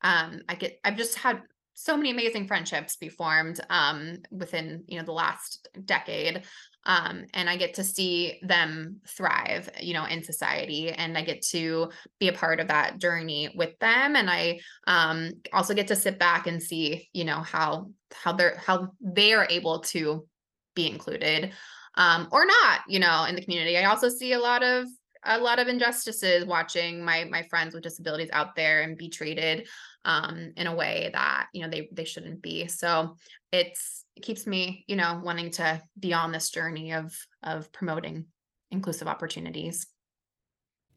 um, 0.00 0.40
I 0.48 0.54
get 0.54 0.80
I've 0.82 0.96
just 0.96 1.18
had 1.18 1.42
so 1.74 1.98
many 1.98 2.10
amazing 2.10 2.46
friendships 2.46 2.96
be 2.96 3.10
formed 3.10 3.60
um, 3.68 4.22
within 4.30 4.84
you 4.86 4.98
know 4.98 5.04
the 5.04 5.12
last 5.12 5.68
decade 5.84 6.44
um, 6.86 7.24
and 7.34 7.50
I 7.50 7.56
get 7.56 7.74
to 7.74 7.84
see 7.84 8.38
them 8.42 9.00
thrive, 9.08 9.68
you 9.80 9.92
know, 9.92 10.04
in 10.04 10.22
society, 10.22 10.90
and 10.90 11.18
I 11.18 11.22
get 11.22 11.42
to 11.48 11.90
be 12.20 12.28
a 12.28 12.32
part 12.32 12.60
of 12.60 12.68
that 12.68 12.98
journey 12.98 13.52
with 13.54 13.78
them, 13.80 14.16
and 14.16 14.30
I 14.30 14.60
um, 14.86 15.32
also 15.52 15.74
get 15.74 15.88
to 15.88 15.96
sit 15.96 16.18
back 16.18 16.46
and 16.46 16.62
see, 16.62 17.08
you 17.12 17.24
know, 17.24 17.40
how 17.40 17.90
how 18.14 18.32
they're 18.32 18.56
how 18.64 18.92
they 19.00 19.34
are 19.34 19.48
able 19.50 19.80
to 19.80 20.26
be 20.74 20.88
included 20.88 21.52
um, 21.96 22.28
or 22.30 22.46
not, 22.46 22.80
you 22.88 23.00
know, 23.00 23.24
in 23.24 23.34
the 23.34 23.42
community. 23.42 23.76
I 23.76 23.84
also 23.84 24.08
see 24.08 24.32
a 24.32 24.38
lot 24.38 24.62
of 24.62 24.86
a 25.24 25.38
lot 25.38 25.58
of 25.58 25.66
injustices 25.66 26.44
watching 26.44 27.04
my 27.04 27.24
my 27.24 27.42
friends 27.44 27.74
with 27.74 27.82
disabilities 27.82 28.30
out 28.32 28.54
there 28.54 28.82
and 28.82 28.96
be 28.96 29.08
treated 29.08 29.66
um, 30.04 30.52
in 30.56 30.68
a 30.68 30.74
way 30.74 31.10
that 31.12 31.48
you 31.52 31.62
know 31.62 31.68
they 31.68 31.88
they 31.92 32.04
shouldn't 32.04 32.42
be. 32.42 32.68
So 32.68 33.16
it's 33.56 34.04
it 34.16 34.22
keeps 34.22 34.46
me, 34.46 34.84
you 34.86 34.96
know, 34.96 35.20
wanting 35.22 35.50
to 35.52 35.82
be 35.98 36.14
on 36.14 36.32
this 36.32 36.50
journey 36.50 36.92
of 36.92 37.14
of 37.42 37.72
promoting 37.72 38.26
inclusive 38.70 39.08
opportunities. 39.08 39.86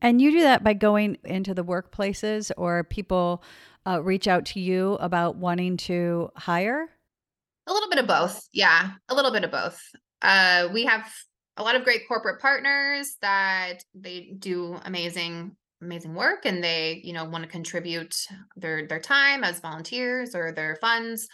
And 0.01 0.21
you 0.21 0.31
do 0.31 0.41
that 0.41 0.63
by 0.63 0.73
going 0.73 1.17
into 1.25 1.53
the 1.53 1.63
workplaces 1.63 2.51
or 2.55 2.85
people 2.85 3.43
uh, 3.85 4.01
reach 4.01 4.27
out 4.27 4.45
to 4.45 4.59
you 4.59 4.93
about 4.93 5.35
wanting 5.35 5.75
to 5.77 6.29
hire? 6.35 6.89
A 7.67 7.73
little 7.73 7.89
bit 7.89 7.99
of 7.99 8.07
both. 8.07 8.47
Yeah, 8.53 8.91
a 9.09 9.15
little 9.15 9.31
bit 9.31 9.43
of 9.43 9.51
both. 9.51 9.81
Uh, 10.21 10.69
we 10.73 10.85
have 10.85 11.11
a 11.57 11.63
lot 11.63 11.75
of 11.75 11.83
great 11.83 12.07
corporate 12.07 12.41
partners 12.41 13.17
that 13.21 13.83
they 13.93 14.33
do 14.39 14.79
amazing 14.85 15.55
amazing 15.81 16.13
work 16.13 16.45
and 16.45 16.61
they 16.61 16.99
you 17.05 17.13
know 17.13 17.23
want 17.23 17.43
to 17.43 17.49
contribute 17.49 18.15
their 18.57 18.85
their 18.87 18.99
time 18.99 19.45
as 19.45 19.61
volunteers 19.61 20.35
or 20.35 20.51
their 20.51 20.77
funds 20.81 21.27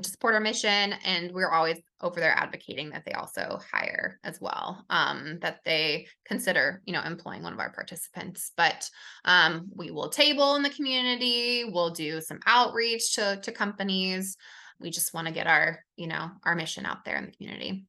to 0.00 0.08
support 0.08 0.34
our 0.34 0.40
mission 0.40 0.94
and 1.04 1.32
we're 1.32 1.50
always 1.50 1.78
over 2.00 2.18
there 2.18 2.36
advocating 2.36 2.90
that 2.90 3.04
they 3.04 3.12
also 3.12 3.60
hire 3.70 4.18
as 4.24 4.40
well 4.40 4.84
um, 4.88 5.38
that 5.42 5.60
they 5.64 6.06
consider 6.26 6.82
you 6.86 6.92
know 6.92 7.02
employing 7.02 7.42
one 7.42 7.52
of 7.52 7.58
our 7.58 7.72
participants. 7.72 8.52
But 8.56 8.88
um, 9.24 9.70
we 9.74 9.90
will 9.90 10.08
table 10.08 10.56
in 10.56 10.62
the 10.62 10.70
community 10.70 11.64
we'll 11.64 11.90
do 11.90 12.20
some 12.20 12.40
outreach 12.46 13.14
to, 13.16 13.38
to 13.42 13.52
companies. 13.52 14.36
We 14.80 14.90
just 14.90 15.14
want 15.14 15.28
to 15.28 15.34
get 15.34 15.46
our 15.46 15.80
you 15.96 16.06
know 16.06 16.30
our 16.44 16.54
mission 16.54 16.86
out 16.86 17.04
there 17.04 17.16
in 17.16 17.26
the 17.26 17.32
community. 17.32 17.84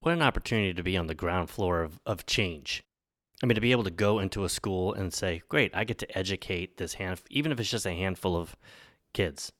What 0.00 0.12
an 0.12 0.22
opportunity 0.22 0.72
to 0.72 0.82
be 0.82 0.96
on 0.96 1.08
the 1.08 1.14
ground 1.14 1.50
floor 1.50 1.82
of, 1.82 1.98
of 2.06 2.26
change. 2.26 2.84
I 3.42 3.46
mean, 3.46 3.56
to 3.56 3.60
be 3.60 3.72
able 3.72 3.84
to 3.84 3.90
go 3.90 4.20
into 4.20 4.44
a 4.44 4.48
school 4.48 4.94
and 4.94 5.12
say, 5.12 5.42
"Great, 5.48 5.74
I 5.74 5.84
get 5.84 5.98
to 5.98 6.18
educate 6.18 6.76
this 6.76 6.94
hand, 6.94 7.20
even 7.28 7.50
if 7.50 7.58
it's 7.58 7.70
just 7.70 7.86
a 7.86 7.92
handful 7.92 8.36
of 8.36 8.56
kids," 9.12 9.52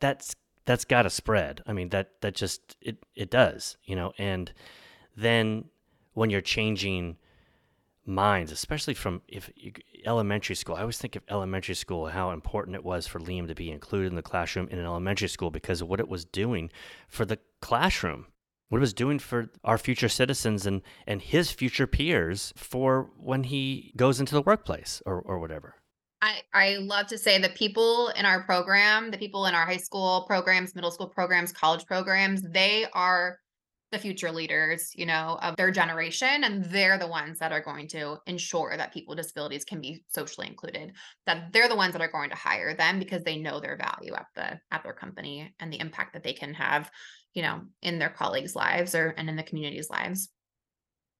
that's 0.00 0.34
that's 0.64 0.84
got 0.84 1.02
to 1.02 1.10
spread. 1.10 1.62
I 1.66 1.72
mean 1.72 1.90
that 1.90 2.20
that 2.20 2.34
just 2.34 2.76
it 2.80 2.98
it 3.14 3.30
does, 3.30 3.76
you 3.84 3.96
know. 3.96 4.12
And 4.18 4.52
then 5.16 5.66
when 6.14 6.30
you're 6.30 6.40
changing 6.40 7.16
minds, 8.04 8.52
especially 8.52 8.94
from 8.94 9.22
if 9.28 9.50
you, 9.54 9.72
elementary 10.04 10.54
school, 10.54 10.76
I 10.76 10.80
always 10.80 10.98
think 10.98 11.16
of 11.16 11.22
elementary 11.28 11.74
school 11.74 12.06
how 12.06 12.30
important 12.30 12.76
it 12.76 12.84
was 12.84 13.06
for 13.06 13.18
Liam 13.18 13.48
to 13.48 13.54
be 13.54 13.70
included 13.70 14.08
in 14.08 14.16
the 14.16 14.22
classroom 14.22 14.68
in 14.70 14.78
an 14.78 14.86
elementary 14.86 15.28
school 15.28 15.50
because 15.50 15.80
of 15.80 15.88
what 15.88 16.00
it 16.00 16.08
was 16.08 16.24
doing 16.24 16.70
for 17.08 17.24
the 17.24 17.38
classroom, 17.60 18.26
what 18.68 18.78
it 18.78 18.80
was 18.80 18.94
doing 18.94 19.18
for 19.18 19.50
our 19.64 19.78
future 19.78 20.08
citizens 20.08 20.66
and 20.66 20.82
and 21.06 21.22
his 21.22 21.50
future 21.50 21.86
peers 21.86 22.52
for 22.56 23.10
when 23.18 23.44
he 23.44 23.92
goes 23.96 24.20
into 24.20 24.34
the 24.34 24.42
workplace 24.42 25.02
or 25.06 25.20
or 25.20 25.38
whatever. 25.38 25.76
I, 26.22 26.40
I 26.54 26.76
love 26.76 27.08
to 27.08 27.18
say 27.18 27.38
the 27.38 27.50
people 27.50 28.08
in 28.08 28.24
our 28.24 28.42
program, 28.44 29.10
the 29.10 29.18
people 29.18 29.46
in 29.46 29.54
our 29.54 29.66
high 29.66 29.76
school 29.76 30.24
programs, 30.26 30.74
middle 30.74 30.90
school 30.90 31.08
programs, 31.08 31.52
college 31.52 31.84
programs, 31.86 32.42
they 32.42 32.86
are 32.94 33.38
the 33.92 33.98
future 33.98 34.32
leaders, 34.32 34.90
you 34.94 35.06
know, 35.06 35.38
of 35.42 35.56
their 35.56 35.70
generation. 35.70 36.44
And 36.44 36.64
they're 36.64 36.98
the 36.98 37.06
ones 37.06 37.38
that 37.38 37.52
are 37.52 37.60
going 37.60 37.86
to 37.88 38.16
ensure 38.26 38.76
that 38.76 38.92
people 38.92 39.12
with 39.12 39.22
disabilities 39.22 39.64
can 39.64 39.80
be 39.80 40.04
socially 40.08 40.48
included, 40.48 40.92
that 41.26 41.52
they're 41.52 41.68
the 41.68 41.76
ones 41.76 41.92
that 41.92 42.02
are 42.02 42.10
going 42.10 42.30
to 42.30 42.36
hire 42.36 42.74
them 42.74 42.98
because 42.98 43.22
they 43.22 43.36
know 43.36 43.60
their 43.60 43.76
value 43.76 44.14
at 44.14 44.26
the 44.34 44.58
at 44.72 44.82
their 44.82 44.92
company 44.92 45.54
and 45.60 45.72
the 45.72 45.80
impact 45.80 46.14
that 46.14 46.24
they 46.24 46.32
can 46.32 46.54
have, 46.54 46.90
you 47.34 47.42
know, 47.42 47.60
in 47.82 47.98
their 47.98 48.10
colleagues' 48.10 48.56
lives 48.56 48.94
or 48.94 49.14
and 49.16 49.28
in 49.28 49.36
the 49.36 49.42
community's 49.42 49.90
lives. 49.90 50.30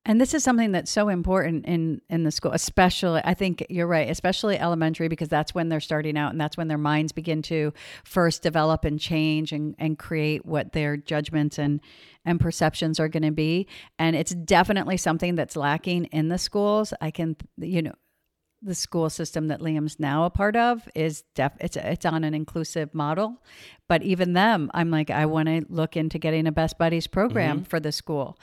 And 0.08 0.20
this 0.20 0.34
is 0.34 0.44
something 0.44 0.70
that's 0.70 0.90
so 0.90 1.08
important 1.08 1.66
in 1.66 2.00
in 2.08 2.22
the 2.22 2.30
school, 2.30 2.52
especially 2.52 3.20
I 3.24 3.34
think 3.34 3.66
you're 3.68 3.88
right, 3.88 4.08
especially 4.08 4.56
elementary 4.56 5.08
because 5.08 5.28
that's 5.28 5.52
when 5.52 5.68
they're 5.68 5.80
starting 5.80 6.16
out 6.16 6.30
and 6.30 6.40
that's 6.40 6.56
when 6.56 6.68
their 6.68 6.78
minds 6.78 7.10
begin 7.10 7.42
to 7.42 7.72
first 8.04 8.40
develop 8.40 8.84
and 8.84 9.00
change 9.00 9.50
and 9.50 9.74
and 9.80 9.98
create 9.98 10.46
what 10.46 10.72
their 10.72 10.96
judgments 10.96 11.58
and 11.58 11.80
and 12.24 12.38
perceptions 12.38 13.00
are 13.00 13.08
going 13.08 13.24
to 13.24 13.32
be. 13.32 13.66
And 13.98 14.14
it's 14.14 14.32
definitely 14.32 14.96
something 14.96 15.34
that's 15.34 15.56
lacking 15.56 16.04
in 16.06 16.28
the 16.28 16.38
schools. 16.38 16.94
I 17.00 17.10
can 17.10 17.34
you 17.58 17.82
know 17.82 17.94
the 18.66 18.74
school 18.74 19.08
system 19.08 19.48
that 19.48 19.60
Liam's 19.60 19.98
now 19.98 20.24
a 20.24 20.30
part 20.30 20.56
of 20.56 20.88
is 20.94 21.22
def 21.34 21.52
it's 21.60 21.76
it's 21.76 22.04
on 22.04 22.24
an 22.24 22.34
inclusive 22.34 22.94
model, 22.94 23.42
but 23.88 24.02
even 24.02 24.32
them, 24.32 24.70
I'm 24.74 24.90
like 24.90 25.10
I 25.10 25.24
want 25.26 25.48
to 25.48 25.64
look 25.68 25.96
into 25.96 26.18
getting 26.18 26.46
a 26.46 26.52
best 26.52 26.76
buddies 26.76 27.06
program 27.06 27.58
mm-hmm. 27.58 27.64
for 27.64 27.80
the 27.80 27.92
school. 27.92 28.38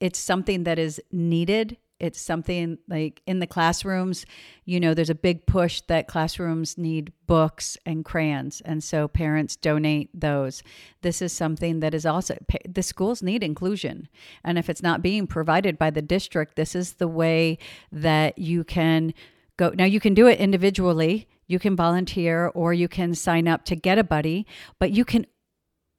It's 0.00 0.18
something 0.18 0.64
that 0.64 0.78
is 0.78 1.00
needed. 1.12 1.78
It's 2.00 2.20
something 2.20 2.78
like 2.86 3.22
in 3.26 3.40
the 3.40 3.46
classrooms, 3.46 4.24
you 4.64 4.78
know, 4.78 4.94
there's 4.94 5.10
a 5.10 5.16
big 5.16 5.46
push 5.46 5.80
that 5.88 6.06
classrooms 6.06 6.78
need 6.78 7.12
books 7.26 7.76
and 7.84 8.04
crayons, 8.04 8.60
and 8.64 8.84
so 8.84 9.08
parents 9.08 9.56
donate 9.56 10.08
those. 10.14 10.62
This 11.02 11.20
is 11.20 11.32
something 11.32 11.80
that 11.80 11.94
is 11.94 12.06
also 12.06 12.36
the 12.68 12.84
schools 12.84 13.22
need 13.22 13.42
inclusion, 13.42 14.08
and 14.44 14.58
if 14.58 14.68
it's 14.68 14.82
not 14.82 15.02
being 15.02 15.26
provided 15.26 15.78
by 15.78 15.90
the 15.90 16.02
district, 16.02 16.54
this 16.54 16.76
is 16.76 16.94
the 16.94 17.08
way 17.08 17.58
that 17.90 18.38
you 18.38 18.62
can 18.64 19.12
go 19.58 19.72
now 19.76 19.84
you 19.84 20.00
can 20.00 20.14
do 20.14 20.26
it 20.26 20.38
individually. 20.38 21.28
You 21.46 21.58
can 21.58 21.76
volunteer 21.76 22.46
or 22.48 22.72
you 22.72 22.88
can 22.88 23.14
sign 23.14 23.48
up 23.48 23.64
to 23.66 23.76
get 23.76 23.98
a 23.98 24.04
buddy 24.04 24.46
but 24.78 24.90
you 24.90 25.04
can 25.04 25.26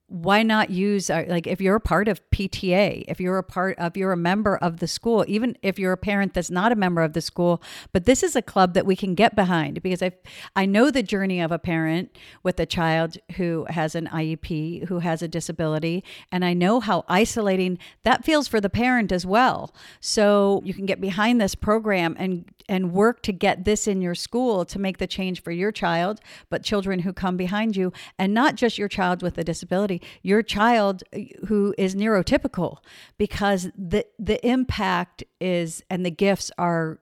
why 0.10 0.41
not 0.41 0.72
use 0.72 1.10
uh, 1.10 1.24
like 1.28 1.45
if 1.45 1.62
you're 1.62 1.76
a 1.76 1.82
part 1.82 2.07
of 2.07 2.20
PTA, 2.32 3.05
if 3.07 3.20
you're 3.20 3.38
a 3.38 3.43
part 3.43 3.78
of 3.78 3.95
you're 3.95 4.12
a 4.12 4.18
member 4.18 4.57
of 4.57 4.80
the 4.80 4.88
school, 4.88 5.24
even 5.28 5.55
if 5.62 5.78
you're 5.78 5.93
a 5.93 5.97
parent 5.97 6.34
that's 6.34 6.49
not 6.49 6.72
a 6.72 6.76
member 6.76 7.03
of 7.03 7.14
the 7.14 7.22
school, 7.22 7.62
but 7.93 8.05
this 8.05 8.24
is 8.24 8.36
a 8.36 8.41
club 8.41 8.74
that 8.74 8.88
we 8.88 8.95
can 8.95 9.14
get 9.14 9.36
behind 9.36 9.82
because 9.84 10.01
I 10.01 10.12
I 10.55 10.66
know 10.66 10.89
the 10.89 11.03
journey 11.03 11.39
of 11.39 11.51
a 11.51 11.60
parent 11.60 12.18
with 12.41 12.60
a 12.60 12.66
child 12.66 13.18
who 13.38 13.68
has 13.70 13.93
an 13.93 14.07
IEP, 14.07 14.88
who 14.88 14.99
has 14.99 15.22
a 15.22 15.28
disability, 15.28 16.03
and 16.32 16.43
I 16.43 16.53
know 16.53 16.80
how 16.80 17.05
isolating 17.07 17.78
that 18.03 18.26
feels 18.26 18.47
for 18.47 18.60
the 18.60 18.70
parent 18.70 19.12
as 19.12 19.26
well. 19.26 19.74
So 19.99 20.62
you 20.66 20.74
can 20.74 20.88
get 20.88 20.99
behind 20.99 21.39
this 21.39 21.53
program 21.53 22.16
and 22.18 22.45
and 22.70 22.93
work 22.93 23.22
to 23.24 23.34
get 23.34 23.66
this 23.66 23.88
in 23.88 24.01
your 24.01 24.16
school 24.16 24.64
to 24.64 24.80
make 24.80 24.99
the 24.99 25.07
change 25.07 25.41
for 25.41 25.51
your 25.51 25.72
child, 25.72 26.22
but 26.49 26.64
children 26.64 26.99
who 26.99 27.12
come 27.12 27.36
behind 27.36 27.76
you 27.76 27.91
and 28.18 28.34
not 28.34 28.55
just 28.55 28.78
your 28.78 28.88
child 28.88 29.24
with 29.24 29.38
a 29.39 29.43
disability, 29.43 29.98
your 30.21 30.41
child 30.41 31.03
uh, 31.13 31.19
who 31.47 31.73
is 31.77 31.95
neurotypical 31.95 32.77
because 33.17 33.69
the 33.77 34.05
the 34.17 34.45
impact 34.47 35.23
is 35.39 35.83
and 35.89 36.05
the 36.05 36.11
gifts 36.11 36.51
are 36.57 36.99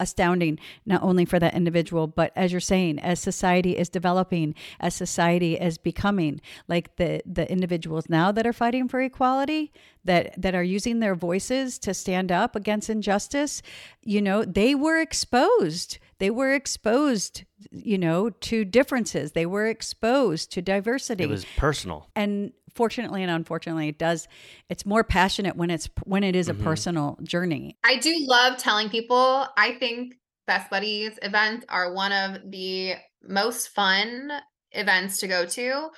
astounding 0.00 0.58
not 0.84 1.02
only 1.02 1.24
for 1.24 1.38
that 1.38 1.54
individual 1.54 2.06
but 2.06 2.32
as 2.36 2.52
you're 2.52 2.60
saying 2.60 2.98
as 3.00 3.20
society 3.20 3.76
is 3.76 3.88
developing 3.88 4.54
as 4.80 4.94
society 4.94 5.54
is 5.54 5.78
becoming 5.78 6.40
like 6.68 6.96
the 6.96 7.22
the 7.26 7.50
individuals 7.50 8.08
now 8.08 8.30
that 8.32 8.46
are 8.46 8.52
fighting 8.52 8.88
for 8.88 9.00
equality 9.00 9.72
that 10.04 10.40
that 10.40 10.54
are 10.54 10.62
using 10.62 11.00
their 11.00 11.14
voices 11.14 11.78
to 11.78 11.92
stand 11.94 12.30
up 12.30 12.54
against 12.54 12.90
injustice 12.90 13.62
you 14.02 14.22
know 14.22 14.44
they 14.44 14.74
were 14.74 15.00
exposed. 15.00 15.98
They 16.18 16.30
were 16.30 16.54
exposed 16.54 17.44
you 17.70 17.98
know 17.98 18.30
to 18.30 18.64
differences. 18.64 19.32
They 19.32 19.46
were 19.46 19.66
exposed 19.66 20.52
to 20.52 20.62
diversity. 20.62 21.24
It 21.24 21.30
was 21.30 21.44
personal. 21.56 22.08
and 22.14 22.52
fortunately 22.76 23.22
and 23.22 23.30
unfortunately 23.30 23.88
it 23.88 23.98
does 23.98 24.28
it's 24.68 24.86
more 24.86 25.02
passionate 25.02 25.56
when 25.56 25.70
it's 25.70 25.88
when 26.04 26.22
it 26.22 26.36
is 26.36 26.48
a 26.48 26.54
mm-hmm. 26.54 26.64
personal 26.64 27.18
journey 27.22 27.76
I 27.86 27.96
do 27.98 28.14
love 28.26 28.58
telling 28.58 28.88
people, 28.90 29.46
I 29.56 29.74
think 29.78 30.14
Best 30.46 30.70
Buddies 30.70 31.18
events 31.22 31.66
are 31.68 31.92
one 31.92 32.12
of 32.12 32.50
the 32.50 32.94
most 33.22 33.68
fun 33.68 34.32
events 34.72 35.18
to 35.20 35.28
go 35.28 35.46
to. 35.46 35.88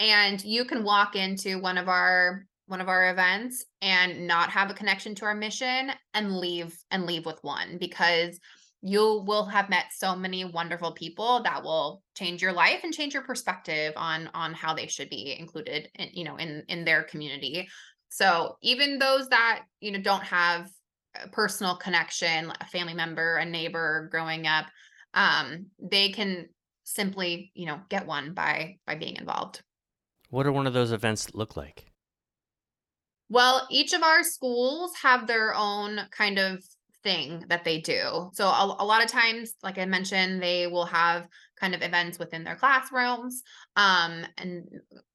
And 0.00 0.44
you 0.44 0.64
can 0.64 0.84
walk 0.84 1.16
into 1.16 1.60
one 1.60 1.78
of 1.78 1.88
our 1.88 2.44
one 2.66 2.80
of 2.80 2.88
our 2.88 3.10
events 3.10 3.64
and 3.80 4.26
not 4.26 4.50
have 4.50 4.70
a 4.70 4.74
connection 4.74 5.14
to 5.14 5.24
our 5.24 5.34
mission 5.34 5.90
and 6.12 6.36
leave 6.36 6.76
and 6.90 7.06
leave 7.06 7.24
with 7.24 7.42
one 7.42 7.78
because 7.78 8.38
you 8.80 9.24
will 9.26 9.46
have 9.46 9.68
met 9.68 9.86
so 9.92 10.14
many 10.14 10.44
wonderful 10.44 10.92
people 10.92 11.42
that 11.42 11.62
will 11.62 12.02
change 12.16 12.40
your 12.40 12.52
life 12.52 12.80
and 12.84 12.94
change 12.94 13.12
your 13.12 13.24
perspective 13.24 13.92
on 13.96 14.28
on 14.34 14.54
how 14.54 14.72
they 14.72 14.86
should 14.86 15.10
be 15.10 15.36
included 15.38 15.88
in 15.96 16.10
you 16.12 16.24
know 16.24 16.36
in 16.36 16.62
in 16.68 16.84
their 16.84 17.02
community 17.02 17.68
so 18.08 18.56
even 18.62 18.98
those 18.98 19.28
that 19.28 19.62
you 19.80 19.92
know 19.92 20.00
don't 20.00 20.24
have 20.24 20.68
a 21.22 21.28
personal 21.28 21.76
connection, 21.76 22.52
a 22.60 22.66
family 22.66 22.94
member, 22.94 23.36
a 23.36 23.44
neighbor 23.44 24.08
growing 24.10 24.46
up, 24.46 24.66
um, 25.14 25.66
they 25.78 26.10
can 26.10 26.48
simply, 26.84 27.50
you 27.54 27.66
know, 27.66 27.80
get 27.88 28.06
one 28.06 28.34
by 28.34 28.76
by 28.86 28.94
being 28.94 29.16
involved. 29.16 29.62
What 30.30 30.44
do 30.44 30.52
one 30.52 30.66
of 30.66 30.74
those 30.74 30.92
events 30.92 31.34
look 31.34 31.56
like? 31.56 31.86
Well, 33.30 33.66
each 33.70 33.92
of 33.92 34.02
our 34.02 34.22
schools 34.22 34.92
have 35.02 35.26
their 35.26 35.54
own 35.54 36.00
kind 36.10 36.38
of 36.38 36.64
thing 37.08 37.42
that 37.48 37.64
they 37.64 37.80
do. 37.80 38.30
So 38.34 38.46
a, 38.46 38.76
a 38.80 38.84
lot 38.84 39.02
of 39.02 39.10
times, 39.10 39.54
like 39.62 39.78
I 39.78 39.86
mentioned, 39.86 40.42
they 40.42 40.66
will 40.66 40.84
have 40.84 41.26
kind 41.58 41.74
of 41.74 41.80
events 41.80 42.18
within 42.18 42.44
their 42.44 42.56
classrooms, 42.56 43.42
um, 43.76 44.26
and 44.36 44.68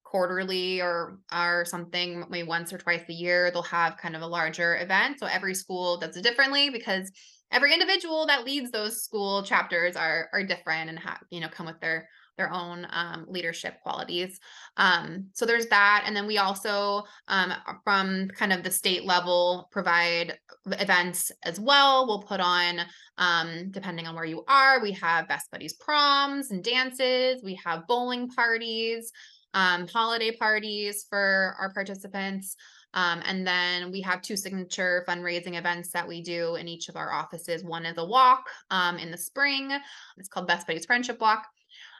quarterly 0.03 0.81
or 0.81 1.19
or 1.31 1.65
something, 1.65 2.25
maybe 2.29 2.47
once 2.47 2.73
or 2.73 2.79
twice 2.79 3.03
a 3.09 3.13
year, 3.13 3.51
they'll 3.51 3.61
have 3.61 3.97
kind 3.97 4.15
of 4.15 4.23
a 4.23 4.27
larger 4.27 4.77
event. 4.77 5.19
So 5.19 5.27
every 5.27 5.53
school 5.53 5.97
does 5.97 6.17
it 6.17 6.23
differently 6.23 6.71
because 6.71 7.11
every 7.51 7.71
individual 7.73 8.25
that 8.25 8.43
leads 8.43 8.71
those 8.71 9.03
school 9.03 9.43
chapters 9.43 9.95
are 9.95 10.29
are 10.33 10.43
different 10.43 10.89
and 10.89 10.97
have 10.97 11.19
you 11.29 11.41
know 11.41 11.49
come 11.49 11.67
with 11.67 11.79
their 11.79 12.09
their 12.37 12.51
own 12.51 12.87
um, 12.91 13.25
leadership 13.27 13.75
qualities. 13.83 14.39
Um, 14.77 15.27
so 15.33 15.45
there's 15.45 15.67
that, 15.67 16.03
and 16.05 16.15
then 16.15 16.27
we 16.27 16.37
also 16.37 17.03
um, 17.27 17.53
from 17.83 18.29
kind 18.29 18.53
of 18.53 18.63
the 18.63 18.71
state 18.71 19.05
level 19.05 19.69
provide 19.71 20.37
events 20.65 21.31
as 21.43 21.59
well. 21.59 22.07
We'll 22.07 22.23
put 22.23 22.39
on 22.39 22.79
um, 23.17 23.71
depending 23.71 24.07
on 24.07 24.15
where 24.15 24.25
you 24.25 24.43
are. 24.47 24.81
We 24.81 24.91
have 24.93 25.27
Best 25.27 25.51
Buddies 25.51 25.73
proms 25.73 26.51
and 26.51 26.63
dances. 26.63 27.43
We 27.43 27.59
have 27.63 27.87
bowling 27.87 28.29
parties, 28.29 29.11
um, 29.53 29.87
holiday 29.87 30.35
parties 30.35 31.05
for 31.09 31.55
our 31.59 31.71
participants. 31.73 32.55
Um, 32.95 33.21
and 33.25 33.45
then 33.45 33.91
we 33.91 34.01
have 34.01 34.21
two 34.21 34.37
signature 34.37 35.03
fundraising 35.07 35.57
events 35.57 35.91
that 35.91 36.07
we 36.07 36.21
do 36.21 36.55
in 36.55 36.67
each 36.67 36.89
of 36.89 36.95
our 36.95 37.11
offices. 37.11 37.63
One 37.63 37.85
is 37.85 37.97
a 37.97 38.05
walk 38.05 38.47
um, 38.69 38.97
in 38.97 39.09
the 39.09 39.17
spring. 39.17 39.71
It's 40.17 40.29
called 40.29 40.47
Best 40.47 40.67
Buddies 40.67 40.85
Friendship 40.85 41.19
Walk. 41.19 41.45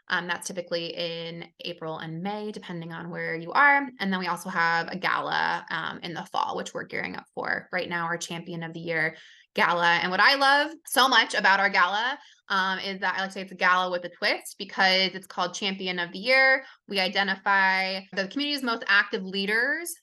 Um, 0.10 0.28
that's 0.28 0.48
typically 0.48 0.88
in 0.88 1.46
April 1.62 1.98
and 1.98 2.22
May, 2.22 2.52
depending 2.52 2.92
on 2.92 3.10
where 3.10 3.36
you 3.36 3.52
are. 3.54 3.88
And 4.00 4.12
then 4.12 4.20
we 4.20 4.28
also 4.28 4.50
have 4.50 4.90
a 4.90 4.98
gala 4.98 5.66
um, 5.72 6.00
in 6.04 6.14
the 6.14 6.26
fall, 6.26 6.58
which 6.58 6.74
we're 6.74 6.84
gearing 6.84 7.16
up 7.16 7.26
for 7.34 7.70
right 7.72 7.90
now, 7.90 8.06
our 8.06 8.18
champion 8.18 8.64
of 8.64 8.74
the 8.74 8.82
year 8.82 9.16
gala. 9.56 10.00
And 10.02 10.12
what 10.12 10.20
I 10.20 10.36
love 10.36 10.72
so 10.86 11.08
much 11.08 11.34
about 11.36 11.60
our 11.60 11.70
gala 11.70 12.18
um, 12.50 12.80
is 12.80 13.00
that 13.00 13.16
I 13.16 13.22
like 13.22 13.30
to 13.30 13.34
say 13.34 13.42
it's 13.42 13.52
a 13.52 13.56
gala 13.56 13.92
with 13.92 14.04
a 14.06 14.10
twist 14.10 14.56
because 14.58 15.12
it's 15.14 15.28
called 15.28 15.54
Champion 15.54 16.00
of 16.00 16.12
the 16.12 16.20
Year. 16.20 16.64
We 16.88 17.00
identify 17.00 18.02
the 18.14 18.28
community's 18.28 18.64
most 18.64 18.84
active 18.88 19.24
leaders 19.24 19.94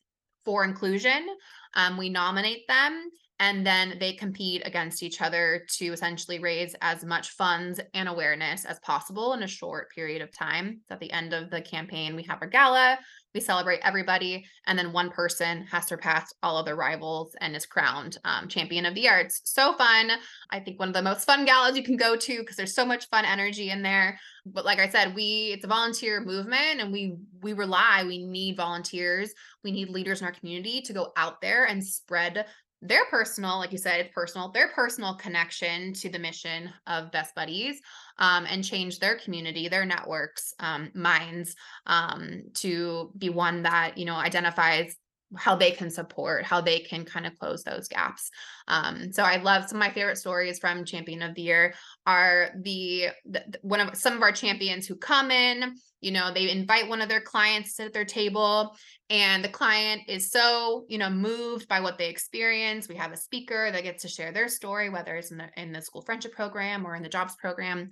for 0.44 0.64
inclusion. 0.64 1.26
Um, 1.74 1.96
we 1.96 2.08
nominate 2.08 2.66
them 2.68 3.10
and 3.40 3.66
then 3.66 3.96
they 3.98 4.12
compete 4.12 4.62
against 4.66 5.02
each 5.02 5.22
other 5.22 5.64
to 5.78 5.86
essentially 5.86 6.38
raise 6.38 6.76
as 6.82 7.02
much 7.02 7.30
funds 7.30 7.80
and 7.94 8.06
awareness 8.06 8.66
as 8.66 8.78
possible 8.80 9.32
in 9.32 9.42
a 9.42 9.48
short 9.48 9.90
period 9.90 10.20
of 10.20 10.30
time. 10.30 10.82
So 10.86 10.94
at 10.94 11.00
the 11.00 11.10
end 11.10 11.32
of 11.32 11.50
the 11.50 11.62
campaign, 11.62 12.14
we 12.14 12.22
have 12.24 12.42
our 12.42 12.48
gala, 12.48 12.98
we 13.32 13.40
celebrate 13.40 13.80
everybody, 13.82 14.44
and 14.66 14.78
then 14.78 14.92
one 14.92 15.10
person 15.10 15.62
has 15.70 15.86
surpassed 15.86 16.34
all 16.42 16.58
other 16.58 16.76
rivals 16.76 17.34
and 17.40 17.56
is 17.56 17.64
crowned 17.64 18.18
um, 18.24 18.46
champion 18.46 18.84
of 18.84 18.94
the 18.94 19.02
year. 19.02 19.26
So 19.44 19.72
fun! 19.74 20.10
I 20.50 20.60
think 20.60 20.78
one 20.78 20.88
of 20.88 20.94
the 20.94 21.02
most 21.02 21.24
fun 21.24 21.46
galas 21.46 21.76
you 21.76 21.82
can 21.82 21.96
go 21.96 22.16
to 22.16 22.38
because 22.40 22.56
there's 22.56 22.74
so 22.74 22.84
much 22.84 23.08
fun 23.08 23.24
energy 23.24 23.70
in 23.70 23.82
there. 23.82 24.18
But 24.44 24.64
like 24.64 24.80
I 24.80 24.88
said, 24.88 25.14
we 25.14 25.52
it's 25.54 25.64
a 25.64 25.68
volunteer 25.68 26.20
movement, 26.20 26.80
and 26.80 26.92
we 26.92 27.16
we 27.40 27.52
rely. 27.52 28.04
We 28.04 28.26
need 28.26 28.56
volunteers. 28.56 29.32
We 29.62 29.70
need 29.70 29.90
leaders 29.90 30.20
in 30.20 30.26
our 30.26 30.32
community 30.32 30.82
to 30.82 30.92
go 30.92 31.12
out 31.16 31.40
there 31.40 31.64
and 31.64 31.82
spread 31.82 32.46
their 32.82 33.04
personal, 33.06 33.58
like 33.58 33.72
you 33.72 33.78
said, 33.78 34.00
it's 34.00 34.14
personal, 34.14 34.50
their 34.50 34.68
personal 34.68 35.14
connection 35.14 35.92
to 35.94 36.08
the 36.08 36.18
mission 36.18 36.70
of 36.86 37.12
Best 37.12 37.34
Buddies 37.34 37.80
um, 38.18 38.46
and 38.48 38.64
change 38.64 38.98
their 38.98 39.16
community, 39.16 39.68
their 39.68 39.84
networks, 39.84 40.54
um, 40.60 40.90
minds 40.94 41.54
um, 41.86 42.42
to 42.54 43.12
be 43.18 43.28
one 43.28 43.62
that, 43.64 43.98
you 43.98 44.06
know, 44.06 44.14
identifies 44.14 44.96
how 45.36 45.54
they 45.54 45.70
can 45.70 45.90
support, 45.90 46.44
how 46.44 46.60
they 46.60 46.80
can 46.80 47.04
kind 47.04 47.26
of 47.26 47.38
close 47.38 47.62
those 47.62 47.88
gaps. 47.88 48.30
Um, 48.66 49.12
so 49.12 49.22
I 49.22 49.36
love 49.36 49.68
some 49.68 49.76
of 49.76 49.86
my 49.86 49.92
favorite 49.92 50.18
stories 50.18 50.58
from 50.58 50.84
Champion 50.84 51.22
of 51.22 51.34
the 51.34 51.42
Year 51.42 51.74
are 52.06 52.50
the, 52.62 53.08
the 53.24 53.44
one 53.62 53.80
of 53.80 53.96
some 53.96 54.14
of 54.14 54.22
our 54.22 54.32
champions 54.32 54.86
who 54.86 54.96
come 54.96 55.30
in, 55.30 55.74
you 56.00 56.10
know, 56.10 56.32
they 56.32 56.50
invite 56.50 56.88
one 56.88 57.00
of 57.00 57.08
their 57.08 57.20
clients 57.20 57.70
to 57.70 57.74
sit 57.74 57.86
at 57.86 57.92
their 57.92 58.04
table 58.04 58.76
and 59.08 59.44
the 59.44 59.48
client 59.48 60.02
is 60.08 60.30
so, 60.30 60.84
you 60.88 60.98
know, 60.98 61.10
moved 61.10 61.68
by 61.68 61.80
what 61.80 61.98
they 61.98 62.08
experience. 62.08 62.88
We 62.88 62.96
have 62.96 63.12
a 63.12 63.16
speaker 63.16 63.70
that 63.70 63.82
gets 63.82 64.02
to 64.02 64.08
share 64.08 64.32
their 64.32 64.48
story, 64.48 64.88
whether 64.88 65.16
it's 65.16 65.30
in 65.30 65.38
the 65.38 65.48
in 65.56 65.72
the 65.72 65.82
school 65.82 66.02
friendship 66.02 66.32
program 66.32 66.86
or 66.86 66.94
in 66.96 67.02
the 67.02 67.08
jobs 67.08 67.36
program. 67.36 67.90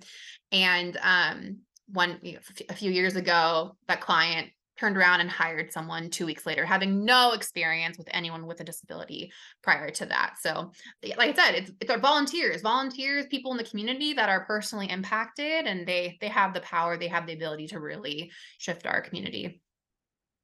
And 0.51 0.97
um 1.01 1.57
one 1.91 2.19
a 2.69 2.73
few 2.73 2.91
years 2.91 3.15
ago, 3.15 3.75
that 3.87 4.01
client 4.01 4.49
turned 4.79 4.97
around 4.97 5.19
and 5.19 5.29
hired 5.29 5.73
someone 5.73 6.09
two 6.09 6.25
weeks 6.25 6.45
later, 6.45 6.65
having 6.65 7.03
no 7.03 7.33
experience 7.33 7.97
with 7.97 8.07
anyone 8.11 8.47
with 8.47 8.61
a 8.61 8.63
disability 8.63 9.31
prior 9.61 9.89
to 9.89 10.05
that. 10.05 10.35
So, 10.39 10.71
like 11.17 11.29
I 11.29 11.33
said, 11.33 11.55
it's 11.55 11.71
it's 11.81 11.91
our 11.91 11.99
volunteers, 11.99 12.61
volunteers, 12.61 13.25
people 13.27 13.51
in 13.51 13.57
the 13.57 13.63
community 13.63 14.13
that 14.13 14.29
are 14.29 14.45
personally 14.45 14.89
impacted, 14.89 15.65
and 15.65 15.85
they 15.85 16.17
they 16.21 16.29
have 16.29 16.53
the 16.53 16.61
power, 16.61 16.97
they 16.97 17.07
have 17.07 17.27
the 17.27 17.33
ability 17.33 17.67
to 17.67 17.79
really 17.79 18.31
shift 18.57 18.85
our 18.85 19.01
community. 19.01 19.61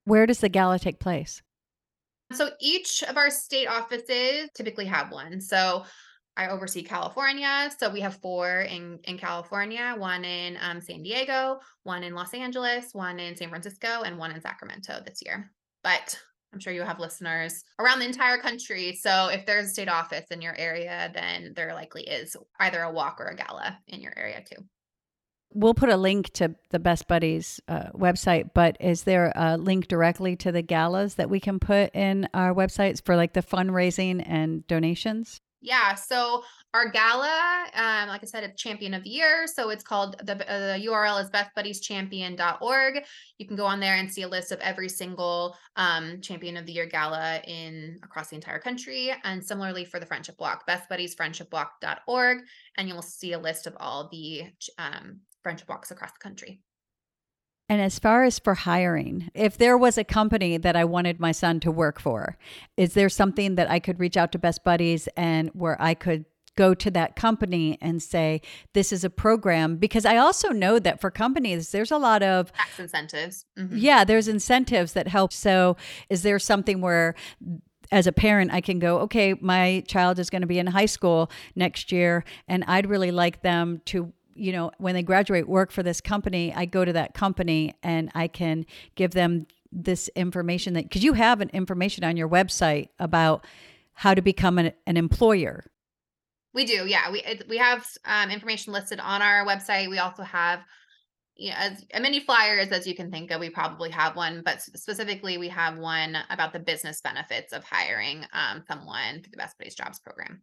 Where 0.04 0.26
does 0.26 0.40
the 0.40 0.50
gala 0.50 0.80
take 0.80 1.00
place? 1.00 1.42
So 2.34 2.50
each 2.60 3.04
of 3.04 3.18
our 3.18 3.30
state 3.30 3.68
offices 3.68 4.50
typically 4.56 4.86
have 4.86 5.12
one. 5.12 5.40
So 5.40 5.86
I 6.38 6.48
oversee 6.48 6.84
California. 6.84 7.72
So 7.78 7.90
we 7.90 8.02
have 8.02 8.18
four 8.18 8.62
in, 8.62 9.00
in 9.06 9.18
California, 9.18 9.96
one 9.98 10.26
in 10.26 10.58
um, 10.62 10.82
San 10.82 11.02
Diego, 11.02 11.60
one 11.84 12.04
in 12.04 12.14
Los 12.14 12.34
Angeles, 12.34 12.90
one 12.94 13.20
in 13.20 13.36
San 13.36 13.50
Francisco, 13.50 14.02
and 14.04 14.18
one 14.18 14.32
in 14.32 14.42
Sacramento 14.42 15.02
this 15.06 15.20
year. 15.24 15.50
But 15.84 16.20
I'm 16.54 16.60
sure 16.60 16.74
you 16.74 16.84
have 16.84 17.00
listeners 17.00 17.64
around 17.80 18.00
the 18.00 18.06
entire 18.06 18.38
country. 18.38 18.98
So 19.02 19.28
if 19.28 19.46
there's 19.46 19.68
a 19.68 19.70
state 19.70 19.90
office 19.90 20.26
in 20.32 20.42
your 20.42 20.56
area, 20.58 21.12
then 21.14 21.54
there 21.56 21.74
likely 21.74 22.04
is 22.04 22.36
either 22.60 22.82
a 22.82 22.92
walk 22.92 23.20
or 23.20 23.28
a 23.28 23.36
gala 23.36 23.78
in 23.88 24.02
your 24.02 24.14
area 24.18 24.42
too. 24.42 24.64
We'll 25.54 25.74
put 25.74 25.90
a 25.90 25.98
link 25.98 26.34
to 26.34 26.56
the 26.72 26.80
Best 26.80 27.08
Buddies 27.08 27.62
uh, 27.70 27.90
website, 27.94 28.50
but 28.54 28.76
is 28.82 29.04
there 29.04 29.32
a 29.36 29.58
link 29.58 29.88
directly 29.88 30.36
to 30.38 30.52
the 30.52 30.62
galas 30.62 31.16
that 31.16 31.30
we 31.30 31.40
can 31.40 31.60
put 31.60 31.96
in 31.96 32.28
our 32.34 32.54
websites 32.54 33.02
for 33.04 33.16
like 33.16 33.34
the 33.34 33.44
fundraising 33.44 34.22
and 34.26 34.68
donations? 34.68 35.40
Yeah. 35.66 35.96
So 35.96 36.44
our 36.76 36.92
gala, 36.92 37.66
um, 37.74 38.10
like 38.10 38.22
I 38.22 38.26
said, 38.28 38.44
it's 38.44 38.62
champion 38.62 38.94
of 38.94 39.04
the 39.04 39.10
year. 39.10 39.48
So 39.48 39.72
it's 39.72 39.84
called 39.84 40.16
the, 40.24 40.34
uh, 40.34 40.78
the 40.78 40.86
URL 40.86 41.24
is 41.24 41.32
bestbuddieschampion.org. 41.32 43.04
You 43.40 43.48
can 43.48 43.56
go 43.56 43.66
on 43.66 43.80
there 43.80 43.96
and 43.96 44.12
see 44.12 44.22
a 44.22 44.28
list 44.28 44.52
of 44.52 44.60
every 44.60 44.88
single 44.88 45.58
um, 45.76 46.22
champion 46.22 46.56
of 46.56 46.68
the 46.68 46.72
year 46.72 46.86
gala 46.86 47.42
in 47.48 47.98
across 48.04 48.30
the 48.30 48.36
entire 48.36 48.60
country. 48.60 49.12
And 49.24 49.44
similarly 49.44 49.86
for 49.86 50.00
the 50.00 50.06
friendship 50.06 50.36
walk, 50.38 50.68
bestbuddiesfriendshipwalk.org. 50.68 52.38
And 52.78 52.88
you'll 52.88 53.02
see 53.02 53.34
a 53.34 53.40
list 53.40 53.66
of 53.66 53.76
all 53.80 54.08
the 54.12 54.44
um, 54.78 55.22
friendship 55.42 55.68
walks 55.68 55.90
across 55.90 56.12
the 56.12 56.20
country. 56.22 56.62
And 57.68 57.82
as 57.82 57.98
far 57.98 58.24
as 58.24 58.38
for 58.38 58.54
hiring, 58.54 59.32
if 59.34 59.58
there 59.58 59.78
was 59.78 59.98
a 59.98 60.04
company 60.04 60.58
that 60.58 60.76
I 60.76 60.86
wanted 60.86 61.20
my 61.20 61.32
son 61.32 61.60
to 61.62 61.72
work 61.72 62.00
for, 62.00 62.38
is 62.78 62.94
there 62.94 63.10
something 63.10 63.56
that 63.56 63.70
I 63.70 63.80
could 63.80 64.00
reach 64.00 64.18
out 64.18 64.32
to 64.34 64.40
Best 64.40 64.64
Buddies 64.64 65.08
and 65.18 65.50
where 65.54 65.82
I 65.82 65.96
could 65.96 66.26
go 66.56 66.74
to 66.74 66.92
that 66.92 67.16
company 67.16 67.78
and 67.82 68.02
say, 68.02 68.42
this 68.74 68.94
is 68.94 69.04
a 69.04 69.10
program? 69.10 69.78
Because 69.78 70.06
I 70.06 70.18
also 70.18 70.50
know 70.50 70.78
that 70.78 71.02
for 71.02 71.10
companies, 71.10 71.72
there's 71.72 71.92
a 71.92 71.98
lot 71.98 72.22
of 72.22 72.54
tax 72.54 72.80
incentives. 72.80 73.46
Mm-hmm. 73.58 73.78
Yeah, 73.78 74.04
there's 74.04 74.28
incentives 74.28 74.94
that 74.94 75.08
help. 75.08 75.34
So 75.34 75.76
is 76.10 76.22
there 76.22 76.40
something 76.40 76.82
where 76.82 77.16
as 77.92 78.08
a 78.08 78.12
parent, 78.12 78.52
I 78.52 78.62
can 78.62 78.80
go, 78.80 79.00
okay, 79.00 79.36
my 79.40 79.84
child 79.88 80.18
is 80.20 80.30
going 80.30 80.42
to 80.42 80.48
be 80.48 80.60
in 80.60 80.68
high 80.68 80.88
school 80.88 81.30
next 81.56 81.92
year, 81.92 82.24
and 82.48 82.64
I'd 82.68 82.90
really 82.90 83.12
like 83.12 83.42
them 83.42 83.82
to 83.86 84.12
you 84.36 84.52
know, 84.52 84.72
when 84.78 84.94
they 84.94 85.04
graduate, 85.04 85.48
work 85.48 85.72
for 85.72 85.82
this 85.82 86.02
company, 86.02 86.54
I 86.54 86.66
go 86.66 86.86
to 86.86 86.94
that 86.94 87.14
company 87.14 87.74
and 87.82 88.12
I 88.14 88.28
can 88.28 88.66
give 88.96 89.12
them 89.12 89.48
this 89.72 90.10
information 90.16 90.74
that 90.74 90.84
because 90.84 91.04
you 91.04 91.14
have 91.14 91.42
an 91.42 91.50
information 91.50 92.04
on 92.04 92.18
your 92.18 92.30
website 92.30 92.90
about 93.00 93.46
how 93.94 94.14
to 94.14 94.22
become 94.22 94.58
an, 94.58 94.74
an 94.86 94.98
employer. 94.98 95.66
We 96.54 96.66
do, 96.66 96.86
yeah. 96.86 97.12
We 97.12 97.24
we 97.50 97.58
have 97.58 97.86
um, 98.06 98.30
information 98.30 98.72
listed 98.72 99.00
on 99.00 99.22
our 99.22 99.46
website. 99.46 99.90
We 99.90 100.00
also 100.00 100.24
have 100.24 100.62
you 101.36 101.50
know, 101.50 101.58
as 101.58 101.84
many 102.00 102.22
flyers 102.22 102.70
as 102.70 102.88
you 102.88 102.96
can 102.96 103.12
think 103.12 103.30
of, 103.32 103.42
we 103.42 103.50
probably 103.50 103.90
have 103.90 104.16
one, 104.16 104.42
but 104.46 104.62
specifically, 104.62 105.38
we 105.38 105.50
have 105.50 105.78
one 105.78 106.18
about 106.30 106.54
the 106.54 106.60
business 106.60 107.02
benefits 107.02 107.52
of 107.52 107.64
hiring 107.66 108.26
um, 108.32 108.64
someone 108.68 109.22
through 109.22 109.32
the 109.32 109.38
Best 109.38 109.58
Buddies 109.58 109.76
Jobs 109.76 110.00
program 110.00 110.42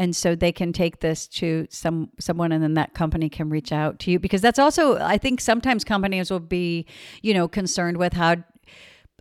and 0.00 0.16
so 0.16 0.34
they 0.34 0.50
can 0.50 0.72
take 0.72 1.00
this 1.00 1.26
to 1.26 1.66
some 1.68 2.08
someone 2.18 2.52
and 2.52 2.62
then 2.62 2.72
that 2.72 2.94
company 2.94 3.28
can 3.28 3.50
reach 3.50 3.70
out 3.70 3.98
to 4.00 4.10
you. 4.10 4.18
Because 4.18 4.40
that's 4.40 4.58
also 4.58 4.96
i 4.98 5.18
think 5.18 5.40
sometimes 5.40 5.84
companies 5.84 6.30
will 6.30 6.40
be 6.40 6.86
you 7.22 7.34
know 7.34 7.46
concerned 7.46 7.98
with 7.98 8.14
how 8.14 8.36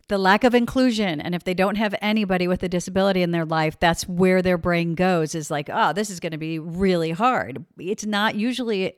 the 0.07 0.17
lack 0.17 0.43
of 0.43 0.55
inclusion. 0.55 1.21
And 1.21 1.35
if 1.35 1.43
they 1.43 1.53
don't 1.53 1.75
have 1.75 1.93
anybody 2.01 2.47
with 2.47 2.63
a 2.63 2.69
disability 2.69 3.21
in 3.21 3.31
their 3.31 3.45
life 3.45 3.77
that's 3.79 4.07
where 4.07 4.41
their 4.41 4.57
brain 4.57 4.95
goes 4.95 5.35
is 5.35 5.51
like 5.51 5.69
oh 5.71 5.91
this 5.91 6.09
is 6.09 6.21
going 6.21 6.31
to 6.31 6.37
be 6.37 6.57
really 6.57 7.11
hard. 7.11 7.65
It's 7.77 8.05
not 8.05 8.35
usually 8.35 8.93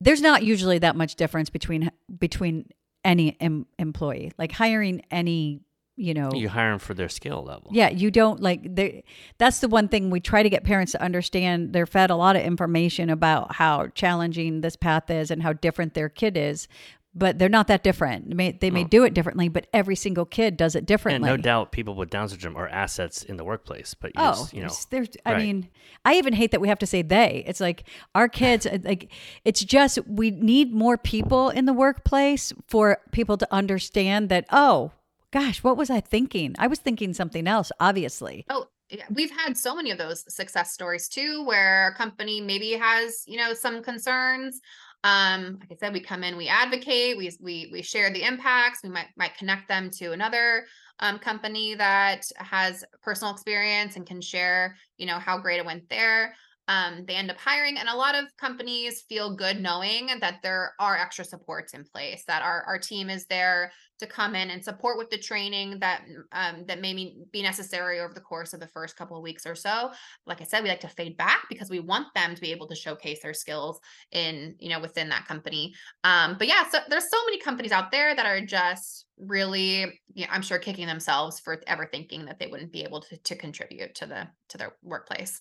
there's 0.00 0.20
not 0.20 0.42
usually 0.42 0.78
that 0.78 0.96
much 0.96 1.14
difference 1.14 1.50
between 1.50 1.90
between 2.18 2.68
any 3.04 3.36
em- 3.40 3.66
employee. 3.78 4.32
Like 4.36 4.52
hiring 4.52 5.02
any 5.10 5.60
you 6.00 6.14
know 6.14 6.30
you 6.32 6.48
hire 6.48 6.70
them 6.70 6.78
for 6.78 6.94
their 6.94 7.08
skill 7.08 7.44
level. 7.44 7.70
Yeah 7.72 7.90
you 7.90 8.10
don't 8.10 8.40
like 8.40 8.74
they 8.74 9.04
that's 9.38 9.60
the 9.60 9.68
one 9.68 9.88
thing 9.88 10.10
we 10.10 10.20
try 10.20 10.42
to 10.42 10.50
get 10.50 10.64
parents 10.64 10.92
to 10.92 11.02
understand. 11.02 11.72
They're 11.72 11.86
fed 11.86 12.10
a 12.10 12.16
lot 12.16 12.36
of 12.36 12.42
information 12.42 13.10
about 13.10 13.54
how 13.56 13.88
challenging 13.88 14.62
this 14.62 14.76
path 14.76 15.10
is 15.10 15.30
and 15.30 15.42
how 15.42 15.52
different 15.52 15.94
their 15.94 16.08
kid 16.08 16.36
is 16.36 16.68
but 17.12 17.40
they're 17.40 17.48
not 17.48 17.66
that 17.66 17.82
different. 17.82 18.28
They 18.28 18.34
may, 18.34 18.52
they 18.52 18.70
may 18.70 18.84
do 18.84 19.04
it 19.04 19.14
differently 19.14 19.48
but 19.48 19.66
every 19.74 19.96
single 19.96 20.24
kid 20.24 20.56
does 20.56 20.74
it 20.74 20.86
differently 20.86 21.28
and 21.28 21.38
no 21.38 21.42
doubt 21.42 21.72
people 21.72 21.94
with 21.94 22.08
down 22.08 22.28
syndrome 22.28 22.56
are 22.56 22.68
assets 22.68 23.22
in 23.22 23.36
the 23.36 23.44
workplace 23.44 23.94
but 23.94 24.12
you 24.14 24.22
oh 24.22 24.30
just, 24.30 24.54
you 24.54 24.62
know 24.62 24.70
there's, 24.90 25.08
i 25.26 25.32
right. 25.32 25.42
mean 25.42 25.68
i 26.04 26.14
even 26.14 26.32
hate 26.32 26.52
that 26.52 26.60
we 26.60 26.68
have 26.68 26.78
to 26.78 26.86
say 26.86 27.02
they. 27.02 27.44
It's 27.46 27.60
like 27.60 27.84
our 28.14 28.28
kids 28.28 28.66
like 28.84 29.12
it's 29.44 29.62
just 29.62 29.98
we 30.06 30.30
need 30.30 30.72
more 30.72 30.96
people 30.96 31.50
in 31.50 31.66
the 31.66 31.72
workplace 31.72 32.52
for 32.68 32.98
people 33.10 33.36
to 33.36 33.48
understand 33.52 34.28
that 34.28 34.46
oh 34.50 34.92
gosh, 35.30 35.62
what 35.62 35.76
was 35.76 35.90
I 35.90 36.00
thinking? 36.00 36.54
I 36.58 36.66
was 36.66 36.78
thinking 36.78 37.14
something 37.14 37.46
else, 37.46 37.70
obviously. 37.80 38.44
Oh, 38.50 38.66
we've 39.10 39.30
had 39.30 39.56
so 39.56 39.74
many 39.74 39.90
of 39.90 39.98
those 39.98 40.24
success 40.32 40.72
stories 40.72 41.08
too, 41.08 41.44
where 41.44 41.88
a 41.88 41.94
company 41.94 42.40
maybe 42.40 42.72
has, 42.72 43.22
you 43.26 43.36
know, 43.36 43.54
some 43.54 43.82
concerns. 43.82 44.60
Um, 45.02 45.58
like 45.60 45.72
I 45.72 45.76
said, 45.76 45.92
we 45.92 46.00
come 46.00 46.22
in, 46.24 46.36
we 46.36 46.48
advocate, 46.48 47.16
we 47.16 47.30
we 47.40 47.70
we 47.72 47.82
share 47.82 48.12
the 48.12 48.22
impacts. 48.22 48.80
We 48.82 48.90
might 48.90 49.08
might 49.16 49.36
connect 49.36 49.68
them 49.68 49.90
to 49.98 50.12
another 50.12 50.66
um, 50.98 51.18
company 51.18 51.74
that 51.76 52.22
has 52.36 52.84
personal 53.02 53.32
experience 53.32 53.96
and 53.96 54.06
can 54.06 54.20
share, 54.20 54.76
you 54.98 55.06
know, 55.06 55.18
how 55.18 55.38
great 55.38 55.58
it 55.58 55.64
went 55.64 55.88
there 55.88 56.34
um, 56.70 57.04
they 57.04 57.16
end 57.16 57.32
up 57.32 57.36
hiring 57.36 57.78
and 57.78 57.88
a 57.88 57.96
lot 57.96 58.14
of 58.14 58.26
companies 58.36 59.02
feel 59.08 59.34
good 59.34 59.60
knowing 59.60 60.08
that 60.20 60.36
there 60.40 60.72
are 60.78 60.96
extra 60.96 61.24
supports 61.24 61.74
in 61.74 61.84
place 61.84 62.22
that 62.28 62.42
our, 62.42 62.62
our 62.62 62.78
team 62.78 63.10
is 63.10 63.26
there 63.26 63.72
to 64.00 64.06
come 64.06 64.34
in 64.34 64.50
and 64.50 64.62
support 64.62 64.98
with 64.98 65.10
the 65.10 65.18
training 65.18 65.78
that 65.80 66.02
um, 66.32 66.64
that 66.66 66.80
may 66.80 67.14
be 67.32 67.42
necessary 67.42 68.00
over 68.00 68.12
the 68.12 68.20
course 68.20 68.52
of 68.52 68.60
the 68.60 68.66
first 68.66 68.96
couple 68.96 69.16
of 69.16 69.22
weeks 69.22 69.46
or 69.46 69.54
so. 69.54 69.90
Like 70.26 70.40
i 70.40 70.44
said 70.44 70.62
we 70.62 70.68
like 70.68 70.80
to 70.80 70.88
fade 70.88 71.16
back 71.16 71.46
because 71.48 71.70
we 71.70 71.80
want 71.80 72.08
them 72.14 72.34
to 72.34 72.40
be 72.40 72.50
able 72.50 72.66
to 72.68 72.74
showcase 72.74 73.22
their 73.22 73.34
skills 73.34 73.80
in 74.12 74.56
you 74.58 74.68
know 74.68 74.80
within 74.80 75.08
that 75.10 75.26
company. 75.26 75.74
Um, 76.04 76.36
but 76.38 76.48
yeah 76.48 76.68
so 76.68 76.78
there's 76.88 77.10
so 77.10 77.24
many 77.26 77.38
companies 77.38 77.72
out 77.72 77.90
there 77.90 78.14
that 78.14 78.26
are 78.26 78.40
just 78.40 79.06
really 79.18 80.00
you 80.14 80.24
know, 80.24 80.32
i'm 80.32 80.40
sure 80.40 80.58
kicking 80.58 80.86
themselves 80.86 81.38
for 81.40 81.60
ever 81.66 81.86
thinking 81.86 82.24
that 82.24 82.38
they 82.38 82.46
wouldn't 82.46 82.72
be 82.72 82.82
able 82.82 83.00
to, 83.02 83.16
to 83.18 83.36
contribute 83.36 83.94
to 83.94 84.06
the 84.06 84.26
to 84.48 84.58
their 84.58 84.72
workplace. 84.82 85.40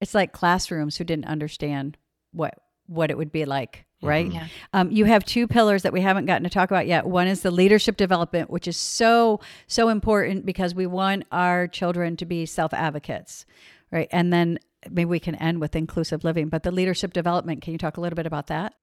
It's 0.00 0.14
like 0.14 0.32
classrooms 0.32 0.96
who 0.96 1.04
didn't 1.04 1.26
understand 1.26 1.96
what 2.32 2.54
what 2.86 3.10
it 3.10 3.16
would 3.16 3.32
be 3.32 3.44
like 3.44 3.84
right? 4.02 4.32
Yeah. 4.32 4.46
um, 4.72 4.90
you 4.90 5.04
have 5.04 5.24
two 5.24 5.46
pillars 5.46 5.82
that 5.82 5.92
we 5.92 6.00
haven't 6.00 6.26
gotten 6.26 6.44
to 6.44 6.50
talk 6.50 6.70
about 6.70 6.86
yet. 6.86 7.06
One 7.06 7.26
is 7.26 7.42
the 7.42 7.50
leadership 7.50 7.96
development 7.96 8.50
which 8.50 8.68
is 8.68 8.76
so 8.76 9.40
so 9.66 9.88
important 9.88 10.44
because 10.46 10.74
we 10.74 10.86
want 10.86 11.24
our 11.32 11.66
children 11.68 12.16
to 12.16 12.26
be 12.26 12.46
self 12.46 12.72
advocates 12.74 13.46
right? 13.90 14.08
And 14.10 14.32
then 14.32 14.58
maybe 14.90 15.04
we 15.04 15.20
can 15.20 15.34
end 15.34 15.60
with 15.60 15.76
inclusive 15.76 16.24
living 16.24 16.48
but 16.48 16.62
the 16.62 16.70
leadership 16.70 17.12
development 17.12 17.62
can 17.62 17.72
you 17.72 17.78
talk 17.78 17.96
a 17.96 18.00
little 18.00 18.16
bit 18.16 18.26
about 18.26 18.48
that? 18.48 18.74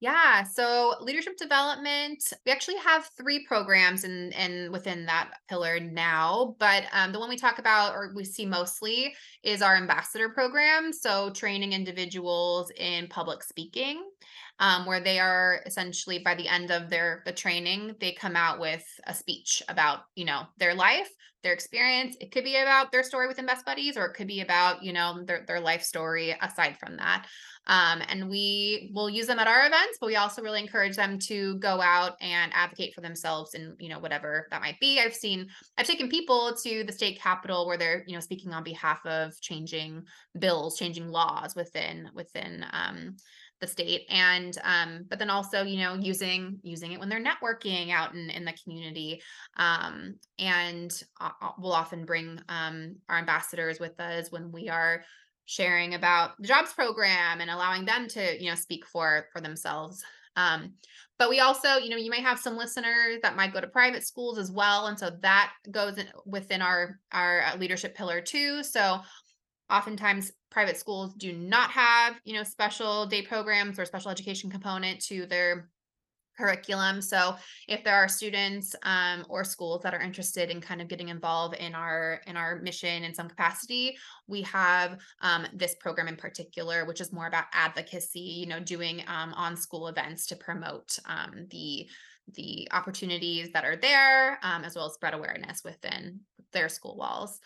Yeah, 0.00 0.44
so 0.44 0.94
leadership 1.02 1.36
development, 1.36 2.32
we 2.46 2.52
actually 2.52 2.78
have 2.78 3.10
three 3.18 3.44
programs 3.44 4.04
in 4.04 4.32
and 4.32 4.72
within 4.72 5.04
that 5.04 5.32
pillar 5.46 5.78
now, 5.78 6.56
but 6.58 6.84
um, 6.94 7.12
the 7.12 7.18
one 7.20 7.28
we 7.28 7.36
talk 7.36 7.58
about 7.58 7.92
or 7.92 8.10
we 8.14 8.24
see 8.24 8.46
mostly 8.46 9.14
is 9.42 9.60
our 9.60 9.76
ambassador 9.76 10.30
program. 10.30 10.90
So 10.94 11.28
training 11.30 11.74
individuals 11.74 12.72
in 12.78 13.08
public 13.08 13.42
speaking 13.42 14.02
um, 14.60 14.86
where 14.86 15.00
they 15.00 15.18
are 15.18 15.60
essentially 15.66 16.20
by 16.20 16.34
the 16.34 16.46
end 16.46 16.70
of 16.70 16.88
their 16.88 17.22
the 17.26 17.32
training, 17.32 17.96
they 17.98 18.12
come 18.12 18.36
out 18.36 18.60
with 18.60 18.84
a 19.06 19.14
speech 19.14 19.62
about 19.68 20.00
you 20.14 20.24
know 20.24 20.42
their 20.58 20.74
life, 20.74 21.08
their 21.42 21.54
experience. 21.54 22.16
It 22.20 22.30
could 22.30 22.44
be 22.44 22.56
about 22.56 22.92
their 22.92 23.02
story 23.02 23.26
within 23.26 23.46
Best 23.46 23.66
Buddies, 23.66 23.96
or 23.96 24.04
it 24.04 24.14
could 24.14 24.28
be 24.28 24.42
about 24.42 24.84
you 24.84 24.92
know 24.92 25.24
their 25.24 25.44
their 25.48 25.60
life 25.60 25.82
story 25.82 26.36
aside 26.40 26.76
from 26.78 26.96
that. 26.98 27.26
Um, 27.66 28.02
and 28.08 28.28
we 28.28 28.90
will 28.94 29.10
use 29.10 29.26
them 29.26 29.38
at 29.38 29.46
our 29.46 29.66
events, 29.66 29.98
but 30.00 30.06
we 30.06 30.16
also 30.16 30.42
really 30.42 30.60
encourage 30.60 30.96
them 30.96 31.18
to 31.20 31.56
go 31.58 31.80
out 31.80 32.16
and 32.20 32.50
advocate 32.54 32.94
for 32.94 33.00
themselves 33.00 33.54
and 33.54 33.76
you 33.78 33.88
know, 33.88 33.98
whatever 33.98 34.48
that 34.50 34.62
might 34.62 34.80
be. 34.80 34.98
I've 34.98 35.14
seen, 35.14 35.46
I've 35.76 35.86
taken 35.86 36.08
people 36.08 36.56
to 36.64 36.84
the 36.84 36.92
state 36.92 37.20
capitol 37.20 37.66
where 37.66 37.76
they're, 37.76 38.02
you 38.06 38.14
know, 38.14 38.20
speaking 38.20 38.52
on 38.52 38.64
behalf 38.64 39.04
of 39.04 39.38
changing 39.40 40.04
bills, 40.38 40.78
changing 40.78 41.08
laws 41.08 41.54
within, 41.54 42.08
within, 42.14 42.64
um, 42.72 43.16
the 43.60 43.66
state 43.66 44.06
and 44.08 44.56
um 44.64 45.04
but 45.08 45.18
then 45.18 45.30
also 45.30 45.62
you 45.62 45.78
know 45.78 45.94
using 45.94 46.58
using 46.62 46.92
it 46.92 47.00
when 47.00 47.08
they're 47.08 47.22
networking 47.22 47.90
out 47.90 48.14
in 48.14 48.30
in 48.30 48.44
the 48.44 48.54
community 48.64 49.20
um 49.56 50.14
and 50.38 50.90
uh, 51.20 51.30
we'll 51.58 51.72
often 51.72 52.04
bring 52.04 52.40
um 52.48 52.96
our 53.08 53.18
ambassadors 53.18 53.78
with 53.78 53.98
us 54.00 54.30
when 54.30 54.50
we 54.50 54.68
are 54.68 55.02
sharing 55.44 55.94
about 55.94 56.36
the 56.38 56.46
jobs 56.46 56.72
program 56.72 57.40
and 57.40 57.50
allowing 57.50 57.84
them 57.84 58.06
to 58.08 58.42
you 58.42 58.48
know 58.48 58.54
speak 58.54 58.86
for 58.86 59.26
for 59.32 59.40
themselves 59.40 60.02
um, 60.36 60.74
but 61.18 61.28
we 61.28 61.40
also 61.40 61.76
you 61.76 61.90
know 61.90 61.96
you 61.96 62.10
might 62.10 62.22
have 62.22 62.38
some 62.38 62.56
listeners 62.56 63.18
that 63.22 63.36
might 63.36 63.52
go 63.52 63.60
to 63.60 63.66
private 63.66 64.06
schools 64.06 64.38
as 64.38 64.50
well 64.50 64.86
and 64.86 64.98
so 64.98 65.10
that 65.22 65.52
goes 65.70 65.96
within 66.24 66.62
our 66.62 66.98
our 67.12 67.42
uh, 67.42 67.56
leadership 67.56 67.96
pillar 67.96 68.20
too 68.20 68.62
so 68.62 69.00
oftentimes 69.70 70.32
private 70.50 70.76
schools 70.76 71.14
do 71.14 71.32
not 71.32 71.70
have 71.70 72.16
you 72.24 72.34
know 72.34 72.42
special 72.42 73.06
day 73.06 73.22
programs 73.22 73.78
or 73.78 73.84
special 73.84 74.10
education 74.10 74.50
component 74.50 75.00
to 75.00 75.26
their 75.26 75.70
curriculum. 76.40 77.02
So 77.02 77.36
if 77.68 77.84
there 77.84 77.96
are 77.96 78.08
students 78.08 78.74
um, 78.82 79.26
or 79.28 79.44
schools 79.44 79.82
that 79.82 79.94
are 79.94 80.00
interested 80.00 80.50
in 80.50 80.60
kind 80.60 80.80
of 80.80 80.88
getting 80.88 81.08
involved 81.08 81.54
in 81.56 81.74
our 81.74 82.20
in 82.26 82.36
our 82.36 82.60
mission 82.60 83.04
in 83.04 83.14
some 83.14 83.28
capacity, 83.28 83.96
we 84.26 84.42
have 84.42 84.98
um, 85.20 85.46
this 85.52 85.74
program 85.76 86.08
in 86.08 86.16
particular, 86.16 86.84
which 86.84 87.00
is 87.00 87.12
more 87.12 87.26
about 87.26 87.44
advocacy. 87.52 88.20
You 88.20 88.46
know, 88.46 88.60
doing 88.60 89.02
um, 89.06 89.32
on 89.34 89.56
school 89.56 89.88
events 89.88 90.26
to 90.26 90.36
promote 90.36 90.98
um, 91.06 91.46
the 91.50 91.86
the 92.34 92.68
opportunities 92.72 93.50
that 93.52 93.64
are 93.64 93.76
there, 93.76 94.38
um, 94.42 94.64
as 94.64 94.76
well 94.76 94.86
as 94.86 94.94
spread 94.94 95.14
awareness 95.14 95.62
within 95.64 96.20
their 96.52 96.68
school 96.68 96.96
walls. 96.96 97.40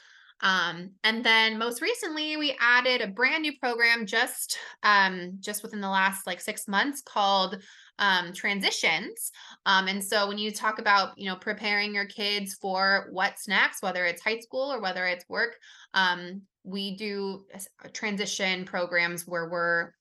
Um, 0.44 0.90
and 1.02 1.24
then 1.24 1.58
most 1.58 1.80
recently, 1.80 2.36
we 2.36 2.54
added 2.60 3.00
a 3.00 3.08
brand 3.08 3.42
new 3.42 3.58
program 3.58 4.04
just 4.04 4.58
um, 4.82 5.38
just 5.40 5.62
within 5.62 5.80
the 5.80 5.88
last 5.88 6.26
like 6.26 6.40
six 6.40 6.68
months 6.68 7.00
called 7.00 7.56
um, 7.98 8.32
transitions. 8.32 9.32
Um, 9.64 9.88
and 9.88 10.04
so 10.04 10.28
when 10.28 10.36
you 10.36 10.52
talk 10.52 10.78
about, 10.78 11.16
you 11.18 11.28
know, 11.28 11.36
preparing 11.36 11.94
your 11.94 12.04
kids 12.04 12.54
for 12.54 13.08
what's 13.10 13.48
next, 13.48 13.82
whether 13.82 14.04
it's 14.04 14.22
high 14.22 14.40
school 14.40 14.70
or 14.70 14.80
whether 14.80 15.06
it's 15.06 15.28
work, 15.28 15.56
um, 15.94 16.42
we 16.62 16.96
do 16.96 17.46
transition 17.92 18.64
programs 18.64 19.26
where 19.26 19.48
we're 19.48 19.92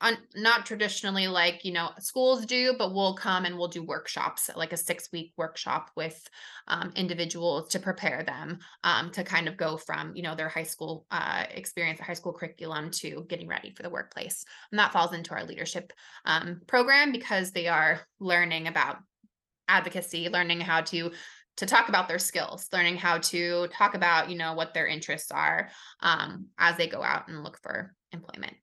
un, 0.00 0.16
not 0.34 0.66
traditionally 0.66 1.26
like 1.26 1.64
you 1.64 1.72
know 1.72 1.90
schools 1.98 2.46
do 2.46 2.74
but 2.78 2.94
we'll 2.94 3.14
come 3.14 3.44
and 3.44 3.56
we'll 3.56 3.68
do 3.68 3.82
workshops 3.82 4.50
like 4.56 4.72
a 4.72 4.76
six 4.76 5.08
week 5.12 5.32
workshop 5.36 5.90
with 5.96 6.28
um, 6.68 6.92
individuals 6.96 7.68
to 7.68 7.78
prepare 7.78 8.22
them 8.22 8.58
um, 8.84 9.10
to 9.10 9.24
kind 9.24 9.48
of 9.48 9.56
go 9.56 9.76
from 9.76 10.14
you 10.14 10.22
know 10.22 10.34
their 10.34 10.48
high 10.48 10.62
school 10.62 11.06
uh, 11.10 11.44
experience 11.50 12.00
high 12.00 12.12
school 12.12 12.32
curriculum 12.32 12.90
to 12.90 13.24
getting 13.28 13.48
ready 13.48 13.70
for 13.70 13.82
the 13.82 13.90
workplace. 13.90 14.44
And 14.70 14.78
that 14.78 14.92
falls 14.92 15.12
into 15.12 15.32
our 15.32 15.44
leadership 15.44 15.92
um, 16.24 16.60
program 16.66 17.12
because 17.12 17.52
they 17.52 17.68
are 17.68 18.00
learning 18.20 18.68
about 18.68 18.98
advocacy 19.68 20.28
learning 20.28 20.60
how 20.60 20.80
to 20.80 21.12
to 21.56 21.66
talk 21.66 21.88
about 21.88 22.08
their 22.08 22.18
skills 22.18 22.68
learning 22.72 22.96
how 22.96 23.18
to 23.18 23.68
talk 23.68 23.94
about 23.94 24.28
you 24.28 24.36
know 24.36 24.54
what 24.54 24.74
their 24.74 24.86
interests 24.86 25.30
are 25.30 25.70
um, 26.00 26.46
as 26.58 26.76
they 26.76 26.88
go 26.88 27.02
out 27.02 27.28
and 27.28 27.42
look 27.42 27.58
for 27.62 27.94
employment 28.12 28.54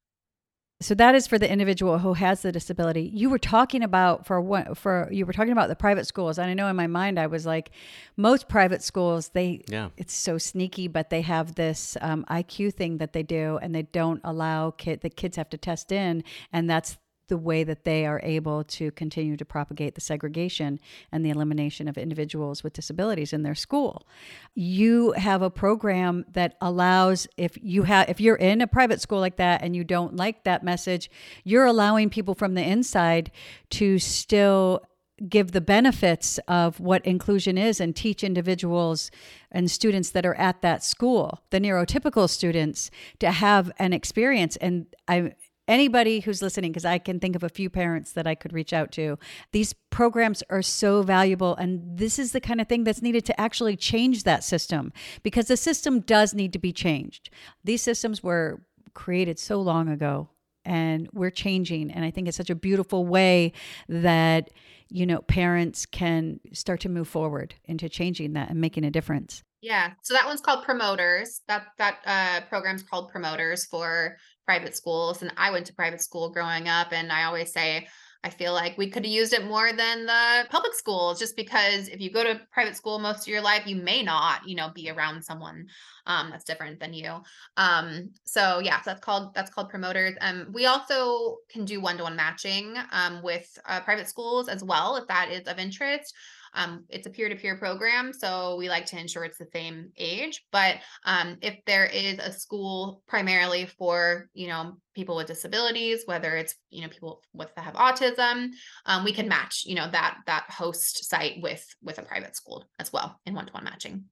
so 0.81 0.95
that 0.95 1.13
is 1.13 1.27
for 1.27 1.37
the 1.37 1.51
individual 1.51 1.99
who 1.99 2.13
has 2.13 2.41
the 2.41 2.51
disability. 2.51 3.11
You 3.13 3.29
were 3.29 3.39
talking 3.39 3.83
about 3.83 4.25
for 4.25 4.39
what 4.39 4.77
for 4.77 5.09
you 5.11 5.25
were 5.25 5.33
talking 5.33 5.51
about 5.51 5.67
the 5.67 5.75
private 5.75 6.07
schools, 6.07 6.37
and 6.37 6.49
I 6.49 6.53
know 6.53 6.67
in 6.67 6.75
my 6.75 6.87
mind 6.87 7.19
I 7.19 7.27
was 7.27 7.45
like, 7.45 7.71
most 8.15 8.47
private 8.47 8.81
schools 8.81 9.29
they 9.29 9.61
yeah 9.67 9.89
it's 9.97 10.13
so 10.13 10.37
sneaky, 10.37 10.87
but 10.87 11.09
they 11.09 11.21
have 11.21 11.55
this 11.55 11.97
um, 12.01 12.25
IQ 12.29 12.73
thing 12.75 12.97
that 12.97 13.13
they 13.13 13.23
do, 13.23 13.59
and 13.61 13.75
they 13.75 13.83
don't 13.83 14.21
allow 14.23 14.71
kid 14.71 15.01
the 15.01 15.09
kids 15.09 15.35
have 15.35 15.49
to 15.49 15.57
test 15.57 15.91
in, 15.91 16.23
and 16.53 16.69
that's 16.69 16.97
the 17.29 17.37
way 17.37 17.63
that 17.63 17.85
they 17.85 18.05
are 18.05 18.19
able 18.23 18.63
to 18.65 18.91
continue 18.91 19.37
to 19.37 19.45
propagate 19.45 19.95
the 19.95 20.01
segregation 20.01 20.79
and 21.11 21.25
the 21.25 21.29
elimination 21.29 21.87
of 21.87 21.97
individuals 21.97 22.63
with 22.63 22.73
disabilities 22.73 23.31
in 23.31 23.43
their 23.43 23.55
school. 23.55 24.05
You 24.53 25.13
have 25.13 25.41
a 25.41 25.49
program 25.49 26.25
that 26.33 26.57
allows 26.59 27.27
if 27.37 27.57
you 27.61 27.83
have 27.83 28.09
if 28.09 28.19
you're 28.19 28.35
in 28.35 28.61
a 28.61 28.67
private 28.67 29.01
school 29.01 29.19
like 29.19 29.37
that 29.37 29.61
and 29.63 29.75
you 29.75 29.83
don't 29.83 30.15
like 30.15 30.43
that 30.43 30.63
message, 30.63 31.09
you're 31.43 31.65
allowing 31.65 32.09
people 32.09 32.35
from 32.35 32.55
the 32.55 32.63
inside 32.63 33.31
to 33.71 33.97
still 33.99 34.83
give 35.27 35.51
the 35.51 35.61
benefits 35.61 36.39
of 36.47 36.79
what 36.79 37.05
inclusion 37.05 37.57
is 37.57 37.81
and 37.81 37.95
teach 37.95 38.23
individuals 38.23 39.11
and 39.51 39.69
students 39.69 40.11
that 40.11 40.25
are 40.25 40.35
at 40.35 40.61
that 40.61 40.83
school 40.83 41.41
the 41.49 41.59
neurotypical 41.59 42.29
students 42.29 42.89
to 43.19 43.31
have 43.31 43.71
an 43.79 43.91
experience 43.91 44.55
and 44.57 44.85
i 45.07 45.33
anybody 45.69 46.19
who's 46.19 46.41
listening, 46.41 46.71
because 46.71 46.83
I 46.83 46.97
can 46.97 47.19
think 47.19 47.35
of 47.35 47.43
a 47.43 47.49
few 47.49 47.69
parents 47.69 48.11
that 48.13 48.27
I 48.27 48.35
could 48.35 48.51
reach 48.51 48.73
out 48.73 48.91
to, 48.93 49.17
these 49.51 49.73
programs 49.89 50.43
are 50.49 50.61
so 50.61 51.01
valuable. 51.03 51.55
And 51.55 51.97
this 51.97 52.19
is 52.19 52.33
the 52.33 52.41
kind 52.41 52.59
of 52.59 52.67
thing 52.67 52.83
that's 52.83 53.01
needed 53.01 53.25
to 53.25 53.39
actually 53.39 53.77
change 53.77 54.23
that 54.23 54.43
system 54.43 54.91
because 55.23 55.47
the 55.47 55.57
system 55.57 56.01
does 56.01 56.33
need 56.33 56.51
to 56.53 56.59
be 56.59 56.73
changed. 56.73 57.29
These 57.63 57.81
systems 57.81 58.21
were 58.21 58.61
created 58.93 59.39
so 59.39 59.61
long 59.61 59.87
ago 59.87 60.29
and 60.65 61.07
we're 61.13 61.29
changing. 61.29 61.91
And 61.91 62.03
I 62.03 62.11
think 62.11 62.27
it's 62.27 62.37
such 62.37 62.49
a 62.49 62.55
beautiful 62.55 63.05
way 63.05 63.53
that 63.87 64.49
you 64.89 65.05
know 65.05 65.21
parents 65.21 65.85
can 65.85 66.39
start 66.51 66.79
to 66.81 66.89
move 66.89 67.07
forward 67.07 67.55
into 67.65 67.87
changing 67.87 68.33
that 68.33 68.49
and 68.49 68.59
making 68.59 68.83
a 68.83 68.91
difference 68.91 69.43
yeah 69.61 69.91
so 70.01 70.13
that 70.13 70.25
one's 70.25 70.41
called 70.41 70.63
promoters 70.63 71.41
that 71.47 71.67
that 71.77 71.99
uh 72.05 72.41
program's 72.47 72.83
called 72.83 73.09
promoters 73.09 73.65
for 73.65 74.17
private 74.49 74.75
schools 74.75 75.21
and 75.21 75.31
I 75.37 75.51
went 75.51 75.67
to 75.67 75.75
private 75.75 76.01
school 76.01 76.31
growing 76.31 76.67
up 76.67 76.91
and 76.91 77.11
I 77.11 77.25
always 77.25 77.53
say 77.53 77.87
I 78.23 78.31
feel 78.31 78.51
like 78.51 78.79
we 78.79 78.89
could 78.89 79.05
have 79.05 79.13
used 79.13 79.31
it 79.31 79.45
more 79.45 79.71
than 79.71 80.07
the 80.07 80.47
public 80.49 80.73
schools 80.73 81.19
just 81.19 81.35
because 81.35 81.87
if 81.87 82.01
you 82.01 82.09
go 82.11 82.23
to 82.23 82.41
private 82.51 82.75
school 82.75 82.97
most 82.97 83.21
of 83.21 83.27
your 83.27 83.41
life 83.41 83.67
you 83.67 83.75
may 83.75 84.01
not 84.01 84.47
you 84.47 84.55
know 84.55 84.71
be 84.73 84.89
around 84.89 85.23
someone 85.23 85.67
um, 86.07 86.31
that's 86.31 86.45
different 86.45 86.79
than 86.79 86.95
you. 86.95 87.21
Um, 87.57 88.09
so 88.25 88.57
yeah 88.57 88.81
so 88.81 88.89
that's 88.89 89.01
called 89.01 89.35
that's 89.35 89.51
called 89.51 89.69
promoters. 89.69 90.15
Um, 90.19 90.47
we 90.51 90.65
also 90.65 91.37
can 91.47 91.63
do 91.63 91.79
one-to-one 91.79 92.15
matching 92.15 92.75
um, 92.91 93.21
with 93.21 93.47
uh, 93.67 93.81
private 93.81 94.09
schools 94.09 94.49
as 94.49 94.63
well 94.63 94.95
if 94.95 95.05
that 95.09 95.29
is 95.29 95.47
of 95.47 95.59
interest 95.59 96.15
um, 96.53 96.85
it's 96.89 97.07
a 97.07 97.09
peer-to-peer 97.09 97.57
program, 97.57 98.11
so 98.13 98.55
we 98.57 98.69
like 98.69 98.85
to 98.87 98.99
ensure 98.99 99.23
it's 99.23 99.37
the 99.37 99.47
same 99.53 99.91
age. 99.97 100.43
But 100.51 100.77
um, 101.05 101.37
if 101.41 101.57
there 101.65 101.85
is 101.85 102.19
a 102.19 102.31
school 102.31 103.01
primarily 103.07 103.65
for 103.65 104.29
you 104.33 104.47
know 104.47 104.77
people 104.95 105.15
with 105.15 105.27
disabilities, 105.27 106.03
whether 106.05 106.35
it's 106.35 106.55
you 106.69 106.81
know 106.81 106.89
people 106.89 107.21
with 107.33 107.53
that 107.55 107.65
have 107.65 107.75
autism, 107.75 108.49
um, 108.85 109.03
we 109.03 109.13
can 109.13 109.27
match 109.27 109.63
you 109.65 109.75
know 109.75 109.89
that 109.91 110.17
that 110.25 110.45
host 110.49 111.09
site 111.09 111.41
with 111.41 111.65
with 111.81 111.99
a 111.99 112.03
private 112.03 112.35
school 112.35 112.67
as 112.79 112.91
well 112.91 113.19
in 113.25 113.33
one-to-one 113.33 113.63
matching. 113.63 114.05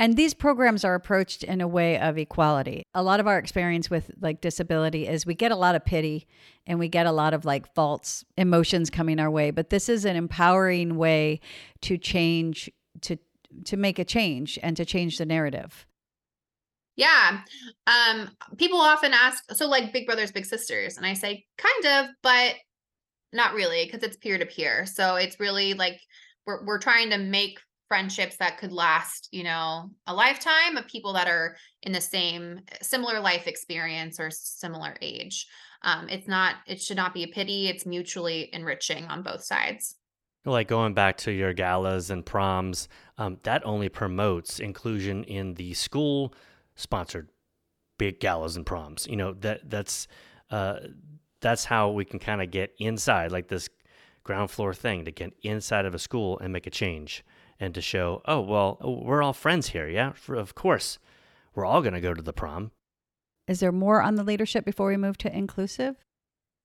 And 0.00 0.16
these 0.16 0.32
programs 0.32 0.82
are 0.82 0.94
approached 0.94 1.44
in 1.44 1.60
a 1.60 1.68
way 1.68 1.98
of 1.98 2.16
equality. 2.16 2.86
A 2.94 3.02
lot 3.02 3.20
of 3.20 3.26
our 3.26 3.36
experience 3.36 3.90
with 3.90 4.10
like 4.18 4.40
disability 4.40 5.06
is 5.06 5.26
we 5.26 5.34
get 5.34 5.52
a 5.52 5.56
lot 5.56 5.74
of 5.74 5.84
pity 5.84 6.26
and 6.66 6.78
we 6.78 6.88
get 6.88 7.04
a 7.04 7.12
lot 7.12 7.34
of 7.34 7.44
like 7.44 7.74
false 7.74 8.24
emotions 8.38 8.88
coming 8.88 9.20
our 9.20 9.30
way, 9.30 9.50
but 9.50 9.68
this 9.68 9.90
is 9.90 10.06
an 10.06 10.16
empowering 10.16 10.96
way 10.96 11.38
to 11.82 11.98
change 11.98 12.70
to 13.02 13.18
to 13.66 13.76
make 13.76 13.98
a 13.98 14.04
change 14.04 14.58
and 14.62 14.74
to 14.78 14.86
change 14.86 15.18
the 15.18 15.26
narrative. 15.26 15.86
Yeah. 16.96 17.42
Um 17.86 18.30
people 18.56 18.80
often 18.80 19.12
ask 19.12 19.44
so 19.52 19.68
like 19.68 19.92
big 19.92 20.06
brothers 20.06 20.32
big 20.32 20.46
sisters 20.46 20.96
and 20.96 21.04
I 21.04 21.12
say 21.12 21.44
kind 21.58 22.06
of 22.06 22.14
but 22.22 22.54
not 23.34 23.52
really 23.52 23.84
because 23.84 24.02
it's 24.02 24.16
peer 24.16 24.38
to 24.38 24.46
peer. 24.46 24.86
So 24.86 25.16
it's 25.16 25.38
really 25.38 25.74
like 25.74 26.00
we're 26.46 26.64
we're 26.64 26.78
trying 26.78 27.10
to 27.10 27.18
make 27.18 27.60
friendships 27.90 28.36
that 28.36 28.56
could 28.56 28.70
last, 28.70 29.28
you 29.32 29.42
know, 29.42 29.90
a 30.06 30.14
lifetime 30.14 30.76
of 30.76 30.86
people 30.86 31.12
that 31.12 31.26
are 31.26 31.56
in 31.82 31.90
the 31.90 32.00
same 32.00 32.60
similar 32.80 33.18
life 33.18 33.48
experience 33.48 34.20
or 34.20 34.30
similar 34.30 34.94
age. 35.02 35.48
Um, 35.82 36.08
it's 36.08 36.28
not, 36.28 36.54
it 36.68 36.80
should 36.80 36.96
not 36.96 37.12
be 37.12 37.24
a 37.24 37.26
pity. 37.26 37.66
It's 37.66 37.84
mutually 37.84 38.48
enriching 38.52 39.06
on 39.06 39.24
both 39.24 39.42
sides. 39.42 39.96
Like 40.44 40.68
going 40.68 40.94
back 40.94 41.16
to 41.18 41.32
your 41.32 41.52
galas 41.52 42.10
and 42.10 42.24
proms, 42.24 42.88
um, 43.18 43.38
that 43.42 43.66
only 43.66 43.88
promotes 43.88 44.60
inclusion 44.60 45.24
in 45.24 45.54
the 45.54 45.74
school 45.74 46.32
sponsored 46.76 47.28
big 47.98 48.20
galas 48.20 48.54
and 48.54 48.64
proms. 48.64 49.08
You 49.10 49.16
know, 49.16 49.32
that 49.40 49.68
that's, 49.68 50.06
uh, 50.52 50.76
that's 51.40 51.64
how 51.64 51.90
we 51.90 52.04
can 52.04 52.20
kind 52.20 52.40
of 52.40 52.52
get 52.52 52.72
inside, 52.78 53.32
like 53.32 53.48
this 53.48 53.68
ground 54.22 54.52
floor 54.52 54.74
thing, 54.74 55.06
to 55.06 55.10
get 55.10 55.32
inside 55.42 55.86
of 55.86 55.94
a 55.94 55.98
school 55.98 56.38
and 56.38 56.52
make 56.52 56.68
a 56.68 56.70
change 56.70 57.24
and 57.60 57.74
to 57.74 57.80
show, 57.80 58.22
oh, 58.24 58.40
well, 58.40 58.78
we're 59.04 59.22
all 59.22 59.34
friends 59.34 59.68
here. 59.68 59.88
Yeah, 59.88 60.12
For, 60.12 60.34
of 60.34 60.54
course. 60.54 60.98
We're 61.54 61.66
all 61.66 61.82
going 61.82 61.94
to 61.94 62.00
go 62.00 62.14
to 62.14 62.22
the 62.22 62.32
prom. 62.32 62.70
Is 63.46 63.60
there 63.60 63.72
more 63.72 64.00
on 64.00 64.14
the 64.14 64.24
leadership 64.24 64.64
before 64.64 64.88
we 64.88 64.96
move 64.96 65.18
to 65.18 65.36
inclusive? 65.36 65.96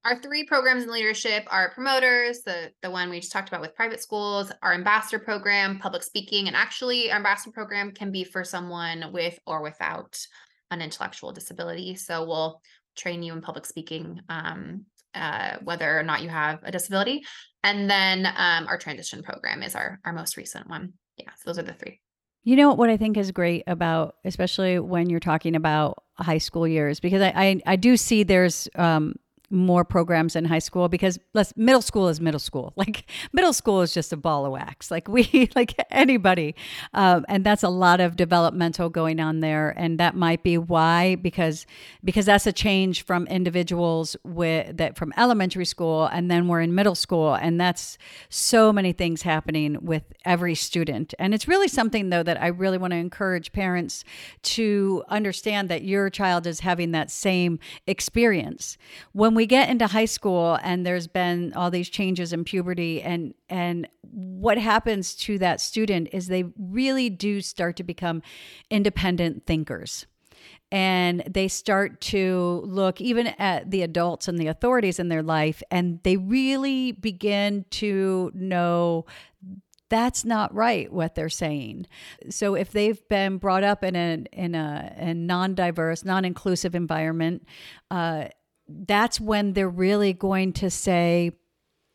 Our 0.05 0.21
three 0.21 0.45
programs 0.45 0.83
in 0.83 0.91
leadership 0.91 1.47
are 1.49 1.71
promoters, 1.71 2.41
the 2.41 2.71
the 2.83 2.91
one 2.91 3.09
we 3.09 3.19
just 3.19 3.31
talked 3.31 3.47
about 3.47 3.61
with 3.61 3.75
private 3.75 3.99
schools, 3.99 4.51
our 4.61 4.71
ambassador 4.71 5.17
program, 5.17 5.79
public 5.79 6.03
speaking, 6.03 6.45
and 6.45 6.55
actually 6.55 7.09
our 7.09 7.17
ambassador 7.17 7.51
program 7.51 7.91
can 7.91 8.11
be 8.11 8.23
for 8.23 8.43
someone 8.43 9.11
with 9.11 9.39
or 9.47 9.63
without 9.63 10.15
an 10.69 10.79
intellectual 10.79 11.31
disability. 11.31 11.95
So 11.95 12.23
we'll 12.23 12.61
train 12.95 13.23
you 13.23 13.33
in 13.33 13.41
public 13.41 13.65
speaking, 13.65 14.21
um, 14.29 14.85
uh, 15.15 15.57
whether 15.63 15.97
or 15.97 16.03
not 16.03 16.21
you 16.21 16.29
have 16.29 16.59
a 16.63 16.71
disability. 16.71 17.23
And 17.63 17.89
then 17.89 18.25
um, 18.25 18.67
our 18.67 18.77
transition 18.77 19.23
program 19.23 19.63
is 19.63 19.75
our 19.75 19.99
our 20.05 20.13
most 20.13 20.37
recent 20.37 20.69
one. 20.69 20.93
Yeah, 21.17 21.31
so 21.37 21.43
those 21.45 21.59
are 21.59 21.63
the 21.63 21.73
three. 21.73 22.01
You 22.43 22.55
know 22.55 22.73
what 22.73 22.91
I 22.91 22.97
think 22.97 23.17
is 23.17 23.31
great 23.31 23.63
about, 23.65 24.15
especially 24.23 24.77
when 24.77 25.09
you're 25.09 25.19
talking 25.19 25.55
about 25.55 26.03
high 26.19 26.37
school 26.37 26.67
years, 26.67 26.99
because 26.99 27.21
I 27.21 27.33
I, 27.35 27.61
I 27.65 27.75
do 27.75 27.97
see 27.97 28.23
there's 28.23 28.69
um, 28.75 29.15
more 29.55 29.83
programs 29.83 30.35
in 30.35 30.45
high 30.45 30.59
school 30.59 30.89
because 30.89 31.17
less 31.33 31.53
middle 31.55 31.81
school 31.81 32.07
is 32.09 32.21
middle 32.21 32.39
school. 32.39 32.73
Like 32.85 33.09
middle 33.33 33.53
school 33.53 33.81
is 33.81 33.93
just 33.93 34.13
a 34.13 34.17
ball 34.17 34.45
of 34.45 34.51
wax. 34.51 34.91
Like 34.91 35.07
we 35.07 35.49
like 35.55 35.73
anybody. 35.89 36.53
Um, 36.93 37.25
and 37.27 37.43
that's 37.43 37.63
a 37.63 37.69
lot 37.69 37.99
of 37.99 38.15
developmental 38.15 38.89
going 38.89 39.19
on 39.19 39.39
there. 39.39 39.73
And 39.75 39.99
that 39.99 40.15
might 40.15 40.43
be 40.43 40.57
why 40.57 41.15
because 41.15 41.65
because 42.03 42.27
that's 42.27 42.45
a 42.45 42.53
change 42.53 43.03
from 43.03 43.25
individuals 43.27 44.15
with 44.23 44.77
that 44.77 44.97
from 44.97 45.13
elementary 45.17 45.65
school 45.65 46.05
and 46.05 46.29
then 46.29 46.47
we're 46.47 46.61
in 46.61 46.75
middle 46.75 46.95
school. 46.95 47.33
And 47.33 47.59
that's 47.59 47.97
so 48.29 48.71
many 48.71 48.91
things 48.91 49.23
happening 49.23 49.77
with 49.81 50.03
every 50.25 50.53
student. 50.53 51.15
And 51.17 51.33
it's 51.33 51.47
really 51.47 51.67
something 51.67 52.09
though 52.09 52.23
that 52.23 52.41
i 52.41 52.47
really 52.47 52.77
want 52.77 52.91
to 52.91 52.97
encourage 52.97 53.51
parents 53.51 54.03
to 54.41 55.03
understand 55.09 55.69
that 55.69 55.83
your 55.83 56.09
child 56.09 56.45
is 56.45 56.59
having 56.59 56.91
that 56.91 57.09
same 57.09 57.57
experience. 57.87 58.77
When 59.13 59.33
we 59.33 59.44
get 59.45 59.69
into 59.69 59.87
high 59.87 60.05
school 60.05 60.57
and 60.63 60.85
there's 60.85 61.07
been 61.07 61.53
all 61.53 61.71
these 61.71 61.89
changes 61.89 62.33
in 62.33 62.43
puberty 62.43 63.01
and 63.01 63.33
and 63.49 63.87
what 64.11 64.57
happens 64.57 65.15
to 65.15 65.37
that 65.39 65.59
student 65.59 66.07
is 66.11 66.27
they 66.27 66.45
really 66.57 67.09
do 67.09 67.41
start 67.41 67.75
to 67.75 67.83
become 67.83 68.21
independent 68.69 69.45
thinkers 69.45 70.05
and 70.71 71.23
they 71.29 71.47
start 71.47 72.01
to 72.01 72.61
look 72.65 72.99
even 72.99 73.27
at 73.27 73.71
the 73.71 73.81
adults 73.81 74.27
and 74.27 74.37
the 74.37 74.47
authorities 74.47 74.99
in 74.99 75.09
their 75.09 75.23
life 75.23 75.61
and 75.71 75.99
they 76.03 76.17
really 76.17 76.91
begin 76.91 77.65
to 77.69 78.31
know 78.33 79.05
that's 79.89 80.25
not 80.25 80.53
right 80.53 80.91
what 80.91 81.15
they're 81.15 81.29
saying. 81.29 81.85
So 82.29 82.55
if 82.55 82.71
they've 82.71 83.07
been 83.07 83.37
brought 83.37 83.63
up 83.63 83.83
in 83.83 83.95
a 83.95 84.25
in 84.33 84.55
a, 84.55 84.93
a 84.97 85.13
non-diverse, 85.13 86.03
non-inclusive 86.03 86.73
environment, 86.73 87.45
uh, 87.91 88.25
that's 88.67 89.19
when 89.19 89.53
they're 89.53 89.69
really 89.69 90.13
going 90.13 90.53
to 90.53 90.69
say, 90.69 91.31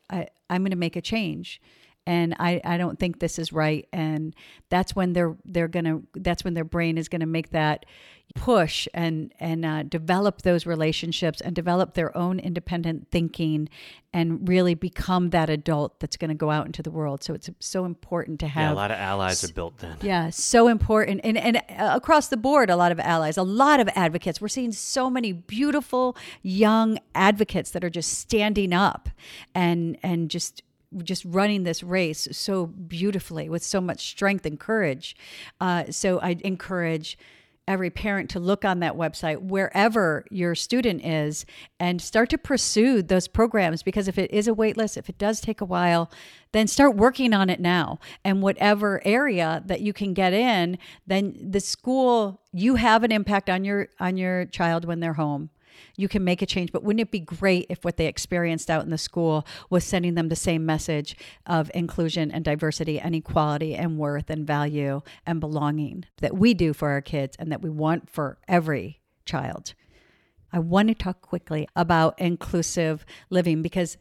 I, 0.08 0.28
I'm 0.48 0.62
going 0.62 0.70
to 0.70 0.76
make 0.76 0.96
a 0.96 1.00
change 1.00 1.60
and 2.06 2.34
I, 2.38 2.60
I 2.64 2.76
don't 2.76 2.98
think 2.98 3.20
this 3.20 3.38
is 3.38 3.52
right 3.52 3.86
and 3.92 4.34
that's 4.68 4.96
when 4.96 5.12
they're 5.12 5.36
they're 5.44 5.68
gonna 5.68 6.00
that's 6.14 6.44
when 6.44 6.54
their 6.54 6.64
brain 6.64 6.98
is 6.98 7.08
gonna 7.08 7.26
make 7.26 7.50
that 7.50 7.86
push 8.34 8.86
and 8.94 9.32
and 9.40 9.64
uh, 9.64 9.82
develop 9.82 10.42
those 10.42 10.66
relationships 10.66 11.40
and 11.40 11.54
develop 11.54 11.94
their 11.94 12.16
own 12.16 12.38
independent 12.38 13.08
thinking 13.10 13.68
and 14.12 14.48
really 14.48 14.74
become 14.74 15.30
that 15.30 15.48
adult 15.48 15.98
that's 16.00 16.16
going 16.16 16.28
to 16.28 16.34
go 16.34 16.50
out 16.50 16.66
into 16.66 16.82
the 16.82 16.90
world. 16.90 17.22
So 17.22 17.34
it's 17.34 17.48
so 17.60 17.84
important 17.84 18.40
to 18.40 18.48
have 18.48 18.70
yeah, 18.70 18.72
a 18.72 18.74
lot 18.74 18.90
of 18.90 18.98
allies 18.98 19.44
are 19.44 19.52
built 19.52 19.78
then. 19.78 19.96
Yeah 20.02 20.30
so 20.30 20.68
important 20.68 21.20
and 21.24 21.36
and 21.36 21.56
uh, 21.56 21.92
across 21.94 22.28
the 22.28 22.36
board 22.36 22.70
a 22.70 22.76
lot 22.76 22.92
of 22.92 23.00
allies 23.00 23.36
a 23.36 23.42
lot 23.42 23.80
of 23.80 23.88
advocates. 23.94 24.40
We're 24.40 24.48
seeing 24.48 24.72
so 24.72 25.10
many 25.10 25.32
beautiful 25.32 26.16
young 26.42 26.98
advocates 27.14 27.70
that 27.72 27.84
are 27.84 27.90
just 27.90 28.18
standing 28.18 28.72
up 28.72 29.08
and 29.54 29.98
and 30.02 30.30
just 30.30 30.62
just 31.02 31.24
running 31.24 31.64
this 31.64 31.82
race 31.82 32.28
so 32.32 32.66
beautifully 32.66 33.48
with 33.48 33.62
so 33.62 33.80
much 33.80 34.08
strength 34.08 34.44
and 34.46 34.58
courage. 34.58 35.16
Uh, 35.60 35.84
so 35.90 36.18
I 36.20 36.36
encourage 36.44 37.16
every 37.68 37.90
parent 37.90 38.28
to 38.30 38.40
look 38.40 38.64
on 38.64 38.80
that 38.80 38.96
website 38.96 39.40
wherever 39.40 40.24
your 40.28 40.56
student 40.56 41.04
is 41.04 41.46
and 41.78 42.02
start 42.02 42.28
to 42.28 42.36
pursue 42.36 43.00
those 43.00 43.28
programs 43.28 43.82
because 43.84 44.08
if 44.08 44.18
it 44.18 44.28
is 44.32 44.48
a 44.48 44.52
waitlist, 44.52 44.96
if 44.96 45.08
it 45.08 45.18
does 45.18 45.40
take 45.40 45.60
a 45.60 45.64
while 45.64 46.10
then 46.52 46.66
start 46.66 46.96
working 46.96 47.32
on 47.32 47.48
it 47.48 47.60
now 47.60 48.00
and 48.24 48.42
whatever 48.42 49.00
area 49.04 49.62
that 49.66 49.80
you 49.80 49.92
can 49.92 50.12
get 50.12 50.32
in 50.32 50.76
then 51.06 51.36
the 51.40 51.60
school 51.60 52.40
you 52.52 52.74
have 52.74 53.04
an 53.04 53.12
impact 53.12 53.48
on 53.48 53.62
your 53.64 53.88
on 54.00 54.16
your 54.16 54.46
child 54.46 54.84
when 54.84 54.98
they're 54.98 55.12
home 55.12 55.48
you 55.96 56.08
can 56.08 56.24
make 56.24 56.42
a 56.42 56.46
change. 56.46 56.72
But 56.72 56.82
wouldn't 56.82 57.00
it 57.00 57.10
be 57.10 57.20
great 57.20 57.66
if 57.68 57.84
what 57.84 57.96
they 57.96 58.06
experienced 58.06 58.70
out 58.70 58.84
in 58.84 58.90
the 58.90 58.98
school 58.98 59.46
was 59.68 59.84
sending 59.84 60.14
them 60.14 60.28
the 60.28 60.36
same 60.36 60.64
message 60.66 61.16
of 61.46 61.70
inclusion 61.74 62.30
and 62.30 62.44
diversity 62.44 62.98
and 62.98 63.14
equality 63.14 63.74
and 63.74 63.98
worth 63.98 64.30
and 64.30 64.46
value 64.46 65.00
and 65.26 65.40
belonging 65.40 66.04
that 66.18 66.36
we 66.36 66.54
do 66.54 66.72
for 66.72 66.90
our 66.90 67.00
kids 67.00 67.36
and 67.38 67.50
that 67.52 67.62
we 67.62 67.70
want 67.70 68.10
for 68.10 68.38
every 68.48 69.00
child? 69.24 69.74
I 70.52 70.58
want 70.58 70.88
to 70.88 70.94
talk 70.94 71.20
quickly 71.20 71.68
about 71.76 72.18
inclusive 72.18 73.04
living 73.30 73.62
because 73.62 73.96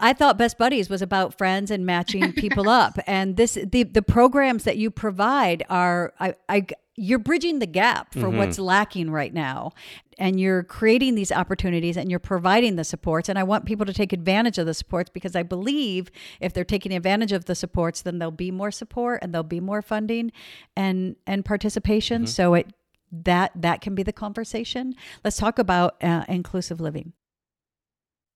I 0.00 0.12
thought 0.12 0.38
Best 0.38 0.58
Buddies 0.58 0.88
was 0.90 1.02
about 1.02 1.36
friends 1.36 1.70
and 1.70 1.86
matching 1.86 2.32
people 2.34 2.68
up. 2.68 2.98
And 3.06 3.36
this 3.36 3.54
the 3.54 3.84
the 3.84 4.02
programs 4.02 4.64
that 4.64 4.76
you 4.76 4.90
provide 4.90 5.64
are 5.68 6.12
I, 6.18 6.34
I 6.48 6.66
you're 6.96 7.18
bridging 7.18 7.60
the 7.60 7.66
gap 7.66 8.12
for 8.12 8.20
mm-hmm. 8.20 8.38
what's 8.38 8.58
lacking 8.58 9.10
right 9.10 9.32
now 9.32 9.72
and 10.18 10.38
you're 10.38 10.62
creating 10.62 11.14
these 11.14 11.32
opportunities 11.32 11.96
and 11.96 12.10
you're 12.10 12.20
providing 12.20 12.76
the 12.76 12.84
supports 12.84 13.28
and 13.28 13.38
i 13.38 13.42
want 13.42 13.64
people 13.64 13.86
to 13.86 13.92
take 13.92 14.12
advantage 14.12 14.58
of 14.58 14.66
the 14.66 14.74
supports 14.74 15.08
because 15.08 15.34
i 15.34 15.42
believe 15.42 16.10
if 16.40 16.52
they're 16.52 16.62
taking 16.62 16.92
advantage 16.92 17.32
of 17.32 17.46
the 17.46 17.54
supports 17.54 18.02
then 18.02 18.18
there'll 18.18 18.30
be 18.30 18.50
more 18.50 18.70
support 18.70 19.18
and 19.22 19.32
there'll 19.32 19.42
be 19.42 19.60
more 19.60 19.80
funding 19.80 20.30
and 20.76 21.16
and 21.26 21.44
participation 21.44 22.22
mm-hmm. 22.22 22.26
so 22.26 22.52
it 22.52 22.66
that 23.10 23.50
that 23.54 23.80
can 23.80 23.94
be 23.94 24.02
the 24.02 24.12
conversation 24.12 24.94
let's 25.24 25.38
talk 25.38 25.58
about 25.58 26.02
uh, 26.04 26.24
inclusive 26.28 26.80
living 26.80 27.14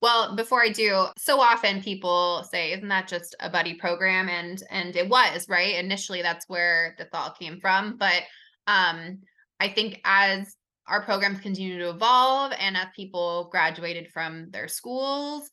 well, 0.05 0.37
before 0.37 0.63
I 0.63 0.69
do, 0.69 1.07
so 1.17 1.41
often 1.41 1.81
people 1.81 2.47
say, 2.51 2.73
"Isn't 2.75 2.89
that 2.89 3.09
just 3.09 3.35
a 3.41 3.49
buddy 3.49 3.73
program?" 3.73 4.29
And 4.29 4.63
and 4.71 4.95
it 4.95 5.09
was 5.09 5.49
right 5.49 5.77
initially. 5.77 6.21
That's 6.21 6.47
where 6.47 6.95
the 6.99 7.07
thought 7.07 7.39
came 7.39 7.59
from. 7.59 7.97
But 7.97 8.23
um, 8.67 9.21
I 9.61 9.69
think 9.69 10.03
as 10.05 10.55
our 10.87 11.01
programs 11.01 11.41
continue 11.41 11.79
to 11.79 11.89
evolve 11.89 12.53
and 12.59 12.77
as 12.77 12.89
people 12.95 13.49
graduated 13.51 14.09
from 14.13 14.51
their 14.51 14.69
schools, 14.69 15.49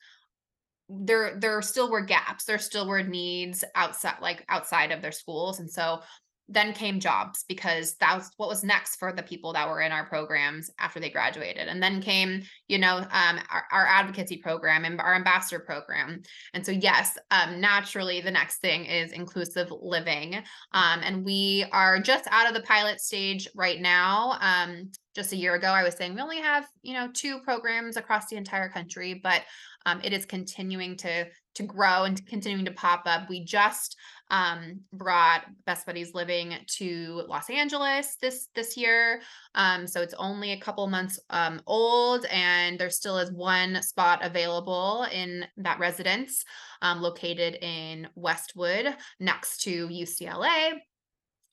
there 0.90 1.40
there 1.40 1.62
still 1.62 1.90
were 1.90 2.02
gaps. 2.02 2.44
There 2.44 2.60
still 2.60 2.90
were 2.90 3.04
needs 3.04 3.64
outside, 3.74 4.20
like 4.22 4.44
outside 4.50 4.92
of 4.92 5.02
their 5.02 5.14
schools, 5.14 5.62
and 5.62 5.72
so 5.72 6.02
then 6.52 6.74
came 6.74 7.00
jobs 7.00 7.46
because 7.48 7.96
that 7.96 8.16
was 8.16 8.30
what 8.38 8.50
was 8.50 8.64
next 8.64 8.98
for 8.98 9.12
the 9.12 9.24
people 9.24 9.54
that 9.54 9.68
were 9.68 9.82
in 9.82 9.92
our 9.92 10.06
programs 10.06 10.70
after 10.80 11.00
they 11.00 11.10
graduated. 11.10 11.68
And 11.68 11.82
then 11.82 12.02
came 12.02 12.44
you 12.68 12.78
know 12.78 12.98
um, 12.98 13.40
our, 13.50 13.64
our, 13.72 13.88
advocacy 13.88 14.38
program 14.38 14.86
and 14.86 15.00
our 15.00 15.16
ambassador 15.16 15.60
program. 15.60 16.22
And 16.54 16.66
so 16.66 16.72
yes 16.72 17.18
um, 17.32 17.60
naturally 17.60 18.22
the 18.22 18.32
next 18.32 18.58
thing 18.58 18.86
is 18.86 19.12
inclusive 19.12 19.72
living. 19.82 20.36
Um, 20.74 21.02
and 21.04 21.26
we 21.26 21.66
are 21.72 22.00
just 22.00 22.28
out 22.32 22.48
of 22.48 22.54
the 22.54 22.62
pilot 22.62 23.02
stage 23.02 23.48
right 23.56 23.82
now. 23.82 24.38
Um, 24.40 24.92
just 25.14 25.34
a 25.34 25.36
year 25.36 25.56
ago 25.56 25.68
i 25.68 25.84
was 25.84 25.94
saying 25.96 26.16
we 26.16 26.22
only 26.22 26.40
have 26.40 26.66
you 26.84 26.94
know 26.94 27.10
two 27.14 27.40
programs 27.40 27.98
across 27.98 28.28
the 28.28 28.38
entire 28.38 28.70
country 28.70 29.20
but 29.22 29.42
um, 29.86 30.00
it 30.06 30.14
is 30.14 30.26
continuing 30.26 30.96
to 30.96 31.28
to 31.56 31.64
grow 31.64 32.04
and 32.04 32.26
continuing 32.28 32.66
to 32.66 32.72
pop 32.72 33.04
up. 33.06 33.30
We 33.30 33.44
just 33.44 33.98
um, 34.32 34.80
brought 34.94 35.44
Best 35.66 35.86
Buddies 35.86 36.16
Living 36.16 36.56
to 36.78 37.24
Los 37.28 37.50
Angeles 37.50 38.16
this 38.20 38.48
this 38.56 38.76
year. 38.76 39.22
Um, 39.54 39.86
so 39.86 40.02
it's 40.02 40.16
only 40.16 40.54
a 40.54 40.60
couple 40.60 40.88
months 40.88 41.20
um, 41.30 41.62
old, 41.68 42.26
and 42.32 42.80
there 42.80 42.90
still 42.90 43.20
is 43.20 43.32
one 43.32 43.84
spot 43.84 44.26
available 44.26 45.06
in 45.12 45.46
that 45.58 45.78
residence 45.78 46.44
um, 46.82 47.02
located 47.02 47.56
in 47.62 48.08
Westwood 48.16 48.96
next 49.20 49.62
to 49.64 49.88
UCLA 49.90 50.80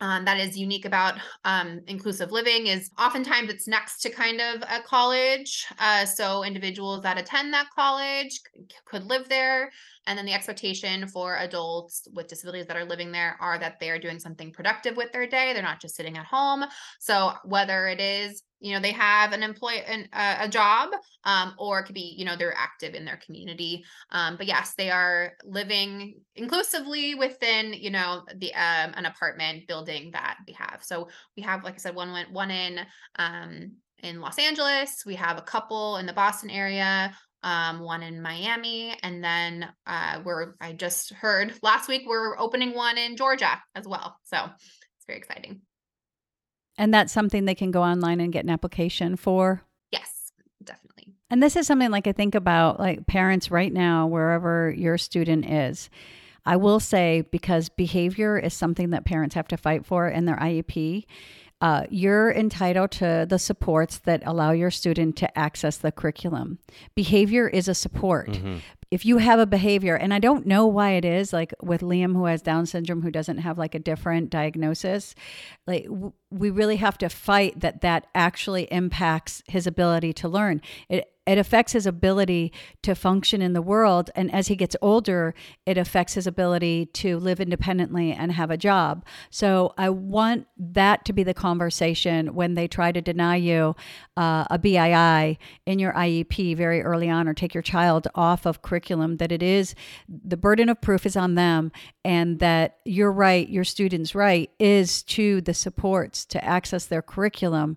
um, 0.01 0.25
that 0.25 0.39
is 0.39 0.57
unique 0.57 0.85
about 0.85 1.15
um, 1.45 1.81
inclusive 1.89 2.31
living 2.31 2.69
is 2.69 2.91
oftentimes 2.99 3.51
it's 3.51 3.67
next 3.67 4.01
to 4.01 4.11
kind 4.11 4.41
of 4.41 4.63
a 4.63 4.81
college. 4.85 5.67
Uh, 5.79 6.05
so 6.05 6.45
individuals 6.45 7.03
that 7.03 7.19
attend 7.19 7.53
that 7.53 7.67
college 7.75 8.31
c- 8.31 8.69
could 8.85 9.05
live 9.05 9.29
there. 9.29 9.71
And 10.09 10.19
then 10.19 10.25
the 10.25 10.33
expectation 10.33 11.07
for 11.07 11.37
adults 11.37 12.09
with 12.15 12.29
disabilities 12.29 12.67
that 12.67 12.77
are 12.77 12.85
living 12.85 13.13
there 13.13 13.37
are 13.41 13.59
that 13.59 13.79
they 13.79 13.91
are 13.91 13.99
doing 13.99 14.19
something 14.19 14.53
productive 14.53 14.97
with 14.97 15.13
their 15.13 15.27
day. 15.27 15.53
They're 15.53 15.63
not 15.63 15.81
just 15.81 15.95
sitting 15.95 16.17
at 16.17 16.25
home. 16.25 16.65
So 16.99 17.33
whether 17.45 17.87
it 17.87 18.01
is 18.01 18.43
you 18.61 18.75
know 18.75 18.81
they 18.81 18.93
have 18.93 19.33
an 19.33 19.43
employee, 19.43 19.83
an, 19.87 20.09
uh, 20.13 20.39
a 20.41 20.49
job 20.49 20.91
um, 21.25 21.55
or 21.59 21.81
it 21.81 21.85
could 21.85 21.95
be 21.95 22.15
you 22.17 22.25
know 22.25 22.37
they're 22.37 22.57
active 22.57 22.95
in 22.95 23.05
their 23.05 23.21
community 23.25 23.85
um, 24.11 24.37
but 24.37 24.47
yes 24.47 24.75
they 24.77 24.91
are 24.91 25.33
living 25.45 26.15
inclusively 26.35 27.15
within 27.15 27.73
you 27.73 27.91
know 27.91 28.23
the 28.37 28.53
um, 28.55 28.93
an 28.97 29.07
apartment 29.07 29.67
building 29.69 30.11
that 30.13 30.39
we 30.47 30.53
have 30.55 30.81
so 30.83 31.09
we 31.37 31.43
have 31.43 31.63
like 31.63 31.75
i 31.75 31.79
said 31.79 31.95
one 31.95 32.13
went 32.13 32.33
one 32.33 32.51
in 32.51 32.81
um, 33.17 33.73
in 34.03 34.21
los 34.21 34.39
angeles 34.39 35.05
we 35.07 35.15
have 35.15 35.39
a 35.39 35.43
couple 35.43 35.97
in 35.99 36.07
the 36.07 36.13
boston 36.13 36.51
area 36.51 37.15
um, 37.43 37.81
one 37.81 38.03
in 38.03 38.21
Miami, 38.21 38.97
and 39.03 39.23
then 39.23 39.69
uh, 39.87 40.21
we're 40.25 40.55
I 40.61 40.73
just 40.73 41.13
heard 41.13 41.55
last 41.63 41.89
week 41.89 42.03
we're 42.07 42.39
opening 42.39 42.75
one 42.75 42.99
in 42.99 43.17
Georgia 43.17 43.63
as 43.75 43.87
well. 43.87 44.17
So 44.25 44.39
it's 44.45 45.07
very 45.07 45.19
exciting. 45.19 45.63
And 46.77 46.95
that's 46.95 47.13
something 47.13 47.45
they 47.45 47.55
can 47.55 47.71
go 47.71 47.83
online 47.83 48.21
and 48.21 48.33
get 48.33 48.45
an 48.45 48.51
application 48.51 49.17
for. 49.17 49.63
Yes, 49.91 50.33
definitely. 50.63 51.15
And 51.29 51.43
this 51.43 51.57
is 51.57 51.67
something 51.67 51.91
like 51.91 52.07
I 52.07 52.13
think 52.13 52.35
about 52.35 52.79
like 52.79 53.07
parents 53.07 53.51
right 53.51 53.73
now, 53.73 54.07
wherever 54.07 54.71
your 54.71 54.97
student 54.97 55.51
is. 55.51 55.91
I 56.47 56.57
will 56.57 56.81
say 56.81 57.25
because 57.31 57.69
behavior 57.69 58.39
is 58.39 58.55
something 58.55 58.91
that 58.91 59.05
parents 59.05 59.35
have 59.35 59.49
to 59.49 59.57
fight 59.57 59.85
for 59.85 60.09
in 60.09 60.25
their 60.25 60.37
IEP. 60.37 61.05
Uh, 61.61 61.85
you're 61.91 62.31
entitled 62.31 62.91
to 62.93 63.27
the 63.29 63.39
supports 63.39 63.99
that 63.99 64.23
allow 64.25 64.53
your 64.53 64.71
student 64.71 65.17
to 65.17 65.39
access 65.39 65.77
the 65.77 65.91
curriculum. 65.91 66.59
Behavior 66.95 67.49
is 67.49 67.67
a 67.67 67.75
support. 67.75 68.29
Mm-hmm. 68.29 68.59
If 68.91 69.05
you 69.05 69.19
have 69.19 69.39
a 69.39 69.47
behavior, 69.47 69.97
and 69.97 70.15
I 70.15 70.19
don't 70.19 70.47
know 70.47 70.67
why 70.67 70.93
it 70.93 71.05
is, 71.05 71.33
like 71.33 71.53
with 71.61 71.83
Liam, 71.83 72.15
who 72.15 72.25
has 72.25 72.41
Down 72.41 72.65
syndrome, 72.65 73.03
who 73.03 73.11
doesn't 73.11 73.39
have 73.39 73.59
like 73.59 73.75
a 73.75 73.79
different 73.79 74.31
diagnosis, 74.31 75.15
like 75.67 75.85
w- 75.85 76.13
we 76.31 76.49
really 76.49 76.77
have 76.77 76.97
to 76.99 77.09
fight 77.09 77.61
that 77.61 77.83
that 77.83 78.07
actually 78.15 78.65
impacts 78.73 79.43
his 79.47 79.67
ability 79.67 80.13
to 80.15 80.29
learn. 80.29 80.63
It 80.89 81.13
it 81.29 81.37
affects 81.37 81.73
his 81.73 81.87
ability 81.87 82.51
to 82.83 82.95
function 82.95 83.43
in 83.43 83.53
the 83.53 83.61
world. 83.61 84.11
And 84.17 84.33
as 84.33 84.49
he 84.49 84.57
gets 84.57 84.75
older, 84.81 85.35
it 85.67 85.77
affects 85.77 86.15
his 86.15 86.27
ability 86.27 86.87
to 86.87 87.19
live 87.19 87.39
independently 87.39 88.13
and 88.13 88.33
have 88.33 88.51
a 88.51 88.57
job. 88.57 89.05
So 89.29 89.75
I 89.77 89.91
want 89.91 90.47
that 90.57 91.05
to 91.05 91.13
be 91.13 91.23
the 91.23 91.35
conversation 91.35 92.35
when 92.35 92.55
they 92.55 92.67
try 92.67 92.93
to 92.93 93.03
deny 93.03 93.37
you 93.37 93.77
uh, 94.17 94.47
a 94.51 94.59
BIP 94.59 95.37
in 95.67 95.79
your 95.79 95.93
IEP 95.93 96.57
very 96.57 96.81
early 96.81 97.11
on 97.11 97.29
or 97.29 97.35
take 97.35 97.53
your 97.53 97.63
child 97.63 98.09
off 98.15 98.47
of 98.47 98.63
curriculum, 98.63 99.19
that 99.19 99.31
it 99.31 99.43
is 99.43 99.75
the 100.09 100.39
burden 100.39 100.71
of 100.71 100.81
proof 100.81 101.05
is 101.05 101.17
on 101.17 101.35
them 101.35 101.71
and 102.07 102.39
that 102.39 102.79
you're 102.87 103.13
right, 103.13 103.51
your 103.51 103.65
student's 103.65 104.15
right, 104.15 104.51
is 104.59 105.03
to 105.03 105.43
the 105.43 105.53
supports 105.53 106.25
to 106.25 106.43
access 106.43 106.87
their 106.87 107.03
curriculum 107.03 107.77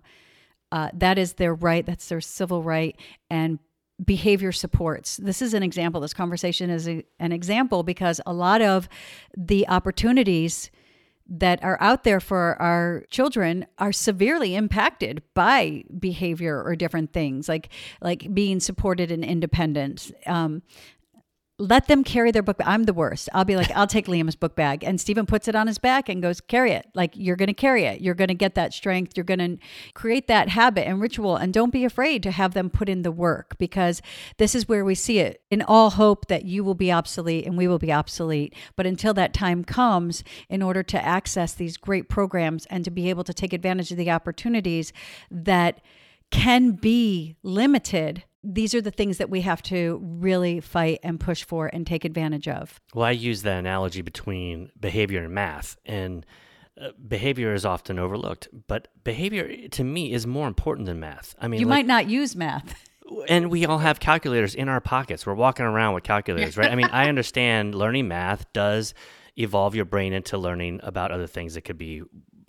uh, 0.72 0.88
that 0.94 1.18
is 1.18 1.34
their 1.34 1.54
right, 1.54 1.84
that's 1.86 2.08
their 2.08 2.20
civil 2.20 2.62
right, 2.62 2.98
and 3.30 3.58
behavior 4.02 4.50
supports. 4.50 5.18
This 5.18 5.42
is 5.42 5.54
an 5.54 5.62
example. 5.62 6.00
This 6.00 6.14
conversation 6.14 6.70
is 6.70 6.88
a, 6.88 7.04
an 7.20 7.30
example 7.30 7.82
because 7.82 8.20
a 8.26 8.32
lot 8.32 8.62
of 8.62 8.88
the 9.36 9.68
opportunities 9.68 10.70
that 11.28 11.62
are 11.62 11.78
out 11.80 12.04
there 12.04 12.20
for 12.20 12.60
our 12.60 13.04
children 13.10 13.66
are 13.78 13.92
severely 13.92 14.54
impacted 14.54 15.22
by 15.34 15.84
behavior 15.98 16.60
or 16.62 16.74
different 16.74 17.12
things 17.12 17.48
like 17.48 17.68
like 18.00 18.34
being 18.34 18.58
supported 18.58 19.12
and 19.12 19.24
independent 19.24 20.10
um, 20.26 20.62
let 21.62 21.86
them 21.86 22.02
carry 22.02 22.32
their 22.32 22.42
book. 22.42 22.56
I'm 22.64 22.84
the 22.84 22.92
worst. 22.92 23.28
I'll 23.32 23.44
be 23.44 23.54
like, 23.54 23.70
I'll 23.70 23.86
take 23.86 24.06
Liam's 24.06 24.34
book 24.34 24.56
bag. 24.56 24.82
And 24.82 25.00
Stephen 25.00 25.26
puts 25.26 25.46
it 25.46 25.54
on 25.54 25.68
his 25.68 25.78
back 25.78 26.08
and 26.08 26.20
goes, 26.20 26.40
carry 26.40 26.72
it. 26.72 26.88
Like, 26.92 27.12
you're 27.14 27.36
going 27.36 27.46
to 27.46 27.54
carry 27.54 27.84
it. 27.84 28.00
You're 28.00 28.16
going 28.16 28.28
to 28.28 28.34
get 28.34 28.56
that 28.56 28.74
strength. 28.74 29.12
You're 29.16 29.22
going 29.22 29.38
to 29.38 29.58
create 29.94 30.26
that 30.26 30.48
habit 30.48 30.88
and 30.88 31.00
ritual. 31.00 31.36
And 31.36 31.54
don't 31.54 31.72
be 31.72 31.84
afraid 31.84 32.24
to 32.24 32.32
have 32.32 32.54
them 32.54 32.68
put 32.68 32.88
in 32.88 33.02
the 33.02 33.12
work 33.12 33.56
because 33.58 34.02
this 34.38 34.56
is 34.56 34.68
where 34.68 34.84
we 34.84 34.96
see 34.96 35.20
it 35.20 35.40
in 35.52 35.62
all 35.62 35.90
hope 35.90 36.26
that 36.26 36.44
you 36.44 36.64
will 36.64 36.74
be 36.74 36.90
obsolete 36.90 37.46
and 37.46 37.56
we 37.56 37.68
will 37.68 37.78
be 37.78 37.92
obsolete. 37.92 38.56
But 38.74 38.86
until 38.86 39.14
that 39.14 39.32
time 39.32 39.62
comes, 39.62 40.24
in 40.48 40.62
order 40.62 40.82
to 40.82 41.04
access 41.04 41.54
these 41.54 41.76
great 41.76 42.08
programs 42.08 42.66
and 42.66 42.84
to 42.84 42.90
be 42.90 43.08
able 43.08 43.22
to 43.22 43.32
take 43.32 43.52
advantage 43.52 43.92
of 43.92 43.98
the 43.98 44.10
opportunities 44.10 44.92
that 45.30 45.80
can 46.32 46.72
be 46.72 47.36
limited 47.44 48.24
these 48.44 48.74
are 48.74 48.80
the 48.80 48.90
things 48.90 49.18
that 49.18 49.30
we 49.30 49.42
have 49.42 49.62
to 49.62 50.00
really 50.02 50.60
fight 50.60 51.00
and 51.02 51.20
push 51.20 51.44
for 51.44 51.68
and 51.68 51.86
take 51.86 52.04
advantage 52.04 52.48
of. 52.48 52.80
Well, 52.94 53.06
I 53.06 53.12
use 53.12 53.42
that 53.42 53.58
analogy 53.58 54.02
between 54.02 54.70
behavior 54.78 55.22
and 55.22 55.32
math, 55.32 55.76
and 55.86 56.26
uh, 56.80 56.88
behavior 57.06 57.54
is 57.54 57.64
often 57.64 57.98
overlooked, 57.98 58.48
but 58.66 58.88
behavior 59.04 59.68
to 59.68 59.84
me 59.84 60.12
is 60.12 60.26
more 60.26 60.48
important 60.48 60.86
than 60.86 60.98
math. 61.00 61.34
I 61.38 61.48
mean, 61.48 61.60
you 61.60 61.66
like, 61.66 61.78
might 61.78 61.86
not 61.86 62.08
use 62.08 62.34
math. 62.34 62.74
and 63.28 63.50
we 63.50 63.66
all 63.66 63.78
have 63.78 64.00
calculators 64.00 64.54
in 64.54 64.68
our 64.68 64.80
pockets. 64.80 65.26
We're 65.26 65.34
walking 65.34 65.66
around 65.66 65.94
with 65.94 66.04
calculators, 66.04 66.56
right? 66.56 66.70
I 66.70 66.74
mean, 66.74 66.88
I 66.90 67.08
understand 67.08 67.74
learning 67.74 68.08
math 68.08 68.52
does 68.52 68.94
evolve 69.36 69.74
your 69.74 69.84
brain 69.84 70.12
into 70.12 70.36
learning 70.36 70.80
about 70.82 71.10
other 71.10 71.26
things 71.26 71.54
that 71.54 71.62
could 71.62 71.78
be 71.78 72.02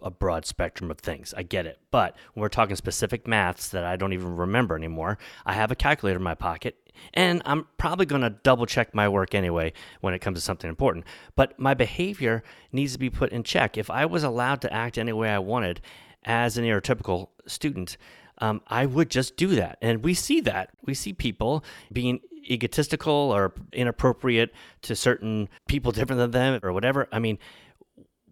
a 0.03 0.11
broad 0.11 0.45
spectrum 0.45 0.91
of 0.91 0.99
things. 0.99 1.33
I 1.35 1.43
get 1.43 1.65
it. 1.65 1.79
But 1.91 2.15
when 2.33 2.41
we're 2.41 2.49
talking 2.49 2.75
specific 2.75 3.27
maths 3.27 3.69
that 3.69 3.83
I 3.83 3.95
don't 3.95 4.13
even 4.13 4.35
remember 4.35 4.75
anymore, 4.75 5.17
I 5.45 5.53
have 5.53 5.71
a 5.71 5.75
calculator 5.75 6.17
in 6.17 6.23
my 6.23 6.35
pocket 6.35 6.77
and 7.13 7.41
I'm 7.45 7.67
probably 7.77 8.05
going 8.05 8.21
to 8.21 8.29
double 8.29 8.65
check 8.65 8.93
my 8.93 9.09
work 9.09 9.33
anyway 9.33 9.73
when 10.01 10.13
it 10.13 10.19
comes 10.19 10.37
to 10.37 10.41
something 10.41 10.69
important. 10.69 11.05
But 11.35 11.59
my 11.59 11.73
behavior 11.73 12.43
needs 12.71 12.93
to 12.93 12.99
be 12.99 13.09
put 13.09 13.31
in 13.31 13.43
check. 13.43 13.77
If 13.77 13.89
I 13.89 14.05
was 14.05 14.23
allowed 14.23 14.61
to 14.61 14.73
act 14.73 14.97
any 14.97 15.13
way 15.13 15.29
I 15.29 15.39
wanted 15.39 15.81
as 16.25 16.57
an 16.57 16.65
neurotypical 16.65 17.29
student, 17.45 17.97
um, 18.39 18.61
I 18.67 18.85
would 18.85 19.09
just 19.09 19.37
do 19.37 19.47
that. 19.55 19.77
And 19.81 20.03
we 20.03 20.13
see 20.13 20.41
that. 20.41 20.69
We 20.85 20.93
see 20.93 21.13
people 21.13 21.63
being 21.91 22.19
egotistical 22.49 23.13
or 23.13 23.53
inappropriate 23.71 24.51
to 24.81 24.95
certain 24.95 25.49
people 25.67 25.91
different 25.91 26.19
than 26.19 26.31
them 26.31 26.59
or 26.63 26.73
whatever. 26.73 27.07
I 27.11 27.19
mean, 27.19 27.37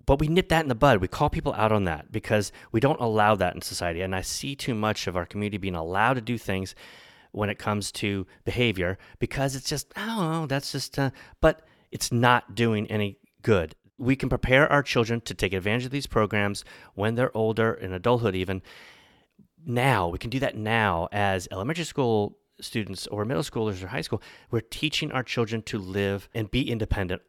but 0.06 0.20
we 0.20 0.28
nip 0.28 0.49
that 0.49 0.64
in 0.64 0.70
the 0.70 0.76
bud. 0.76 1.02
We 1.02 1.08
call 1.08 1.30
people 1.30 1.54
out 1.54 1.72
on 1.72 1.84
that 1.86 2.12
because 2.12 2.52
we 2.72 2.80
don't 2.80 2.99
allow 2.99 3.36
that 3.36 3.56
in 3.56 3.62
society. 3.62 4.02
And 4.02 4.16
I 4.16 4.22
see 4.22 4.56
too 4.56 4.74
much 4.74 5.08
of 5.08 5.16
our 5.16 5.26
community 5.26 5.58
being 5.58 5.76
allowed 5.76 6.16
to 6.16 6.22
do 6.22 6.38
things 6.38 6.76
when 7.32 7.49
it 7.49 7.60
comes 7.60 7.91
to 7.91 8.26
behavior 8.43 8.97
because 9.20 9.56
it's 9.56 9.70
just, 9.70 9.93
oh, 9.95 10.45
that's 10.47 10.72
just, 10.72 10.97
uh, 10.99 11.12
but 11.39 11.62
it's 11.91 12.12
not 12.12 12.56
doing 12.56 12.88
any 12.88 13.18
good. 13.41 13.76
We 13.97 14.16
can 14.16 14.30
prepare 14.30 14.72
our 14.72 14.84
children 14.84 15.22
to 15.22 15.34
take 15.34 15.54
advantage 15.54 15.86
of 15.86 15.91
these 15.91 16.08
programs 16.08 16.66
when 16.95 17.16
they're 17.16 17.36
older, 17.36 17.74
in 17.74 17.93
adulthood 17.93 18.36
even. 18.36 18.62
Now, 19.64 20.08
we 20.08 20.18
can 20.18 20.32
do 20.32 20.39
that 20.39 20.58
now 20.58 21.08
as 21.12 21.47
elementary 21.52 21.86
school 21.86 22.38
students 22.60 23.08
or 23.08 23.26
middle 23.26 23.43
schoolers 23.43 23.84
or 23.84 23.88
high 23.88 24.02
school. 24.02 24.22
We're 24.49 24.62
teaching 24.62 25.12
our 25.12 25.24
children 25.24 25.62
to 25.64 25.78
live 25.78 26.30
and 26.34 26.49
be 26.49 26.70
independent 26.70 27.22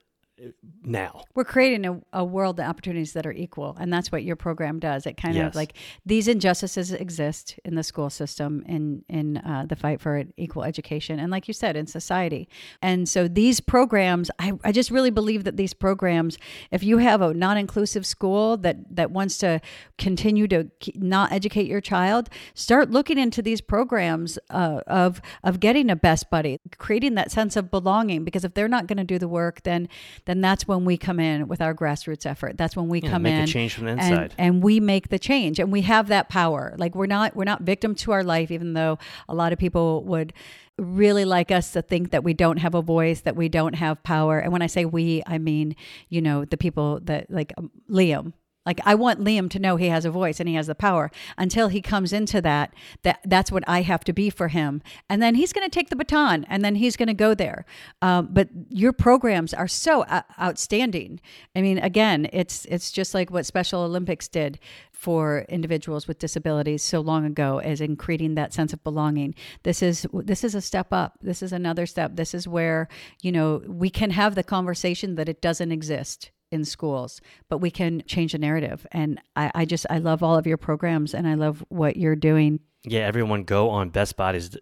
now. 0.85 1.23
We're 1.35 1.45
creating 1.45 1.87
a, 1.87 2.01
a 2.13 2.25
world 2.25 2.59
of 2.59 2.67
opportunities 2.67 3.13
that 3.13 3.27
are 3.27 3.33
equal. 3.33 3.77
And 3.79 3.93
that's 3.93 4.11
what 4.11 4.25
your 4.25 4.37
program 4.37 4.79
does. 4.79 5.07
It 5.07 5.17
kind 5.17 5.35
Yes. 5.37 5.49
of 5.49 5.55
like 5.55 5.75
these 6.05 6.29
injustices 6.29 6.93
exist 6.93 7.59
in 7.65 7.75
the 7.75 7.83
school 7.83 8.11
system, 8.11 8.65
in, 8.67 9.05
in 9.09 9.39
uh, 9.39 9.67
the 9.69 9.77
fight 9.77 10.01
for 10.01 10.25
equal 10.37 10.65
education. 10.65 11.19
And 11.19 11.31
like 11.31 11.49
you 11.49 11.55
said, 11.55 11.77
in 11.77 11.87
society. 11.87 12.49
And 12.81 13.09
so 13.09 13.29
these 13.29 13.61
programs, 13.61 14.31
I, 14.39 14.53
I 14.65 14.73
just 14.73 14.91
really 14.91 15.11
believe 15.11 15.45
that 15.45 15.57
these 15.57 15.75
programs, 15.75 16.39
if 16.71 16.83
you 16.83 16.99
have 16.99 17.21
a 17.21 17.33
non 17.33 17.57
inclusive 17.57 18.05
school 18.05 18.57
that, 18.59 18.77
that 18.95 19.11
wants 19.11 19.39
to 19.39 19.61
continue 19.99 20.49
to 20.49 20.71
not 20.97 21.33
educate 21.33 21.67
your 21.67 21.81
child, 21.81 22.29
start 22.55 22.91
looking 22.91 23.19
into 23.19 23.43
these 23.43 23.61
programs 23.61 24.39
uh, 24.51 24.81
of, 24.87 25.21
of 25.45 25.61
getting 25.61 25.91
a 25.91 25.97
best 25.97 26.31
buddy, 26.31 26.59
creating 26.79 27.15
that 27.15 27.31
sense 27.31 27.57
of 27.57 27.71
belonging. 27.71 28.25
Because 28.25 28.45
if 28.45 28.55
they're 28.55 28.69
not 28.69 28.87
going 28.87 28.99
to 28.99 29.05
do 29.05 29.19
the 29.19 29.29
work, 29.29 29.63
then 29.63 29.89
then 30.25 30.32
that's 30.41 30.69
when 30.69 30.85
we 30.85 30.97
come 30.97 31.19
in 31.19 31.49
with 31.49 31.61
our 31.61 31.75
grassroots 31.75 32.25
effort. 32.27 32.57
That's 32.57 32.77
when 32.77 32.89
we 32.89 33.01
Yeah, 33.01 33.11
come 33.11 33.23
make 33.25 33.35
in 33.35 33.47
change 33.47 33.75
from 33.75 33.87
the 33.87 34.01
and- 34.01 34.33
and 34.39 34.63
we 34.63 34.79
make 34.79 35.09
the 35.09 35.19
change 35.19 35.59
and 35.59 35.73
we 35.73 35.81
have 35.83 36.07
that 36.09 36.29
power. 36.29 36.75
Like 36.79 36.95
we're 36.95 37.07
not 37.07 37.35
we're 37.35 37.45
not 37.45 37.63
victim 37.63 37.97
to 37.97 38.13
our 38.13 38.23
life, 38.23 38.53
even 38.53 38.75
though 38.75 38.99
a 39.29 39.35
lot 39.35 39.53
of 39.53 39.59
people 39.59 40.05
would 40.05 40.33
really 40.79 41.25
like 41.25 41.51
us 41.51 41.73
to 41.73 41.83
think 41.83 42.11
that 42.13 42.25
we 42.25 42.33
don't 42.35 42.59
have 42.59 42.75
a 42.75 42.83
voice, 42.83 43.21
that 43.23 43.37
we 43.37 43.49
don't 43.49 43.75
have 43.75 44.03
power. 44.05 44.39
And 44.39 44.53
when 44.53 44.63
I 44.63 44.69
say 44.69 44.85
we, 44.85 45.23
I 45.27 45.39
mean, 45.39 45.77
you 46.09 46.23
know, 46.23 46.45
the 46.45 46.57
people 46.57 47.01
that 47.03 47.31
like 47.31 47.53
um, 47.59 47.71
Liam. 47.91 48.33
Like 48.65 48.81
I 48.85 48.95
want 48.95 49.21
Liam 49.21 49.51
to 49.51 49.59
know 49.59 49.77
he 49.77 49.89
has 49.89 50.05
a 50.05 50.11
voice 50.11 50.39
and 50.39 50.49
he 50.49 50.55
has 50.55 50.69
the 50.69 50.75
power. 50.75 51.11
Until 51.37 51.69
he 51.69 51.81
comes 51.81 52.13
into 52.13 52.41
that, 52.43 52.73
that 53.03 53.21
that's 53.25 53.51
what 53.51 53.65
I 53.67 53.83
have 53.83 54.05
to 54.05 54.13
be 54.13 54.31
for 54.31 54.49
him. 54.49 54.83
And 55.09 55.21
then 55.21 55.35
he's 55.35 55.53
going 55.53 55.69
to 55.69 55.75
take 55.75 55.91
the 55.91 55.97
baton, 55.97 56.45
and 56.49 56.65
then 56.65 56.77
he's 56.77 56.97
going 56.97 57.09
to 57.09 57.15
go 57.15 57.35
there. 57.35 57.65
Um, 58.01 58.29
but 58.31 58.49
your 58.69 58.93
programs 58.93 59.53
are 59.53 59.69
so 59.69 60.05
o- 60.09 60.23
outstanding. 60.41 61.21
I 61.57 61.63
mean, 61.63 61.79
again, 61.79 62.29
it's 62.33 62.65
it's 62.67 62.93
just 62.93 63.15
like 63.15 63.31
what 63.31 63.47
Special 63.47 63.83
Olympics 63.83 64.29
did 64.29 64.59
for 64.93 65.45
individuals 65.49 66.07
with 66.07 66.19
disabilities 66.19 66.83
so 66.83 67.01
long 67.01 67.25
ago, 67.25 67.59
as 67.59 67.81
in 67.81 67.97
creating 67.97 68.37
that 68.37 68.53
sense 68.53 68.73
of 68.73 68.85
belonging. 68.85 69.35
This 69.65 69.83
is 69.83 70.07
this 70.13 70.45
is 70.45 70.55
a 70.55 70.61
step 70.61 70.93
up. 70.93 71.19
This 71.21 71.43
is 71.43 71.53
another 71.53 71.87
step. 71.87 72.15
This 72.15 72.35
is 72.35 72.47
where 72.47 72.89
you 73.23 73.33
know 73.33 73.63
we 73.67 73.91
can 73.91 74.11
have 74.11 74.35
the 74.35 74.45
conversation 74.45 75.17
that 75.17 75.29
it 75.29 75.41
doesn't 75.41 75.73
exist 75.73 76.32
in 76.53 76.65
schools, 76.65 77.21
but 77.49 77.59
we 77.59 77.71
can 77.71 78.03
change 78.07 78.33
the 78.33 78.39
narrative. 78.39 78.87
And 78.93 79.21
I, 79.37 79.51
I 79.55 79.65
just, 79.65 79.87
I 79.91 79.99
love 79.99 80.23
all 80.23 80.37
of 80.37 80.47
your 80.47 80.57
programs 80.57 81.15
and 81.15 81.27
I 81.27 81.35
love 81.35 81.65
what 81.69 81.97
you're 81.97 82.17
doing. 82.17 82.61
Yeah, 82.85 83.01
everyone 83.01 83.45
go 83.45 83.71
on 83.71 83.91
Best 83.91 84.17
Bodies. 84.17 84.57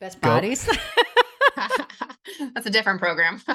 Best 0.00 0.20
Go- 0.20 0.28
bodies. 0.30 0.68
That's 2.54 2.66
a 2.66 2.70
different 2.70 3.00
program. 3.00 3.40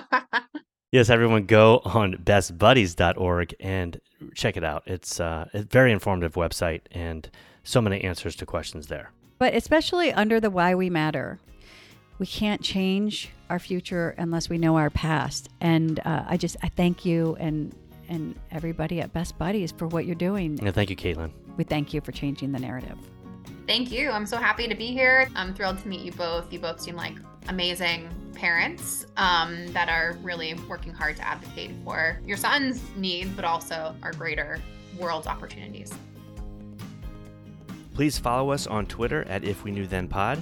Yes, 0.93 1.09
everyone 1.09 1.45
go 1.47 1.81
on 1.83 2.13
bestbuddies.org 2.13 3.53
and 3.59 3.99
check 4.35 4.55
it 4.55 4.63
out. 4.63 4.83
It's 4.85 5.19
uh, 5.19 5.49
a 5.53 5.63
very 5.63 5.91
informative 5.91 6.35
website 6.35 6.79
and 6.91 7.29
so 7.65 7.81
many 7.81 7.99
answers 8.05 8.37
to 8.37 8.45
questions 8.45 8.87
there. 8.87 9.11
but 9.37 9.53
especially 9.53 10.13
under 10.13 10.39
the 10.39 10.49
why 10.49 10.73
we 10.75 10.89
matter. 10.89 11.39
We 12.19 12.25
can't 12.25 12.61
change 12.61 13.29
our 13.49 13.59
future 13.59 14.15
unless 14.17 14.49
we 14.49 14.57
know 14.57 14.77
our 14.77 14.89
past. 14.89 15.49
And 15.61 15.99
uh, 15.99 16.23
I 16.27 16.37
just, 16.37 16.57
I 16.63 16.69
thank 16.69 17.05
you 17.05 17.37
and, 17.39 17.75
and 18.09 18.35
everybody 18.51 19.01
at 19.01 19.13
Best 19.13 19.37
Buddies 19.37 19.71
for 19.71 19.87
what 19.87 20.05
you're 20.05 20.15
doing. 20.15 20.59
And 20.61 20.73
thank 20.73 20.89
you, 20.89 20.95
Katelyn. 20.95 21.31
We 21.57 21.63
thank 21.63 21.93
you 21.93 22.01
for 22.01 22.11
changing 22.11 22.51
the 22.51 22.59
narrative. 22.59 22.97
Thank 23.67 23.91
you. 23.91 24.09
I'm 24.09 24.25
so 24.25 24.37
happy 24.37 24.67
to 24.67 24.75
be 24.75 24.87
here. 24.87 25.29
I'm 25.35 25.53
thrilled 25.53 25.79
to 25.79 25.87
meet 25.87 26.01
you 26.01 26.11
both. 26.13 26.51
You 26.51 26.59
both 26.59 26.79
seem 26.79 26.95
like 26.95 27.15
amazing 27.49 28.09
parents 28.33 29.05
um, 29.17 29.67
that 29.73 29.89
are 29.89 30.17
really 30.21 30.53
working 30.69 30.93
hard 30.93 31.17
to 31.17 31.27
advocate 31.27 31.71
for 31.83 32.19
your 32.25 32.37
son's 32.37 32.81
needs, 32.95 33.29
but 33.31 33.43
also 33.45 33.95
our 34.03 34.13
greater 34.13 34.61
world's 34.99 35.27
opportunities. 35.27 35.93
Please 37.93 38.17
follow 38.19 38.51
us 38.51 38.67
on 38.67 38.85
Twitter 38.85 39.23
at 39.23 39.43
If 39.43 39.63
We 39.63 39.71
Knew 39.71 39.87
Then 39.87 40.07
Pod, 40.07 40.41